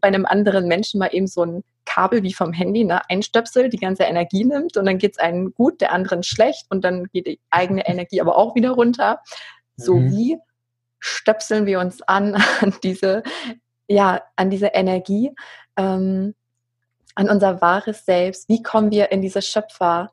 bei 0.00 0.08
einem 0.08 0.26
anderen 0.26 0.66
Menschen 0.66 0.98
mal 0.98 1.10
eben 1.12 1.28
so 1.28 1.44
ein 1.44 1.62
Kabel 1.84 2.24
wie 2.24 2.34
vom 2.34 2.52
Handy 2.52 2.82
ne, 2.82 3.00
einstöpselt, 3.08 3.72
die 3.72 3.78
ganze 3.78 4.02
Energie 4.02 4.44
nimmt 4.44 4.76
und 4.76 4.86
dann 4.86 4.98
geht 4.98 5.12
es 5.12 5.18
einem 5.18 5.54
gut, 5.54 5.80
der 5.80 5.92
anderen 5.92 6.24
schlecht 6.24 6.66
und 6.68 6.84
dann 6.84 7.04
geht 7.12 7.28
die 7.28 7.38
eigene 7.50 7.86
Energie 7.86 8.20
aber 8.20 8.36
auch 8.36 8.56
wieder 8.56 8.72
runter. 8.72 9.20
So 9.76 9.94
mhm. 9.94 10.10
wie 10.10 10.38
stöpseln 11.04 11.66
wir 11.66 11.80
uns 11.80 12.02
an 12.02 12.34
an 12.60 12.74
diese, 12.82 13.22
ja, 13.88 14.22
an 14.36 14.50
diese 14.50 14.68
Energie, 14.68 15.32
ähm, 15.76 16.34
an 17.14 17.28
unser 17.28 17.60
wahres 17.60 18.04
Selbst. 18.06 18.48
Wie 18.48 18.62
kommen 18.62 18.90
wir 18.90 19.12
in 19.12 19.20
diese 19.20 19.42
Schöpfer, 19.42 20.10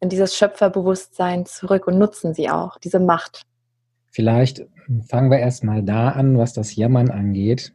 in 0.00 0.08
dieses 0.08 0.36
Schöpferbewusstsein 0.36 1.46
zurück 1.46 1.86
und 1.86 1.98
nutzen 1.98 2.34
sie 2.34 2.48
auch, 2.48 2.78
diese 2.78 3.00
Macht? 3.00 3.42
Vielleicht 4.06 4.64
fangen 5.08 5.30
wir 5.30 5.38
erstmal 5.38 5.82
da 5.82 6.10
an, 6.10 6.38
was 6.38 6.52
das 6.52 6.76
Jammern 6.76 7.10
angeht. 7.10 7.72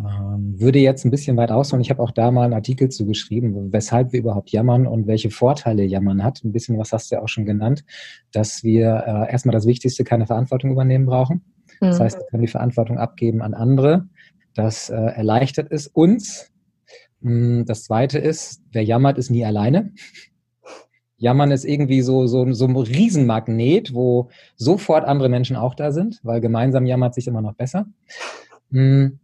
Ähm, 0.00 0.58
würde 0.58 0.78
jetzt 0.78 1.04
ein 1.04 1.10
bisschen 1.10 1.36
weit 1.36 1.50
ausholen. 1.50 1.82
Ich 1.82 1.90
habe 1.90 2.02
auch 2.02 2.10
da 2.10 2.30
mal 2.30 2.44
einen 2.44 2.54
Artikel 2.54 2.88
zugeschrieben, 2.88 3.72
weshalb 3.72 4.12
wir 4.12 4.20
überhaupt 4.20 4.50
jammern 4.50 4.86
und 4.86 5.06
welche 5.06 5.30
Vorteile 5.30 5.84
Jammern 5.84 6.24
hat. 6.24 6.42
Ein 6.44 6.52
bisschen 6.52 6.78
was 6.78 6.92
hast 6.92 7.10
du 7.10 7.16
ja 7.16 7.22
auch 7.22 7.28
schon 7.28 7.44
genannt, 7.44 7.84
dass 8.32 8.64
wir 8.64 9.04
äh, 9.06 9.32
erstmal 9.32 9.52
das 9.52 9.66
Wichtigste, 9.66 10.04
keine 10.04 10.26
Verantwortung 10.26 10.70
übernehmen 10.70 11.06
brauchen. 11.06 11.44
Mhm. 11.80 11.86
Das 11.86 12.00
heißt, 12.00 12.18
wir 12.18 12.26
können 12.26 12.42
die 12.42 12.48
Verantwortung 12.48 12.98
abgeben 12.98 13.42
an 13.42 13.54
andere. 13.54 14.08
Das 14.54 14.90
äh, 14.90 14.94
erleichtert 14.94 15.70
es 15.70 15.86
uns. 15.86 16.50
Mm, 17.20 17.64
das 17.64 17.84
Zweite 17.84 18.18
ist, 18.18 18.62
wer 18.72 18.82
jammert, 18.82 19.18
ist 19.18 19.30
nie 19.30 19.44
alleine. 19.44 19.92
Jammern 21.18 21.50
ist 21.50 21.66
irgendwie 21.66 22.00
so, 22.00 22.26
so, 22.26 22.50
so 22.52 22.64
ein 22.66 22.76
Riesenmagnet, 22.76 23.92
wo 23.92 24.30
sofort 24.56 25.04
andere 25.04 25.28
Menschen 25.28 25.56
auch 25.56 25.74
da 25.74 25.92
sind, 25.92 26.18
weil 26.22 26.40
gemeinsam 26.40 26.86
jammert 26.86 27.14
sich 27.14 27.26
immer 27.26 27.42
noch 27.42 27.54
besser. 27.54 27.86
Mm, 28.70 29.19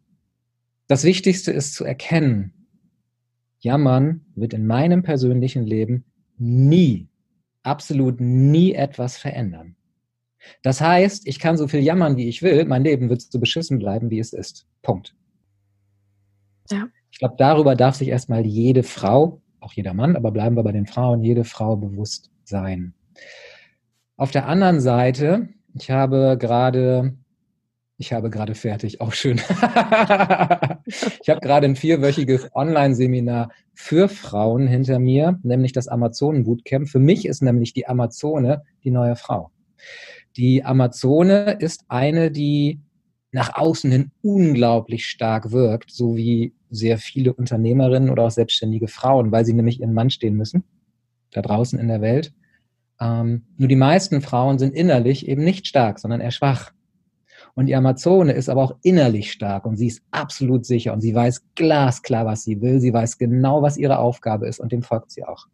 das 0.89 1.05
Wichtigste 1.05 1.53
ist 1.53 1.75
zu 1.75 1.85
erkennen, 1.85 2.53
Jammern 3.59 4.25
wird 4.35 4.55
in 4.55 4.67
meinem 4.67 5.03
persönlichen 5.03 5.65
Leben 5.65 6.05
nie, 6.39 7.09
absolut 7.63 8.21
nie 8.21 8.73
etwas 8.73 9.17
verändern. 9.17 9.77
Das 10.63 10.81
heißt, 10.81 11.27
ich 11.27 11.41
kann 11.41 11.57
so 11.57 11.67
viel 11.67 11.81
jammern, 11.81 12.17
wie 12.17 12.29
ich 12.29 12.43
will, 12.43 12.65
mein 12.67 12.85
Leben 12.85 13.09
wird 13.09 13.23
so 13.23 13.41
beschissen 13.41 13.79
bleiben, 13.79 14.11
wie 14.11 14.21
es 14.21 14.33
ist. 14.33 14.67
Punkt. 14.83 15.15
Ja. 16.71 16.89
Ich 17.11 17.19
glaube, 17.19 17.35
darüber 17.39 17.75
darf 17.75 17.97
sich 17.97 18.09
erstmal 18.09 18.45
jede 18.45 18.83
Frau, 18.83 19.41
auch 19.61 19.73
jeder 19.73 19.95
Mann, 19.95 20.17
aber 20.17 20.31
bleiben 20.31 20.57
wir 20.57 20.63
bei 20.63 20.73
den 20.73 20.87
Frauen, 20.87 21.23
jede 21.23 21.45
Frau 21.45 21.77
bewusst 21.77 22.31
sein. 22.45 22.95
Auf 24.17 24.31
der 24.31 24.47
anderen 24.47 24.81
Seite, 24.81 25.49
ich 25.75 25.91
habe 25.91 26.37
gerade 26.39 27.17
ich 27.99 28.13
habe 28.13 28.29
gerade 28.29 28.55
fertig, 28.55 29.01
auch 29.01 29.13
schön. 29.13 29.37
ich 30.87 31.29
habe 31.31 31.41
gerade 31.41 31.67
ein 31.67 31.77
vierwöchiges 31.77 32.51
Online-Seminar 32.55 33.51
für 33.73 34.09
Frauen 34.09 34.67
hinter 34.67 34.99
mir, 34.99 35.39
nämlich 35.43 35.73
das 35.73 35.89
Amazonen-Bootcamp. 35.89 36.89
Für 36.89 36.99
mich 36.99 37.27
ist 37.27 37.43
nämlich 37.43 37.73
die 37.73 37.87
Amazone 37.87 38.63
die 38.85 38.91
neue 38.91 39.17
Frau. 39.17 39.51
Die 40.37 40.63
Amazone 40.65 41.57
ist 41.59 41.85
eine, 41.89 42.31
die 42.31 42.81
nach 43.33 43.55
außen 43.55 43.91
hin 43.91 44.11
unglaublich 44.23 45.07
stark 45.07 45.51
wirkt, 45.51 45.91
so 45.91 46.17
wie 46.17 46.55
sehr 46.71 46.99
viele 46.99 47.33
Unternehmerinnen 47.33 48.11
oder 48.11 48.25
auch 48.25 48.31
selbstständige 48.31 48.89
Frauen, 48.89 49.33
weil 49.33 49.45
sie 49.45 49.55
nämlich 49.55 49.81
ihren 49.81 49.95
Mann 49.95 50.11
stehen 50.11 50.35
müssen, 50.35 50.65
da 51.33 51.41
draußen 51.41 51.79
in 51.79 51.89
der 51.89 52.03
Welt. 52.03 52.33
Ähm, 53.01 53.47
nur 53.57 53.69
die 53.69 53.77
meisten 53.77 54.21
Frauen 54.21 54.59
sind 54.59 54.75
innerlich 54.75 55.29
eben 55.29 55.45
nicht 55.45 55.67
stark, 55.67 55.99
sondern 55.99 56.21
eher 56.21 56.31
schwach. 56.31 56.73
Und 57.57 57.67
die 57.67 57.75
Amazone 57.75 58.33
ist 58.33 58.51
aber 58.51 58.63
auch 58.63 58.77
innerlich 58.83 59.33
stark 59.33 59.65
und 59.65 59.77
sie 59.77 59.87
ist 59.87 60.03
absolut 60.11 60.67
sicher 60.67 60.93
und 60.93 61.01
sie 61.01 61.15
weiß 61.15 61.43
glasklar, 61.55 62.27
was 62.27 62.45
sie 62.45 62.61
will. 62.61 62.81
Sie 62.81 62.93
weiß 62.93 63.17
genau, 63.17 63.63
was 63.63 63.79
ihre 63.79 63.99
Aufgabe 63.99 64.47
ist 64.47 64.61
und 64.61 64.73
dem 64.73 64.83
folgt 64.83 65.11
sie 65.11 65.25
auch. 65.25 65.47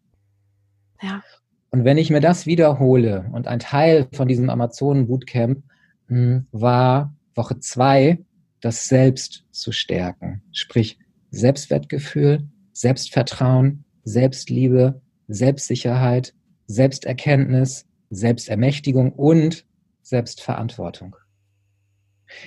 Ja. 1.01 1.23
Und 1.71 1.85
wenn 1.85 1.99
ich 1.99 2.11
mir 2.11 2.21
das 2.21 2.45
wiederhole 2.45 3.31
und 3.33 3.47
ein 3.47 3.61
Teil 3.61 4.09
von 4.13 4.27
diesem 4.27 4.51
Amazonen-Bootcamp 4.51 5.63
hm, 6.09 6.47
war 6.51 7.15
Woche 7.37 7.61
zwei, 7.61 8.19
das 8.61 8.89
Selbst 8.89 9.45
zu 9.53 9.71
stärken. 9.71 10.43
Sprich 10.51 10.99
Selbstwertgefühl, 11.31 12.49
Selbstvertrauen, 12.73 13.85
Selbstliebe, 14.03 15.01
Selbstsicherheit, 15.29 16.35
Selbsterkenntnis, 16.67 17.87
Selbstermächtigung 18.11 19.13
und 19.13 19.65
Selbstverantwortung. 20.03 21.17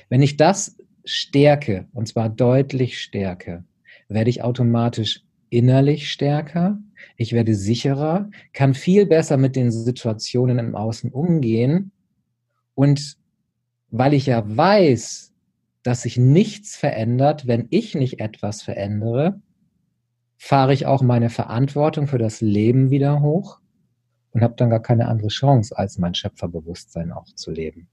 Wenn 0.09 0.21
ich 0.21 0.38
das 0.38 0.77
stärke, 1.03 1.88
und 1.93 2.07
zwar 2.07 2.29
deutlich 2.29 2.99
stärke, 2.99 3.63
werde 4.07 4.29
ich 4.29 4.43
automatisch 4.43 5.23
innerlich 5.49 6.11
stärker, 6.11 6.79
ich 7.17 7.33
werde 7.33 7.55
sicherer, 7.55 8.29
kann 8.53 8.73
viel 8.73 9.05
besser 9.05 9.38
mit 9.38 9.55
den 9.55 9.71
Situationen 9.71 10.59
im 10.59 10.75
Außen 10.75 11.11
umgehen 11.11 11.91
und 12.73 13.17
weil 13.89 14.13
ich 14.13 14.25
ja 14.25 14.43
weiß, 14.45 15.33
dass 15.83 16.01
sich 16.01 16.17
nichts 16.17 16.75
verändert, 16.75 17.47
wenn 17.47 17.67
ich 17.69 17.95
nicht 17.95 18.19
etwas 18.19 18.63
verändere, 18.63 19.39
fahre 20.38 20.73
ich 20.73 20.86
auch 20.86 21.01
meine 21.01 21.29
Verantwortung 21.29 22.07
für 22.07 22.17
das 22.17 22.41
Leben 22.41 22.89
wieder 22.89 23.21
hoch 23.21 23.59
und 24.31 24.41
habe 24.41 24.55
dann 24.57 24.69
gar 24.69 24.81
keine 24.81 25.07
andere 25.07 25.29
Chance, 25.29 25.77
als 25.77 25.97
mein 25.97 26.13
Schöpferbewusstsein 26.13 27.11
auch 27.11 27.25
zu 27.36 27.51
leben. 27.51 27.88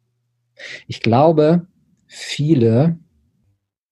Ich 0.87 1.01
glaube, 1.01 1.67
viele 2.13 2.99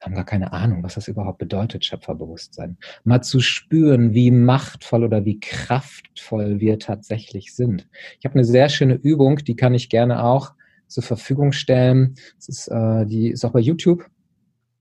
haben 0.01 0.15
gar 0.15 0.25
keine 0.25 0.53
Ahnung, 0.53 0.83
was 0.83 0.95
das 0.95 1.09
überhaupt 1.09 1.39
bedeutet, 1.39 1.85
Schöpferbewusstsein. 1.85 2.79
Mal 3.05 3.23
zu 3.23 3.41
spüren, 3.41 4.15
wie 4.15 4.31
machtvoll 4.31 5.05
oder 5.05 5.25
wie 5.25 5.41
kraftvoll 5.41 6.61
wir 6.61 6.79
tatsächlich 6.79 7.55
sind. 7.55 7.87
Ich 8.19 8.25
habe 8.25 8.35
eine 8.35 8.45
sehr 8.45 8.69
schöne 8.69 8.95
Übung, 8.95 9.37
die 9.37 9.57
kann 9.57 9.75
ich 9.75 9.91
gerne 9.91 10.25
auch 10.25 10.53
zur 10.87 11.03
Verfügung 11.03 11.53
stellen. 11.53 12.15
Das 12.37 12.49
ist, 12.49 12.69
äh, 12.69 13.07
die 13.07 13.29
ist 13.31 13.45
auch 13.45 13.53
bei 13.53 13.61
YouTube, 13.61 14.07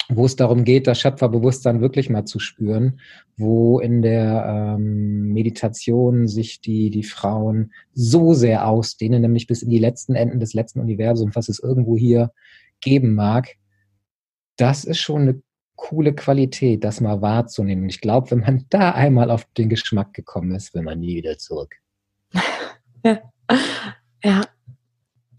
wo 0.07 0.25
es 0.25 0.37
darum 0.37 0.63
geht, 0.63 0.87
das 0.87 0.99
Schöpferbewusstsein 0.99 1.81
wirklich 1.81 2.09
mal 2.09 2.25
zu 2.25 2.39
spüren, 2.39 2.99
wo 3.37 3.79
in 3.79 4.01
der 4.01 4.75
ähm, 4.77 5.33
Meditation 5.33 6.27
sich 6.27 6.61
die, 6.61 6.89
die 6.89 7.03
Frauen 7.03 7.73
so 7.93 8.33
sehr 8.33 8.67
ausdehnen, 8.67 9.21
nämlich 9.21 9.47
bis 9.47 9.61
in 9.61 9.69
die 9.69 9.79
letzten 9.79 10.15
Enden 10.15 10.39
des 10.39 10.53
letzten 10.53 10.79
Universums, 10.79 11.35
was 11.35 11.49
es 11.49 11.59
irgendwo 11.59 11.97
hier 11.97 12.31
geben 12.81 13.15
mag, 13.15 13.55
das 14.57 14.83
ist 14.83 14.99
schon 14.99 15.21
eine 15.21 15.41
coole 15.75 16.13
Qualität, 16.13 16.83
das 16.83 16.99
mal 16.99 17.21
wahrzunehmen. 17.21 17.87
Ich 17.87 18.01
glaube, 18.01 18.31
wenn 18.31 18.39
man 18.39 18.65
da 18.69 18.91
einmal 18.91 19.31
auf 19.31 19.45
den 19.57 19.69
Geschmack 19.69 20.13
gekommen 20.13 20.53
ist, 20.53 20.73
will 20.73 20.81
man 20.81 20.99
nie 20.99 21.15
wieder 21.15 21.37
zurück. 21.37 21.75
ja. 23.03 23.19
ja. 24.23 24.41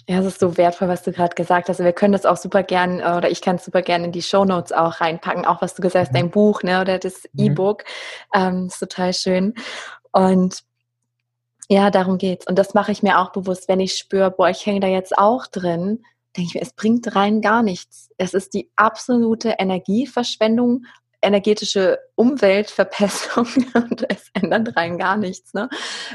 Ja, 0.09 0.19
es 0.19 0.27
ist 0.27 0.41
so 0.41 0.57
wertvoll, 0.57 0.89
was 0.89 1.05
du 1.05 1.13
gerade 1.13 1.37
gesagt 1.37 1.69
hast. 1.69 1.79
Wir 1.79 1.93
können 1.93 2.13
das 2.13 2.27
auch 2.27 2.37
super 2.37 2.65
gern, 2.65 2.99
äh, 2.99 3.13
oder 3.17 3.31
ich 3.31 3.43
kann 3.43 3.57
es 3.57 3.65
super 3.65 3.81
gerne 3.81 4.07
in 4.07 4.13
die 4.13 4.23
Show 4.23 4.45
Notes 4.45 4.73
auch 4.73 5.01
reinpacken, 5.01 5.45
auch 5.45 5.63
was 5.63 5.75
du 5.77 5.83
gesagt 5.83 6.07
hast, 6.07 6.13
mhm. 6.13 6.17
dein 6.17 6.31
Buch, 6.31 6.65
ne, 6.65 6.81
oder 6.81 6.99
das 6.99 7.29
mhm. 7.33 7.45
E-Book. 7.45 7.85
Ähm, 8.35 8.67
ist 8.67 8.81
total 8.81 9.13
schön. 9.13 9.55
Und 10.11 10.65
ja, 11.69 11.93
darum 11.93 12.19
geht's. 12.19 12.45
Und 12.49 12.59
das 12.59 12.75
mache 12.75 12.91
ich 12.91 13.05
mir 13.05 13.21
auch 13.21 13.31
bewusst, 13.31 13.69
wenn 13.69 13.79
ich 13.79 13.95
spüre, 13.95 14.33
boah, 14.33 14.49
ich 14.49 14.67
hänge 14.67 14.81
da 14.81 14.89
jetzt 14.89 15.17
auch 15.17 15.47
drin, 15.47 16.03
denke 16.37 16.49
ich 16.49 16.55
mir, 16.55 16.63
es 16.63 16.73
bringt 16.73 17.15
rein 17.15 17.41
gar 17.41 17.63
nichts. 17.63 18.11
Es 18.17 18.35
ist 18.35 18.55
die 18.55 18.71
absolute 18.77 19.57
Energieverschwendung, 19.59 20.85
energetische 21.23 21.99
Umweltverpestung 22.15 23.47
und 23.75 24.07
es 24.09 24.31
ändert 24.33 24.77
rein 24.77 24.99
gar 24.99 25.17
nichts, 25.17 25.53
ne? 25.55 25.69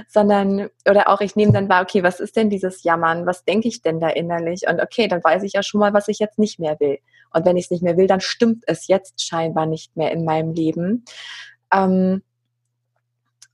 Sondern, 0.08 0.70
oder 0.90 1.10
auch 1.10 1.22
ich 1.22 1.36
nehme 1.36 1.52
dann 1.52 1.70
wahr, 1.70 1.84
okay, 1.84 2.04
was 2.04 2.20
ist 2.20 2.36
denn 2.36 2.50
dieses 2.50 2.84
Jammern? 2.84 3.26
Was 3.26 3.46
denke 3.46 3.68
ich 3.68 3.82
denn 3.82 4.00
da 4.00 4.10
innerlich? 4.10 4.68
Und 4.68 4.82
okay, 4.82 5.08
dann 5.08 5.24
weiß 5.24 5.44
ich 5.44 5.54
ja 5.54 5.64
schon 5.64 5.80
mal, 5.80 5.94
was 5.94 6.08
ich 6.08 6.20
jetzt 6.20 6.40
nicht 6.40 6.60
mehr 6.60 6.80
will. 6.80 6.98
Und 7.34 7.46
wenn 7.46 7.58
ich 7.58 7.66
es 7.66 7.72
nicht 7.72 7.84
mehr 7.84 7.98
will, 7.98 8.08
dann 8.08 8.22
stimmt 8.22 8.64
es 8.68 8.88
jetzt 8.88 9.22
scheinbar 9.22 9.66
nicht 9.66 9.96
mehr 9.96 10.12
in 10.12 10.24
meinem 10.24 10.54
Leben. 10.54 11.06
Ähm, 11.74 12.24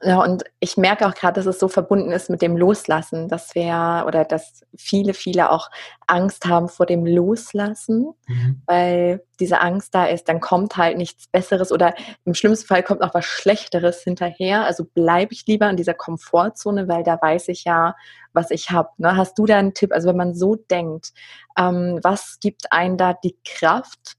ja, 0.03 0.21
und 0.23 0.43
ich 0.59 0.77
merke 0.77 1.07
auch 1.07 1.13
gerade, 1.13 1.35
dass 1.35 1.45
es 1.45 1.59
so 1.59 1.67
verbunden 1.67 2.11
ist 2.11 2.29
mit 2.29 2.41
dem 2.41 2.57
Loslassen, 2.57 3.27
dass 3.27 3.53
wir 3.53 4.03
oder 4.07 4.25
dass 4.25 4.61
viele, 4.75 5.13
viele 5.13 5.51
auch 5.51 5.69
Angst 6.07 6.45
haben 6.45 6.69
vor 6.69 6.87
dem 6.87 7.05
Loslassen, 7.05 8.13
mhm. 8.27 8.61
weil 8.65 9.23
diese 9.39 9.61
Angst 9.61 9.93
da 9.93 10.05
ist, 10.05 10.27
dann 10.27 10.39
kommt 10.39 10.75
halt 10.75 10.97
nichts 10.97 11.27
Besseres 11.27 11.71
oder 11.71 11.93
im 12.25 12.33
schlimmsten 12.33 12.67
Fall 12.67 12.81
kommt 12.81 13.01
noch 13.01 13.13
was 13.13 13.25
Schlechteres 13.25 14.01
hinterher. 14.01 14.65
Also 14.65 14.85
bleibe 14.85 15.33
ich 15.33 15.45
lieber 15.45 15.69
in 15.69 15.77
dieser 15.77 15.93
Komfortzone, 15.93 16.87
weil 16.87 17.03
da 17.03 17.19
weiß 17.21 17.49
ich 17.49 17.63
ja, 17.65 17.95
was 18.33 18.49
ich 18.49 18.71
habe. 18.71 18.89
Ne? 18.97 19.15
Hast 19.15 19.37
du 19.37 19.45
da 19.45 19.57
einen 19.57 19.75
Tipp? 19.75 19.93
Also 19.93 20.09
wenn 20.09 20.17
man 20.17 20.33
so 20.33 20.55
denkt, 20.55 21.13
ähm, 21.57 21.99
was 22.01 22.39
gibt 22.41 22.71
einen 22.71 22.97
da 22.97 23.13
die 23.13 23.37
Kraft, 23.45 24.17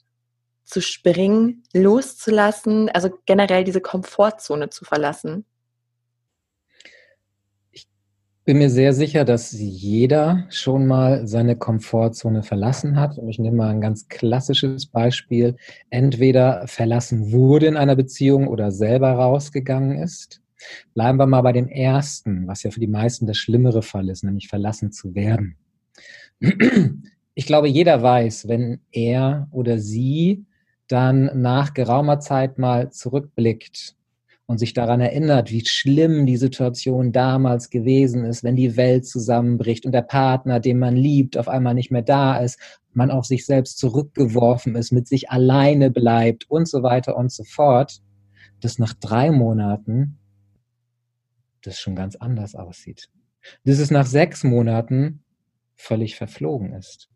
zu 0.65 0.81
springen, 0.81 1.65
loszulassen, 1.75 2.89
also 2.89 3.11
generell 3.27 3.63
diese 3.63 3.83
Komfortzone 3.83 4.71
zu 4.71 4.87
verlassen? 4.87 5.45
Bin 8.45 8.59
mir 8.59 8.71
sehr 8.71 8.93
sicher, 8.93 9.25
dass 9.25 9.53
jeder 9.53 10.47
schon 10.49 10.87
mal 10.87 11.27
seine 11.27 11.57
Komfortzone 11.57 12.43
verlassen 12.43 12.99
hat. 12.99 13.19
Und 13.19 13.29
ich 13.29 13.39
nehme 13.39 13.59
mal 13.59 13.71
ein 13.71 13.81
ganz 13.81 14.09
klassisches 14.09 14.87
Beispiel. 14.87 15.57
Entweder 15.91 16.67
verlassen 16.67 17.31
wurde 17.31 17.67
in 17.67 17.77
einer 17.77 17.95
Beziehung 17.95 18.49
oder 18.49 18.73
selber 18.73 19.13
rausgegangen 19.13 19.99
ist. 19.99 20.41
Bleiben 20.95 21.19
wir 21.19 21.27
mal 21.27 21.43
bei 21.43 21.53
dem 21.53 21.69
ersten, 21.69 22.47
was 22.47 22.63
ja 22.63 22.71
für 22.71 22.81
die 22.81 22.87
meisten 22.87 23.27
der 23.27 23.35
schlimmere 23.35 23.83
Fall 23.83 24.09
ist, 24.09 24.25
nämlich 24.25 24.49
verlassen 24.49 24.93
zu 24.93 25.15
werden. 25.15 25.57
Ich 27.35 27.47
glaube, 27.47 27.69
jeder 27.69 28.03
weiß, 28.03 28.49
wenn 28.49 28.81
er 28.91 29.49
oder 29.53 29.79
sie 29.79 30.45
dann 30.87 31.31
nach 31.41 31.73
geraumer 31.73 32.21
Zeit 32.21 32.59
mal 32.59 32.91
zurückblickt 32.91 33.97
und 34.53 34.59
sich 34.59 34.75
daran 34.75 35.01
erinnert, 35.01 35.51
wie 35.51 35.65
schlimm 35.65 36.27
die 36.27 36.37
Situation 36.37 37.11
damals 37.11 37.71
gewesen 37.71 38.27
ist, 38.27 38.45
wenn 38.45 38.55
die 38.55 38.77
Welt 38.77 39.07
zusammenbricht 39.07 39.87
und 39.87 39.93
der 39.93 40.03
Partner, 40.03 40.61
den 40.61 40.79
man 40.79 40.95
liebt, 40.95 41.39
auf 41.39 41.49
einmal 41.49 41.73
nicht 41.73 41.91
mehr 41.91 42.03
da 42.03 42.37
ist, 42.37 42.61
man 42.93 43.11
auf 43.11 43.25
sich 43.25 43.47
selbst 43.47 43.79
zurückgeworfen 43.79 44.77
ist, 44.77 44.93
mit 44.93 45.09
sich 45.09 45.31
alleine 45.31 45.91
bleibt 45.91 46.51
und 46.51 46.69
so 46.69 46.83
weiter 46.83 47.17
und 47.17 47.33
so 47.33 47.45
fort, 47.45 48.03
dass 48.61 48.79
nach 48.79 48.93
drei 48.93 49.31
Monaten 49.31 50.19
das 51.63 51.79
schon 51.79 51.97
ganz 51.97 52.15
anders 52.17 52.55
aussieht. 52.55 53.09
Dass 53.65 53.79
es 53.79 53.91
nach 53.91 54.07
sechs 54.07 54.45
Monaten 54.45 55.25
völlig 55.77 56.17
verflogen 56.17 56.75
ist. 56.75 57.09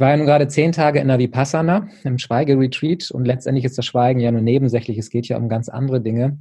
Ich 0.00 0.02
war 0.02 0.12
ja 0.12 0.16
nun 0.16 0.24
gerade 0.24 0.48
zehn 0.48 0.72
Tage 0.72 0.98
in 0.98 1.08
der 1.08 1.18
Vipassana, 1.18 1.86
im 2.04 2.16
Schweigeretreat 2.16 3.10
und 3.10 3.26
letztendlich 3.26 3.66
ist 3.66 3.76
das 3.76 3.84
Schweigen 3.84 4.18
ja 4.18 4.32
nur 4.32 4.40
nebensächlich, 4.40 4.96
es 4.96 5.10
geht 5.10 5.28
ja 5.28 5.36
um 5.36 5.50
ganz 5.50 5.68
andere 5.68 6.00
Dinge. 6.00 6.38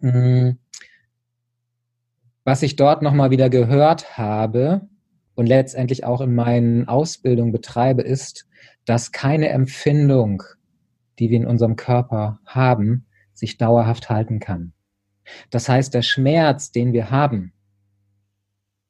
Mm. 0.00 0.58
Was 2.42 2.64
ich 2.64 2.74
dort 2.74 3.02
nochmal 3.02 3.30
wieder 3.30 3.50
gehört 3.50 4.18
habe 4.18 4.80
und 5.36 5.46
letztendlich 5.46 6.02
auch 6.02 6.20
in 6.20 6.34
meinen 6.34 6.88
Ausbildungen 6.88 7.52
betreibe, 7.52 8.02
ist, 8.02 8.48
dass 8.84 9.12
keine 9.12 9.50
Empfindung, 9.50 10.42
die 11.20 11.30
wir 11.30 11.36
in 11.36 11.46
unserem 11.46 11.76
Körper 11.76 12.40
haben, 12.46 13.06
sich 13.32 13.58
dauerhaft 13.58 14.10
halten 14.10 14.40
kann. 14.40 14.72
Das 15.50 15.68
heißt, 15.68 15.94
der 15.94 16.02
Schmerz, 16.02 16.72
den 16.72 16.92
wir 16.92 17.12
haben, 17.12 17.52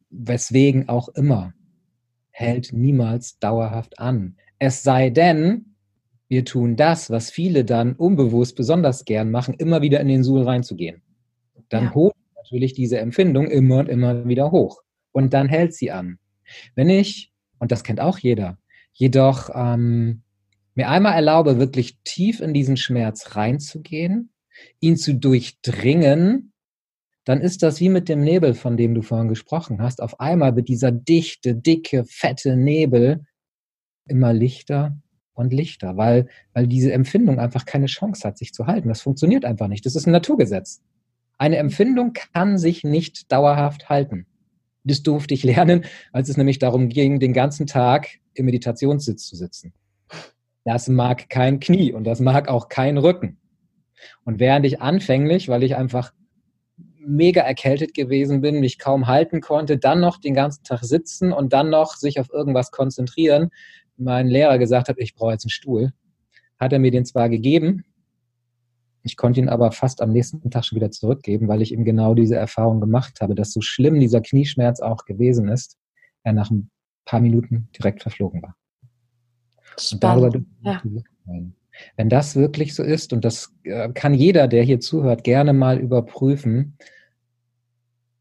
weswegen 0.08 0.88
auch 0.88 1.10
immer, 1.10 1.52
hält 2.40 2.72
niemals 2.72 3.38
dauerhaft 3.38 3.98
an. 3.98 4.36
Es 4.58 4.82
sei 4.82 5.10
denn, 5.10 5.76
wir 6.28 6.44
tun 6.44 6.76
das, 6.76 7.10
was 7.10 7.30
viele 7.30 7.64
dann 7.64 7.94
unbewusst 7.94 8.56
besonders 8.56 9.04
gern 9.04 9.30
machen, 9.30 9.54
immer 9.54 9.82
wieder 9.82 10.00
in 10.00 10.08
den 10.08 10.24
Suhl 10.24 10.42
reinzugehen. 10.42 11.02
Dann 11.68 11.84
ja. 11.84 11.94
holt 11.94 12.14
natürlich 12.36 12.72
diese 12.72 12.98
Empfindung 12.98 13.48
immer 13.48 13.78
und 13.78 13.88
immer 13.88 14.26
wieder 14.26 14.50
hoch. 14.50 14.82
Und 15.12 15.34
dann 15.34 15.48
hält 15.48 15.74
sie 15.74 15.90
an. 15.90 16.18
Wenn 16.74 16.88
ich, 16.88 17.32
und 17.58 17.72
das 17.72 17.84
kennt 17.84 18.00
auch 18.00 18.18
jeder, 18.18 18.58
jedoch 18.92 19.50
ähm, 19.54 20.22
mir 20.74 20.88
einmal 20.88 21.14
erlaube, 21.14 21.58
wirklich 21.58 21.98
tief 22.04 22.40
in 22.40 22.54
diesen 22.54 22.76
Schmerz 22.76 23.36
reinzugehen, 23.36 24.32
ihn 24.80 24.96
zu 24.96 25.14
durchdringen 25.14 26.49
dann 27.24 27.40
ist 27.40 27.62
das 27.62 27.80
wie 27.80 27.88
mit 27.88 28.08
dem 28.08 28.20
Nebel, 28.20 28.54
von 28.54 28.76
dem 28.76 28.94
du 28.94 29.02
vorhin 29.02 29.28
gesprochen 29.28 29.82
hast. 29.82 30.00
Auf 30.02 30.20
einmal 30.20 30.56
wird 30.56 30.68
dieser 30.68 30.90
dichte, 30.90 31.54
dicke, 31.54 32.04
fette 32.04 32.56
Nebel 32.56 33.24
immer 34.06 34.32
lichter 34.32 34.96
und 35.34 35.52
lichter, 35.52 35.96
weil, 35.96 36.28
weil 36.52 36.66
diese 36.66 36.92
Empfindung 36.92 37.38
einfach 37.38 37.66
keine 37.66 37.86
Chance 37.86 38.26
hat, 38.26 38.38
sich 38.38 38.52
zu 38.52 38.66
halten. 38.66 38.88
Das 38.88 39.02
funktioniert 39.02 39.44
einfach 39.44 39.68
nicht. 39.68 39.84
Das 39.86 39.96
ist 39.96 40.06
ein 40.06 40.12
Naturgesetz. 40.12 40.82
Eine 41.38 41.56
Empfindung 41.56 42.12
kann 42.12 42.58
sich 42.58 42.84
nicht 42.84 43.30
dauerhaft 43.30 43.88
halten. 43.88 44.26
Das 44.84 45.02
durfte 45.02 45.34
ich 45.34 45.44
lernen, 45.44 45.84
als 46.12 46.28
es 46.28 46.36
nämlich 46.36 46.58
darum 46.58 46.88
ging, 46.88 47.20
den 47.20 47.32
ganzen 47.32 47.66
Tag 47.66 48.08
im 48.34 48.46
Meditationssitz 48.46 49.26
zu 49.26 49.36
sitzen. 49.36 49.72
Das 50.64 50.88
mag 50.88 51.28
kein 51.28 51.60
Knie 51.60 51.92
und 51.92 52.04
das 52.04 52.20
mag 52.20 52.48
auch 52.48 52.68
kein 52.68 52.98
Rücken. 52.98 53.38
Und 54.24 54.38
während 54.40 54.66
ich 54.66 54.80
anfänglich, 54.80 55.48
weil 55.48 55.62
ich 55.62 55.76
einfach 55.76 56.12
mega 57.06 57.42
erkältet 57.42 57.94
gewesen 57.94 58.40
bin, 58.40 58.60
mich 58.60 58.78
kaum 58.78 59.06
halten 59.06 59.40
konnte, 59.40 59.78
dann 59.78 60.00
noch 60.00 60.18
den 60.18 60.34
ganzen 60.34 60.64
Tag 60.64 60.82
sitzen 60.82 61.32
und 61.32 61.52
dann 61.52 61.70
noch 61.70 61.94
sich 61.94 62.20
auf 62.20 62.30
irgendwas 62.30 62.70
konzentrieren, 62.70 63.50
mein 63.96 64.28
Lehrer 64.28 64.58
gesagt 64.58 64.88
hat, 64.88 64.96
ich 64.98 65.14
brauche 65.14 65.32
jetzt 65.32 65.44
einen 65.44 65.50
Stuhl, 65.50 65.92
hat 66.58 66.72
er 66.72 66.78
mir 66.78 66.90
den 66.90 67.04
zwar 67.04 67.28
gegeben, 67.28 67.84
ich 69.02 69.16
konnte 69.16 69.40
ihn 69.40 69.48
aber 69.48 69.72
fast 69.72 70.02
am 70.02 70.12
nächsten 70.12 70.50
Tag 70.50 70.64
schon 70.64 70.76
wieder 70.76 70.90
zurückgeben, 70.90 71.48
weil 71.48 71.62
ich 71.62 71.72
ihm 71.72 71.84
genau 71.84 72.14
diese 72.14 72.36
Erfahrung 72.36 72.80
gemacht 72.80 73.20
habe, 73.20 73.34
dass 73.34 73.52
so 73.52 73.60
schlimm 73.60 73.98
dieser 73.98 74.20
Knieschmerz 74.20 74.80
auch 74.80 75.04
gewesen 75.04 75.48
ist, 75.48 75.78
er 76.22 76.34
nach 76.34 76.50
ein 76.50 76.70
paar 77.06 77.20
Minuten 77.20 77.68
direkt 77.78 78.02
verflogen 78.02 78.42
war. 78.42 78.56
Spannend. 79.78 80.36
Und 80.36 80.46
darüber 80.62 81.02
ja. 81.26 81.42
Wenn 81.96 82.08
das 82.08 82.36
wirklich 82.36 82.74
so 82.74 82.82
ist, 82.82 83.12
und 83.12 83.24
das 83.24 83.52
äh, 83.64 83.90
kann 83.90 84.14
jeder, 84.14 84.48
der 84.48 84.62
hier 84.62 84.80
zuhört, 84.80 85.24
gerne 85.24 85.52
mal 85.52 85.78
überprüfen, 85.78 86.76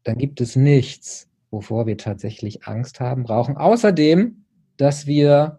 dann 0.04 0.18
gibt 0.18 0.40
es 0.40 0.56
nichts, 0.56 1.28
wovor 1.50 1.86
wir 1.86 1.96
tatsächlich 1.96 2.66
Angst 2.66 3.00
haben 3.00 3.24
brauchen. 3.24 3.56
Außerdem, 3.56 4.44
dass 4.76 5.06
wir 5.06 5.58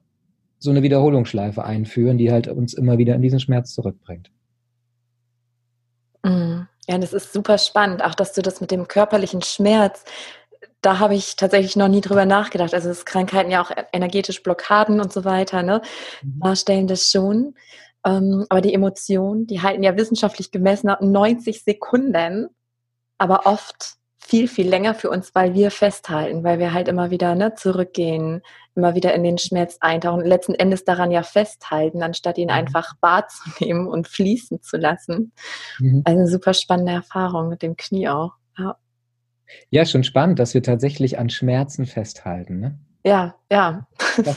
so 0.57 0.69
eine 0.69 0.83
Wiederholungsschleife 0.83 1.63
einführen, 1.63 2.17
die 2.17 2.31
halt 2.31 2.47
uns 2.47 2.73
immer 2.73 2.97
wieder 2.97 3.15
in 3.15 3.21
diesen 3.21 3.39
Schmerz 3.39 3.73
zurückbringt. 3.73 4.31
Mm. 6.23 6.61
Ja, 6.87 6.97
das 6.97 7.13
ist 7.13 7.31
super 7.31 7.57
spannend, 7.57 8.03
auch 8.03 8.15
dass 8.15 8.33
du 8.33 8.41
das 8.41 8.59
mit 8.59 8.71
dem 8.71 8.87
körperlichen 8.87 9.41
Schmerz, 9.43 10.03
da 10.81 10.99
habe 10.99 11.15
ich 11.15 11.35
tatsächlich 11.35 11.75
noch 11.75 11.87
nie 11.87 12.01
drüber 12.01 12.25
nachgedacht. 12.25 12.73
Also 12.73 12.89
dass 12.89 13.05
Krankheiten 13.05 13.51
ja 13.51 13.61
auch 13.61 13.71
energetisch 13.93 14.43
Blockaden 14.43 14.99
und 14.99 15.13
so 15.13 15.25
weiter, 15.25 15.63
ne, 15.63 15.81
mhm. 16.23 16.39
darstellen 16.41 16.87
das 16.87 17.09
schon. 17.11 17.55
Ähm, 18.05 18.45
aber 18.49 18.61
die 18.61 18.73
Emotionen, 18.73 19.45
die 19.45 19.61
halten 19.61 19.83
ja 19.83 19.95
wissenschaftlich 19.95 20.51
gemessen 20.51 20.91
90 20.99 21.63
Sekunden, 21.63 22.49
aber 23.17 23.45
oft 23.45 23.97
viel, 24.17 24.47
viel 24.47 24.67
länger 24.67 24.95
für 24.95 25.09
uns, 25.09 25.35
weil 25.35 25.53
wir 25.53 25.71
festhalten, 25.71 26.43
weil 26.43 26.57
wir 26.57 26.73
halt 26.73 26.87
immer 26.87 27.11
wieder 27.11 27.35
ne, 27.35 27.53
zurückgehen, 27.53 28.41
immer 28.75 28.95
wieder 28.95 29.13
in 29.13 29.23
den 29.23 29.37
Schmerz 29.37 29.77
eintauchen, 29.81 30.25
letzten 30.25 30.55
Endes 30.55 30.85
daran 30.85 31.11
ja 31.11 31.21
festhalten, 31.21 32.01
anstatt 32.01 32.37
ihn 32.37 32.47
mhm. 32.47 32.53
einfach 32.53 32.93
bar 33.01 33.27
zu 33.27 33.43
nehmen 33.59 33.87
und 33.87 34.07
fließen 34.07 34.61
zu 34.61 34.77
lassen. 34.77 35.33
Mhm. 35.79 36.01
Also 36.05 36.25
super 36.25 36.53
spannende 36.53 36.93
Erfahrung 36.93 37.49
mit 37.49 37.61
dem 37.61 37.75
Knie 37.75 38.09
auch. 38.09 38.33
Ja. 38.57 38.77
Ja, 39.69 39.85
schon 39.85 40.03
spannend, 40.03 40.39
dass 40.39 40.53
wir 40.53 40.63
tatsächlich 40.63 41.19
an 41.19 41.29
Schmerzen 41.29 41.85
festhalten. 41.85 42.59
Ne? 42.59 42.79
Ja, 43.05 43.35
ja. 43.51 43.87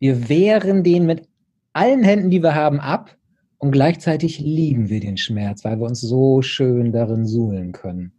Wir 0.00 0.28
wehren 0.28 0.84
den 0.84 1.06
mit 1.06 1.28
allen 1.72 2.02
Händen, 2.02 2.30
die 2.30 2.42
wir 2.42 2.54
haben, 2.54 2.80
ab 2.80 3.16
und 3.58 3.72
gleichzeitig 3.72 4.38
lieben 4.38 4.88
wir 4.88 5.00
den 5.00 5.16
Schmerz, 5.16 5.64
weil 5.64 5.78
wir 5.78 5.86
uns 5.86 6.00
so 6.00 6.42
schön 6.42 6.92
darin 6.92 7.26
suhlen 7.26 7.72
können. 7.72 8.12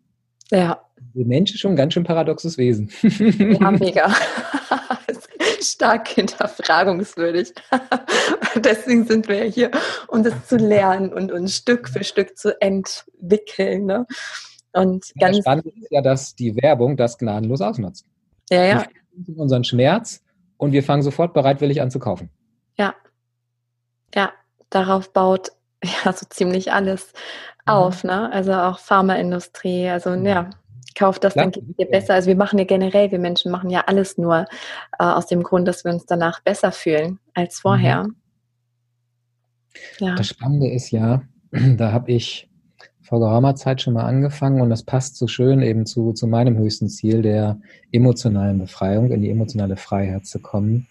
Ja. 0.51 0.81
Der 1.15 1.25
Mensch 1.25 1.53
ist 1.53 1.59
schon 1.59 1.71
ein 1.71 1.77
ganz 1.77 1.93
schön 1.93 2.03
paradoxes 2.03 2.57
Wesen. 2.57 2.89
Ja, 3.59 3.71
mega. 3.71 4.13
Stark 5.61 6.07
hinterfragungswürdig. 6.09 7.53
Deswegen 8.55 9.05
sind 9.05 9.27
wir 9.27 9.43
hier, 9.43 9.71
um 10.07 10.23
das 10.23 10.47
zu 10.47 10.57
lernen 10.57 11.13
und 11.13 11.31
uns 11.31 11.55
Stück 11.55 11.89
für 11.89 12.03
Stück 12.03 12.37
zu 12.37 12.59
entwickeln. 12.61 13.85
Ne? 13.85 14.05
Und 14.73 15.07
ja, 15.15 15.27
ganz 15.27 15.37
spannend 15.37 15.65
ist 15.65 15.91
ja, 15.91 16.01
dass 16.01 16.35
die 16.35 16.55
Werbung 16.55 16.97
das 16.97 17.17
gnadenlos 17.17 17.61
ausnutzt. 17.61 18.05
Ja, 18.49 18.63
ja. 18.63 18.85
Wir 19.11 19.37
unseren 19.37 19.63
Schmerz 19.63 20.23
und 20.57 20.71
wir 20.71 20.83
fangen 20.83 21.01
sofort 21.01 21.33
bereitwillig 21.33 21.81
an 21.81 21.91
zu 21.91 21.99
kaufen. 21.99 22.29
Ja, 22.77 22.93
ja, 24.13 24.31
darauf 24.69 25.11
baut 25.13 25.51
ja 26.05 26.13
so 26.13 26.25
ziemlich 26.29 26.71
alles 26.71 27.13
mhm. 27.65 27.73
auf, 27.73 28.03
ne? 28.03 28.31
Also 28.31 28.53
auch 28.53 28.79
Pharmaindustrie, 28.79 29.89
also 29.89 30.11
mhm. 30.11 30.25
ja, 30.25 30.49
kauft 30.95 31.23
das, 31.23 31.33
dann 31.33 31.51
geht 31.51 31.63
es 31.69 31.75
dir 31.77 31.85
besser. 31.87 32.13
Also 32.13 32.27
wir 32.27 32.35
machen 32.35 32.59
ja 32.59 32.65
generell, 32.65 33.11
wir 33.11 33.19
Menschen 33.19 33.51
machen 33.51 33.69
ja 33.69 33.83
alles 33.87 34.17
nur 34.17 34.45
äh, 34.99 35.03
aus 35.03 35.27
dem 35.27 35.43
Grund, 35.43 35.67
dass 35.67 35.83
wir 35.85 35.91
uns 35.91 36.05
danach 36.05 36.41
besser 36.41 36.71
fühlen 36.71 37.19
als 37.33 37.59
vorher. 37.59 38.03
Mhm. 38.03 38.15
Ja. 39.99 40.15
Das 40.15 40.27
Spannende 40.27 40.69
ist 40.69 40.91
ja, 40.91 41.21
da 41.51 41.91
habe 41.91 42.11
ich 42.11 42.48
vor 43.09 43.19
geraumer 43.21 43.55
Zeit 43.55 43.81
schon 43.81 43.95
mal 43.95 44.05
angefangen 44.05 44.61
und 44.61 44.69
das 44.69 44.83
passt 44.83 45.17
so 45.17 45.25
schön 45.25 45.63
eben 45.63 45.87
zu, 45.87 46.13
zu 46.13 46.27
meinem 46.27 46.59
höchsten 46.59 46.89
Ziel 46.89 47.23
der 47.23 47.59
emotionalen 47.91 48.59
Befreiung, 48.59 49.11
in 49.11 49.21
die 49.21 49.31
emotionale 49.31 49.77
Freiheit 49.77 50.27
zu 50.27 50.39
kommen. 50.39 50.87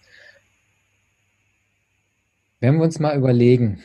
Wenn 2.59 2.75
wir 2.75 2.83
uns 2.83 2.99
mal 2.99 3.17
überlegen, 3.17 3.79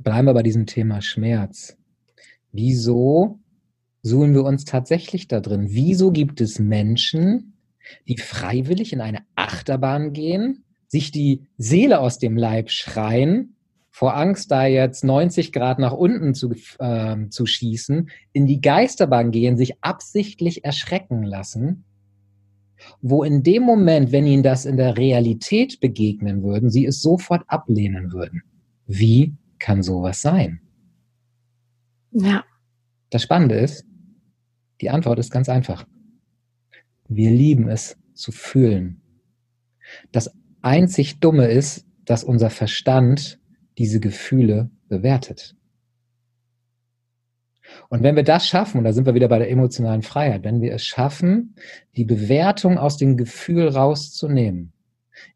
bleiben 0.00 0.28
wir 0.28 0.34
bei 0.34 0.44
diesem 0.44 0.66
Thema 0.66 1.02
Schmerz. 1.02 1.76
Wieso 2.52 3.40
suchen 4.02 4.32
wir 4.32 4.44
uns 4.44 4.64
tatsächlich 4.64 5.26
da 5.26 5.40
drin? 5.40 5.70
Wieso 5.70 6.12
gibt 6.12 6.40
es 6.40 6.60
Menschen, 6.60 7.54
die 8.06 8.16
freiwillig 8.16 8.92
in 8.92 9.00
eine 9.00 9.22
Achterbahn 9.34 10.12
gehen, 10.12 10.62
sich 10.86 11.10
die 11.10 11.48
Seele 11.58 11.98
aus 11.98 12.20
dem 12.20 12.36
Leib 12.36 12.70
schreien, 12.70 13.56
vor 13.92 14.16
Angst, 14.16 14.50
da 14.50 14.66
jetzt 14.66 15.04
90 15.04 15.52
Grad 15.52 15.78
nach 15.78 15.92
unten 15.92 16.34
zu, 16.34 16.52
äh, 16.80 17.28
zu 17.28 17.46
schießen, 17.46 18.10
in 18.32 18.46
die 18.46 18.60
Geisterbahn 18.60 19.30
gehen, 19.30 19.56
sich 19.56 19.84
absichtlich 19.84 20.64
erschrecken 20.64 21.22
lassen 21.22 21.84
wo 23.00 23.24
in 23.24 23.42
dem 23.42 23.62
Moment, 23.62 24.12
wenn 24.12 24.26
ihnen 24.26 24.42
das 24.42 24.64
in 24.64 24.76
der 24.76 24.96
Realität 24.96 25.80
begegnen 25.80 26.42
würden, 26.42 26.70
sie 26.70 26.86
es 26.86 27.00
sofort 27.00 27.44
ablehnen 27.46 28.12
würden. 28.12 28.42
Wie 28.86 29.36
kann 29.58 29.82
sowas 29.82 30.20
sein? 30.20 30.60
Ja. 32.10 32.44
Das 33.10 33.22
Spannende 33.22 33.56
ist, 33.56 33.84
die 34.80 34.90
Antwort 34.90 35.18
ist 35.18 35.30
ganz 35.30 35.48
einfach. 35.48 35.86
Wir 37.08 37.30
lieben 37.30 37.68
es 37.68 37.96
zu 38.14 38.32
fühlen. 38.32 39.02
Das 40.12 40.34
einzig 40.62 41.20
Dumme 41.20 41.46
ist, 41.46 41.86
dass 42.04 42.24
unser 42.24 42.50
Verstand 42.50 43.38
diese 43.78 44.00
Gefühle 44.00 44.70
bewertet. 44.88 45.54
Und 47.88 48.02
wenn 48.02 48.16
wir 48.16 48.22
das 48.22 48.46
schaffen, 48.46 48.78
und 48.78 48.84
da 48.84 48.92
sind 48.92 49.06
wir 49.06 49.14
wieder 49.14 49.28
bei 49.28 49.38
der 49.38 49.50
emotionalen 49.50 50.02
Freiheit, 50.02 50.44
wenn 50.44 50.60
wir 50.60 50.74
es 50.74 50.84
schaffen, 50.84 51.54
die 51.96 52.04
Bewertung 52.04 52.78
aus 52.78 52.96
dem 52.96 53.16
Gefühl 53.16 53.68
rauszunehmen, 53.68 54.72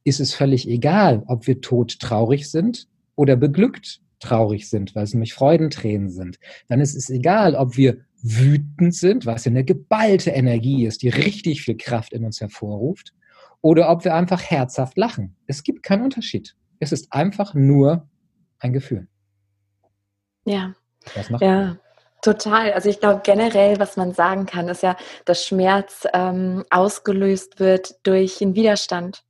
ist 0.04 0.20
es 0.20 0.34
völlig 0.34 0.68
egal, 0.68 1.22
ob 1.26 1.46
wir 1.46 1.60
tot 1.60 1.98
traurig 1.98 2.50
sind 2.50 2.88
oder 3.14 3.36
beglückt 3.36 4.00
traurig 4.18 4.68
sind, 4.68 4.94
weil 4.94 5.04
es 5.04 5.14
nämlich 5.14 5.34
Freudentränen 5.34 6.10
sind. 6.10 6.38
Dann 6.68 6.80
ist 6.80 6.94
es 6.94 7.10
egal, 7.10 7.54
ob 7.54 7.76
wir 7.76 7.98
wütend 8.22 8.94
sind, 8.94 9.26
was 9.26 9.44
ja 9.44 9.50
eine 9.50 9.64
geballte 9.64 10.30
Energie 10.30 10.86
ist, 10.86 11.02
die 11.02 11.10
richtig 11.10 11.62
viel 11.62 11.76
Kraft 11.76 12.12
in 12.12 12.24
uns 12.24 12.40
hervorruft, 12.40 13.12
oder 13.60 13.90
ob 13.90 14.04
wir 14.04 14.14
einfach 14.14 14.42
herzhaft 14.42 14.96
lachen. 14.96 15.34
Es 15.46 15.62
gibt 15.62 15.82
keinen 15.82 16.02
Unterschied. 16.02 16.56
Es 16.78 16.92
ist 16.92 17.12
einfach 17.12 17.54
nur 17.54 18.08
ein 18.58 18.72
Gefühl. 18.72 19.06
Ja. 20.44 20.74
ja. 21.40 21.76
Total. 22.22 22.72
Also 22.72 22.88
ich 22.88 23.00
glaube 23.00 23.20
generell, 23.22 23.78
was 23.78 23.96
man 23.96 24.12
sagen 24.12 24.46
kann, 24.46 24.68
ist 24.68 24.82
ja, 24.82 24.96
dass 25.24 25.44
Schmerz 25.44 26.06
ähm, 26.12 26.64
ausgelöst 26.70 27.60
wird 27.60 27.94
durch 28.04 28.38
den 28.38 28.54
Widerstand, 28.54 29.22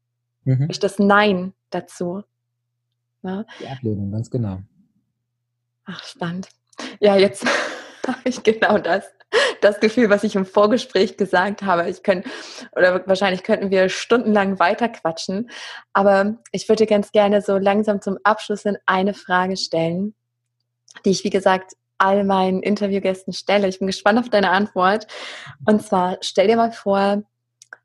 mhm. 0.44 0.66
durch 0.66 0.78
das 0.78 0.98
Nein 0.98 1.52
dazu. 1.70 2.22
Ja? 3.22 3.36
Ne? 3.36 3.46
Die 3.60 3.66
Ablehnung, 3.66 4.12
ganz 4.12 4.30
genau. 4.30 4.62
Ach, 5.84 6.02
spannend. 6.04 6.48
Ja, 7.00 7.16
jetzt 7.16 7.44
habe 8.06 8.18
ich 8.24 8.42
genau 8.42 8.78
das, 8.78 9.04
das 9.60 9.80
Gefühl, 9.80 10.10
was 10.10 10.24
ich 10.24 10.36
im 10.36 10.46
Vorgespräch 10.46 11.16
gesagt 11.16 11.62
habe. 11.62 11.88
Ich 11.88 12.02
könnte, 12.02 12.28
oder 12.72 13.06
wahrscheinlich 13.06 13.42
könnten 13.42 13.70
wir 13.70 13.88
stundenlang 13.88 14.58
weiterquatschen. 14.58 15.50
Aber 15.92 16.36
ich 16.52 16.68
würde 16.68 16.86
ganz 16.86 17.12
gerne 17.12 17.42
so 17.42 17.58
langsam 17.58 18.00
zum 18.00 18.18
Abschluss 18.22 18.64
eine 18.86 19.14
Frage 19.14 19.56
stellen, 19.56 20.14
die 21.04 21.10
ich, 21.10 21.24
wie 21.24 21.30
gesagt, 21.30 21.72
all 21.98 22.24
meinen 22.24 22.62
Interviewgästen 22.62 23.32
stelle. 23.32 23.68
Ich 23.68 23.78
bin 23.78 23.86
gespannt 23.86 24.18
auf 24.18 24.28
deine 24.28 24.50
Antwort. 24.50 25.06
Und 25.66 25.82
zwar 25.82 26.18
stell 26.20 26.46
dir 26.46 26.56
mal 26.56 26.72
vor, 26.72 27.22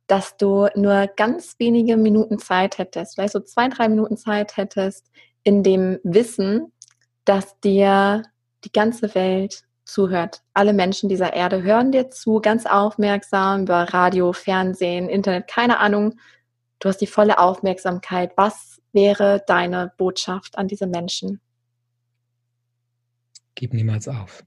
dass 0.07 0.35
du 0.35 0.67
nur 0.75 1.07
ganz 1.15 1.55
wenige 1.57 1.95
Minuten 1.95 2.37
Zeit 2.37 2.77
hättest, 2.77 3.15
vielleicht 3.15 3.31
so 3.31 3.39
zwei, 3.39 3.69
drei 3.69 3.87
Minuten 3.87 4.17
Zeit 4.17 4.57
hättest, 4.57 5.09
in 5.43 5.63
dem 5.63 5.99
Wissen, 6.03 6.73
dass 7.23 7.57
dir 7.61 8.23
die 8.65 8.71
ganze 8.71 9.15
Welt 9.15 9.63
zuhört. 9.85 10.41
Alle 10.53 10.73
Menschen 10.73 11.09
dieser 11.09 11.33
Erde 11.33 11.63
hören 11.63 11.91
dir 11.91 12.09
zu, 12.09 12.39
ganz 12.39 12.65
aufmerksam 12.65 13.63
über 13.63 13.93
Radio, 13.93 14.33
Fernsehen, 14.33 15.09
Internet, 15.09 15.47
keine 15.47 15.79
Ahnung. 15.79 16.15
Du 16.79 16.89
hast 16.89 16.97
die 16.97 17.07
volle 17.07 17.39
Aufmerksamkeit. 17.39 18.31
Was 18.37 18.81
wäre 18.93 19.43
deine 19.47 19.93
Botschaft 19.97 20.57
an 20.57 20.67
diese 20.67 20.87
Menschen? 20.87 21.39
Gib 23.55 23.73
niemals 23.73 24.07
auf. 24.07 24.43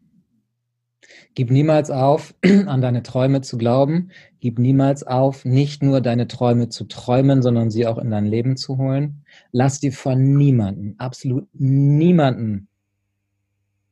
Gib 1.35 1.51
niemals 1.51 1.91
auf, 1.91 2.35
an 2.45 2.80
deine 2.80 3.03
Träume 3.03 3.43
zu 3.43 3.59
glauben. 3.59 4.11
Gib 4.41 4.59
niemals 4.59 5.05
auf, 5.05 5.45
nicht 5.45 5.82
nur 5.82 6.01
deine 6.01 6.26
Träume 6.28 6.68
zu 6.68 6.85
träumen, 6.85 7.43
sondern 7.43 7.70
sie 7.70 7.87
auch 7.87 7.99
in 7.99 8.11
dein 8.11 8.26
Leben 8.26 8.57
zu 8.57 8.78
holen. 8.78 9.24
Lass 9.53 9.80
dir 9.80 9.93
von 9.93 10.37
niemanden, 10.37 10.95
absolut 10.99 11.49
niemanden 11.53 12.68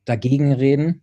dagegen 0.05 0.51
reden 0.51 1.02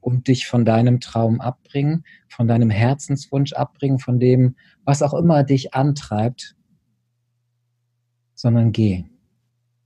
und 0.00 0.28
dich 0.28 0.46
von 0.46 0.64
deinem 0.64 1.00
Traum 1.00 1.40
abbringen, 1.40 2.04
von 2.28 2.48
deinem 2.48 2.70
Herzenswunsch 2.70 3.52
abbringen, 3.52 3.98
von 3.98 4.18
dem, 4.18 4.56
was 4.84 5.02
auch 5.02 5.14
immer 5.14 5.44
dich 5.44 5.74
antreibt, 5.74 6.54
sondern 8.34 8.72
geh. 8.72 9.04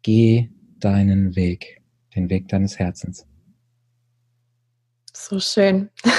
Geh 0.02 0.50
deinen 0.80 1.36
Weg 1.36 1.82
den 2.14 2.30
Weg 2.30 2.48
deines 2.48 2.78
Herzens. 2.78 3.26
So 5.12 5.40
schön. 5.40 5.90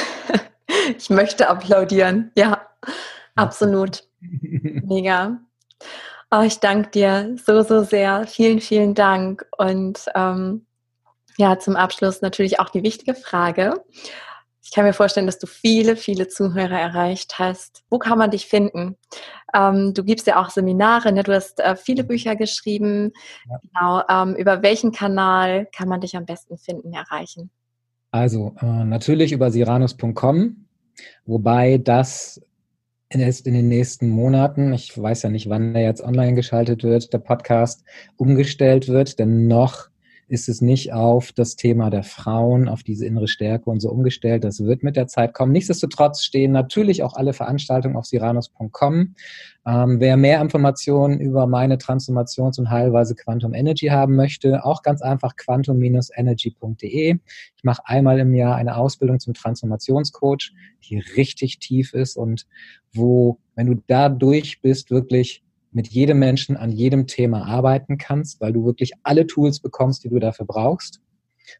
Ich 0.98 1.10
möchte 1.10 1.48
applaudieren. 1.48 2.32
Ja, 2.36 2.68
absolut. 3.36 4.04
Mega. 4.20 5.40
Oh, 6.30 6.42
ich 6.42 6.60
danke 6.60 6.90
dir 6.90 7.38
so, 7.42 7.62
so 7.62 7.84
sehr. 7.84 8.28
Vielen, 8.28 8.60
vielen 8.60 8.94
Dank. 8.94 9.46
Und 9.58 10.06
ähm, 10.14 10.66
ja, 11.38 11.60
zum 11.60 11.76
Abschluss 11.76 12.22
natürlich 12.22 12.60
auch 12.60 12.70
die 12.70 12.84
wichtige 12.84 13.16
Frage. 13.16 13.84
Ich 14.64 14.72
kann 14.72 14.86
mir 14.86 14.94
vorstellen, 14.94 15.26
dass 15.26 15.40
du 15.40 15.46
viele, 15.46 15.96
viele 15.96 16.30
Zuhörer 16.30 16.80
erreicht 16.80 17.38
hast. 17.38 17.84
Wo 17.90 18.00
kann 18.00 18.18
man 18.18 18.32
dich 18.32 18.48
finden? 18.48 18.96
Ähm, 19.54 19.94
du 19.94 20.04
gibst 20.04 20.26
ja 20.26 20.42
auch 20.42 20.50
Seminare, 20.50 21.12
ne? 21.12 21.22
du 21.24 21.34
hast 21.34 21.60
äh, 21.60 21.76
viele 21.76 22.04
Bücher 22.04 22.36
geschrieben. 22.36 23.12
Ja. 23.50 23.60
Genau. 24.08 24.32
Ähm, 24.32 24.36
über 24.36 24.64
welchen 24.64 24.92
Kanal 24.92 25.68
kann 25.76 25.90
man 25.90 26.02
dich 26.02 26.16
am 26.16 26.26
besten 26.26 26.58
finden, 26.58 26.94
erreichen? 26.94 27.52
Also 28.12 28.56
äh, 28.62 28.66
natürlich 28.86 29.32
über 29.32 29.52
siranus.com, 29.52 30.66
wobei 31.26 31.78
das 31.78 32.42
erst 33.10 33.46
in 33.46 33.54
den 33.54 33.68
nächsten 33.68 34.10
Monaten, 34.10 34.74
ich 34.74 34.98
weiß 35.00 35.24
ja 35.24 35.30
nicht, 35.30 35.50
wann 35.50 35.76
er 35.76 35.84
jetzt 35.84 36.02
online 36.02 36.34
geschaltet 36.34 36.84
wird, 36.84 37.14
der 37.14 37.20
Podcast 37.20 37.84
umgestellt 38.18 38.88
wird, 38.88 39.20
denn 39.20 39.48
noch 39.48 39.90
ist 40.34 40.50
es 40.50 40.62
nicht 40.62 40.92
auf 40.94 41.32
das 41.32 41.56
Thema 41.56 41.92
der 41.92 42.02
Frauen, 42.02 42.68
auf 42.68 42.82
diese 42.82 43.06
innere 43.06 43.28
Stärke 43.28 43.70
und 43.70 43.80
so 43.80 43.92
umgestellt. 43.92 44.44
Das 44.44 44.64
wird 44.66 44.82
mit 44.82 44.96
der 44.96 45.06
Zeit 45.06 45.36
kommen. 45.36 45.52
Nichtsdestotrotz 45.52 46.24
stehen 46.24 46.52
natürlich 46.52 47.04
auch 47.04 47.14
alle 47.14 47.34
Veranstaltungen 47.34 47.96
auf 47.96 48.08
siranus.com. 48.08 49.14
Ähm, 49.68 50.00
wer 50.00 50.18
mehr 50.18 50.42
Informationen 50.42 51.20
über 51.20 51.46
meine 51.46 51.78
Transformations- 51.78 52.58
und 52.60 52.72
Heilweise 52.72 53.14
Quantum 53.14 53.54
Energy 53.54 53.90
haben 53.90 54.16
möchte, 54.16 54.66
auch 54.66 54.82
ganz 54.82 55.04
einfach 55.04 55.36
quantum-energy.de. 55.36 57.20
Ich 57.56 57.64
mache 57.64 57.84
einmal 57.86 58.18
im 58.18 58.34
Jahr 58.34 58.56
eine 58.56 58.76
Ausbildung 58.76 59.20
zum 59.20 59.36
Transformationscoach, 59.36 60.52
die 60.90 60.98
richtig 61.16 61.60
tief 61.60 61.94
ist 61.94 62.18
und 62.18 62.48
wo, 62.92 63.38
wenn 63.54 63.68
du 63.68 63.84
da 63.86 64.10
durch 64.10 64.62
bist, 64.62 64.90
wirklich 64.90 65.43
mit 65.74 65.88
jedem 65.88 66.20
Menschen 66.20 66.56
an 66.56 66.72
jedem 66.72 67.08
Thema 67.08 67.46
arbeiten 67.46 67.98
kannst, 67.98 68.40
weil 68.42 68.54
du 68.54 68.66
wirklich 68.66 68.94
alle 69.04 69.28
Tools 69.28 69.60
bekommst, 69.60 70.04
die 70.04 70.10
du 70.10 70.20
dafür 70.20 70.46
brauchst, 70.46 71.02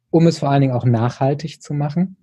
um 0.10 0.28
es 0.28 0.40
vor 0.40 0.50
allen 0.50 0.62
Dingen 0.62 0.74
auch 0.74 0.86
nachhaltig 0.86 1.62
zu 1.62 1.74
machen. 1.74 2.18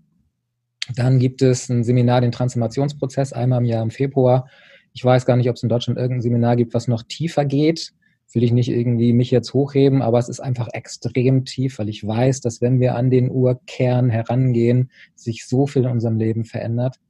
Dann 0.94 1.18
gibt 1.18 1.42
es 1.42 1.68
ein 1.68 1.84
Seminar, 1.84 2.20
den 2.20 2.32
Transformationsprozess, 2.32 3.32
einmal 3.32 3.60
im 3.60 3.66
Jahr 3.66 3.82
im 3.82 3.90
Februar. 3.90 4.48
Ich 4.92 5.04
weiß 5.04 5.26
gar 5.26 5.36
nicht, 5.36 5.48
ob 5.48 5.56
es 5.56 5.62
in 5.62 5.68
Deutschland 5.68 5.98
irgendein 5.98 6.22
Seminar 6.22 6.56
gibt, 6.56 6.74
was 6.74 6.88
noch 6.88 7.02
tiefer 7.02 7.44
geht. 7.44 7.92
Will 8.32 8.44
ich 8.44 8.52
nicht 8.52 8.68
irgendwie 8.68 9.12
mich 9.12 9.30
jetzt 9.30 9.54
hochheben, 9.54 10.02
aber 10.02 10.18
es 10.18 10.28
ist 10.28 10.40
einfach 10.40 10.68
extrem 10.72 11.44
tief, 11.44 11.78
weil 11.78 11.88
ich 11.88 12.06
weiß, 12.06 12.40
dass 12.40 12.60
wenn 12.60 12.78
wir 12.78 12.94
an 12.94 13.10
den 13.10 13.28
Urkern 13.30 14.08
herangehen, 14.08 14.90
sich 15.16 15.46
so 15.46 15.66
viel 15.66 15.82
in 15.82 15.90
unserem 15.90 16.16
Leben 16.16 16.44
verändert. 16.44 17.00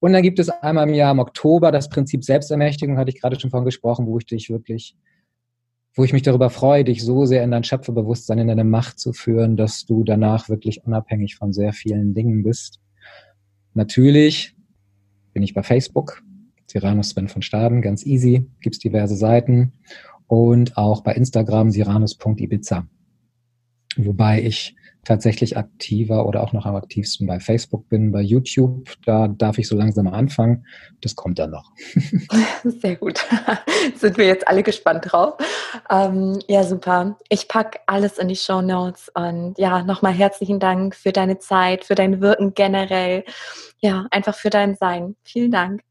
Und 0.00 0.12
dann 0.12 0.22
gibt 0.22 0.38
es 0.38 0.48
einmal 0.48 0.88
im 0.88 0.94
Jahr 0.94 1.12
im 1.12 1.18
Oktober 1.18 1.72
das 1.72 1.88
Prinzip 1.88 2.24
Selbstermächtigung, 2.24 2.98
hatte 2.98 3.10
ich 3.10 3.20
gerade 3.20 3.38
schon 3.38 3.50
von 3.50 3.64
gesprochen, 3.64 4.06
wo 4.06 4.18
ich 4.18 4.26
dich 4.26 4.50
wirklich, 4.50 4.96
wo 5.94 6.04
ich 6.04 6.12
mich 6.12 6.22
darüber 6.22 6.50
freue, 6.50 6.84
dich 6.84 7.02
so 7.02 7.24
sehr 7.24 7.42
in 7.42 7.50
dein 7.50 7.64
Schöpferbewusstsein, 7.64 8.38
in 8.38 8.48
deine 8.48 8.64
Macht 8.64 8.98
zu 8.98 9.12
führen, 9.12 9.56
dass 9.56 9.86
du 9.86 10.04
danach 10.04 10.48
wirklich 10.48 10.84
unabhängig 10.84 11.36
von 11.36 11.52
sehr 11.52 11.72
vielen 11.72 12.14
Dingen 12.14 12.42
bist. 12.42 12.80
Natürlich 13.74 14.54
bin 15.32 15.42
ich 15.42 15.54
bei 15.54 15.62
Facebook, 15.62 16.22
Siranus 16.66 17.10
Sven 17.10 17.28
von 17.28 17.42
Staden, 17.42 17.82
ganz 17.82 18.04
easy, 18.04 18.46
gibt's 18.60 18.78
diverse 18.78 19.16
Seiten 19.16 19.72
und 20.26 20.76
auch 20.76 21.02
bei 21.02 21.12
Instagram 21.12 21.70
siranus.ibiza. 21.70 22.86
Wobei 23.96 24.42
ich 24.42 24.76
tatsächlich 25.06 25.56
aktiver 25.56 26.26
oder 26.26 26.42
auch 26.42 26.52
noch 26.52 26.66
am 26.66 26.74
aktivsten 26.74 27.26
bei 27.26 27.40
Facebook 27.40 27.88
bin, 27.88 28.12
bei 28.12 28.20
YouTube. 28.20 28.90
Da 29.04 29.28
darf 29.28 29.56
ich 29.58 29.68
so 29.68 29.76
langsam 29.76 30.08
anfangen. 30.08 30.66
Das 31.00 31.14
kommt 31.14 31.38
dann 31.38 31.52
noch. 31.52 31.70
Sehr 32.64 32.96
gut. 32.96 33.24
Sind 33.96 34.18
wir 34.18 34.26
jetzt 34.26 34.46
alle 34.48 34.62
gespannt 34.62 35.06
drauf. 35.10 35.34
Ähm, 35.90 36.40
ja, 36.48 36.64
super. 36.64 37.16
Ich 37.28 37.48
packe 37.48 37.78
alles 37.86 38.18
in 38.18 38.28
die 38.28 38.36
Show 38.36 38.60
Notes 38.60 39.10
und 39.14 39.56
ja, 39.58 39.82
nochmal 39.84 40.12
herzlichen 40.12 40.58
Dank 40.58 40.94
für 40.94 41.12
deine 41.12 41.38
Zeit, 41.38 41.84
für 41.84 41.94
dein 41.94 42.20
Wirken 42.20 42.54
generell. 42.54 43.24
Ja, 43.80 44.06
einfach 44.10 44.34
für 44.34 44.50
dein 44.50 44.74
Sein. 44.74 45.14
Vielen 45.22 45.52
Dank. 45.52 45.82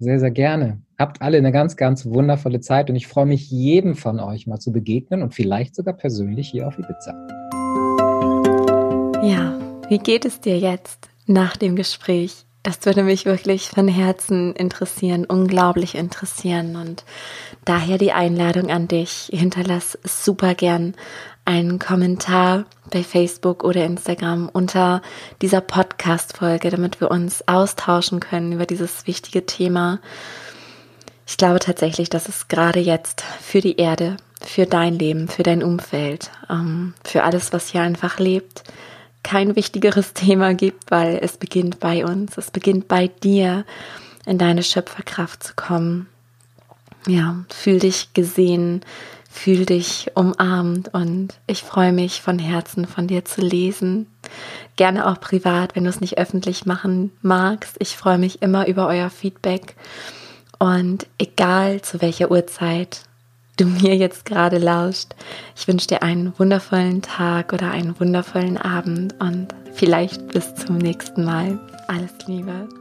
Sehr, 0.00 0.18
sehr 0.18 0.30
gerne. 0.30 0.82
Habt 0.98 1.22
alle 1.22 1.38
eine 1.38 1.52
ganz, 1.52 1.76
ganz 1.76 2.06
wundervolle 2.06 2.60
Zeit 2.60 2.90
und 2.90 2.96
ich 2.96 3.06
freue 3.06 3.26
mich, 3.26 3.50
jedem 3.50 3.94
von 3.94 4.18
euch 4.18 4.46
mal 4.46 4.58
zu 4.58 4.72
begegnen 4.72 5.22
und 5.22 5.34
vielleicht 5.34 5.74
sogar 5.74 5.94
persönlich 5.94 6.48
hier 6.48 6.66
auf 6.66 6.78
Ibiza. 6.78 7.39
Ja, 9.22 9.58
wie 9.90 9.98
geht 9.98 10.24
es 10.24 10.40
dir 10.40 10.58
jetzt 10.58 11.10
nach 11.26 11.54
dem 11.56 11.76
Gespräch? 11.76 12.46
Das 12.62 12.86
würde 12.86 13.02
mich 13.02 13.26
wirklich 13.26 13.68
von 13.68 13.86
Herzen 13.86 14.54
interessieren, 14.54 15.26
unglaublich 15.26 15.94
interessieren. 15.94 16.76
Und 16.76 17.04
daher 17.66 17.98
die 17.98 18.12
Einladung 18.12 18.70
an 18.70 18.88
dich. 18.88 19.28
Hinterlass 19.30 19.98
super 20.04 20.54
gern 20.54 20.94
einen 21.44 21.78
Kommentar 21.78 22.64
bei 22.90 23.02
Facebook 23.02 23.62
oder 23.62 23.84
Instagram 23.84 24.48
unter 24.50 25.02
dieser 25.42 25.60
Podcast-Folge, 25.60 26.70
damit 26.70 27.02
wir 27.02 27.10
uns 27.10 27.46
austauschen 27.46 28.20
können 28.20 28.52
über 28.52 28.64
dieses 28.64 29.06
wichtige 29.06 29.44
Thema. 29.44 30.00
Ich 31.26 31.36
glaube 31.36 31.58
tatsächlich, 31.58 32.08
dass 32.08 32.28
es 32.28 32.48
gerade 32.48 32.80
jetzt 32.80 33.20
für 33.20 33.60
die 33.60 33.76
Erde, 33.76 34.16
für 34.40 34.64
dein 34.64 34.94
Leben, 34.94 35.28
für 35.28 35.42
dein 35.42 35.62
Umfeld, 35.62 36.30
ähm, 36.48 36.94
für 37.04 37.22
alles, 37.22 37.52
was 37.52 37.68
hier 37.68 37.82
einfach 37.82 38.18
lebt, 38.18 38.64
kein 39.22 39.56
wichtigeres 39.56 40.12
Thema 40.14 40.54
gibt, 40.54 40.90
weil 40.90 41.18
es 41.22 41.36
beginnt 41.36 41.80
bei 41.80 42.04
uns, 42.04 42.38
es 42.38 42.50
beginnt 42.50 42.88
bei 42.88 43.08
dir, 43.08 43.64
in 44.26 44.38
deine 44.38 44.62
Schöpferkraft 44.62 45.42
zu 45.42 45.54
kommen. 45.54 46.06
Ja, 47.06 47.44
fühl 47.48 47.78
dich 47.78 48.12
gesehen, 48.12 48.82
fühl 49.30 49.64
dich 49.64 50.10
umarmt 50.14 50.92
und 50.92 51.34
ich 51.46 51.62
freue 51.62 51.92
mich 51.92 52.20
von 52.20 52.38
Herzen 52.38 52.86
von 52.86 53.06
dir 53.06 53.24
zu 53.24 53.40
lesen. 53.40 54.06
Gerne 54.76 55.06
auch 55.06 55.20
privat, 55.20 55.74
wenn 55.74 55.84
du 55.84 55.90
es 55.90 56.00
nicht 56.00 56.18
öffentlich 56.18 56.66
machen 56.66 57.12
magst. 57.22 57.76
Ich 57.78 57.96
freue 57.96 58.18
mich 58.18 58.42
immer 58.42 58.66
über 58.66 58.86
euer 58.86 59.08
Feedback 59.08 59.76
und 60.58 61.06
egal 61.18 61.80
zu 61.80 62.02
welcher 62.02 62.30
Uhrzeit 62.30 63.02
du 63.60 63.66
mir 63.66 63.94
jetzt 63.94 64.24
gerade 64.24 64.58
lauscht, 64.58 65.14
ich 65.54 65.68
wünsche 65.68 65.86
dir 65.86 66.02
einen 66.02 66.38
wundervollen 66.38 67.02
Tag 67.02 67.52
oder 67.52 67.70
einen 67.70 67.98
wundervollen 68.00 68.56
Abend 68.56 69.14
und 69.20 69.48
vielleicht 69.74 70.28
bis 70.28 70.54
zum 70.54 70.78
nächsten 70.78 71.24
Mal. 71.24 71.58
Alles 71.86 72.12
Liebe. 72.26 72.79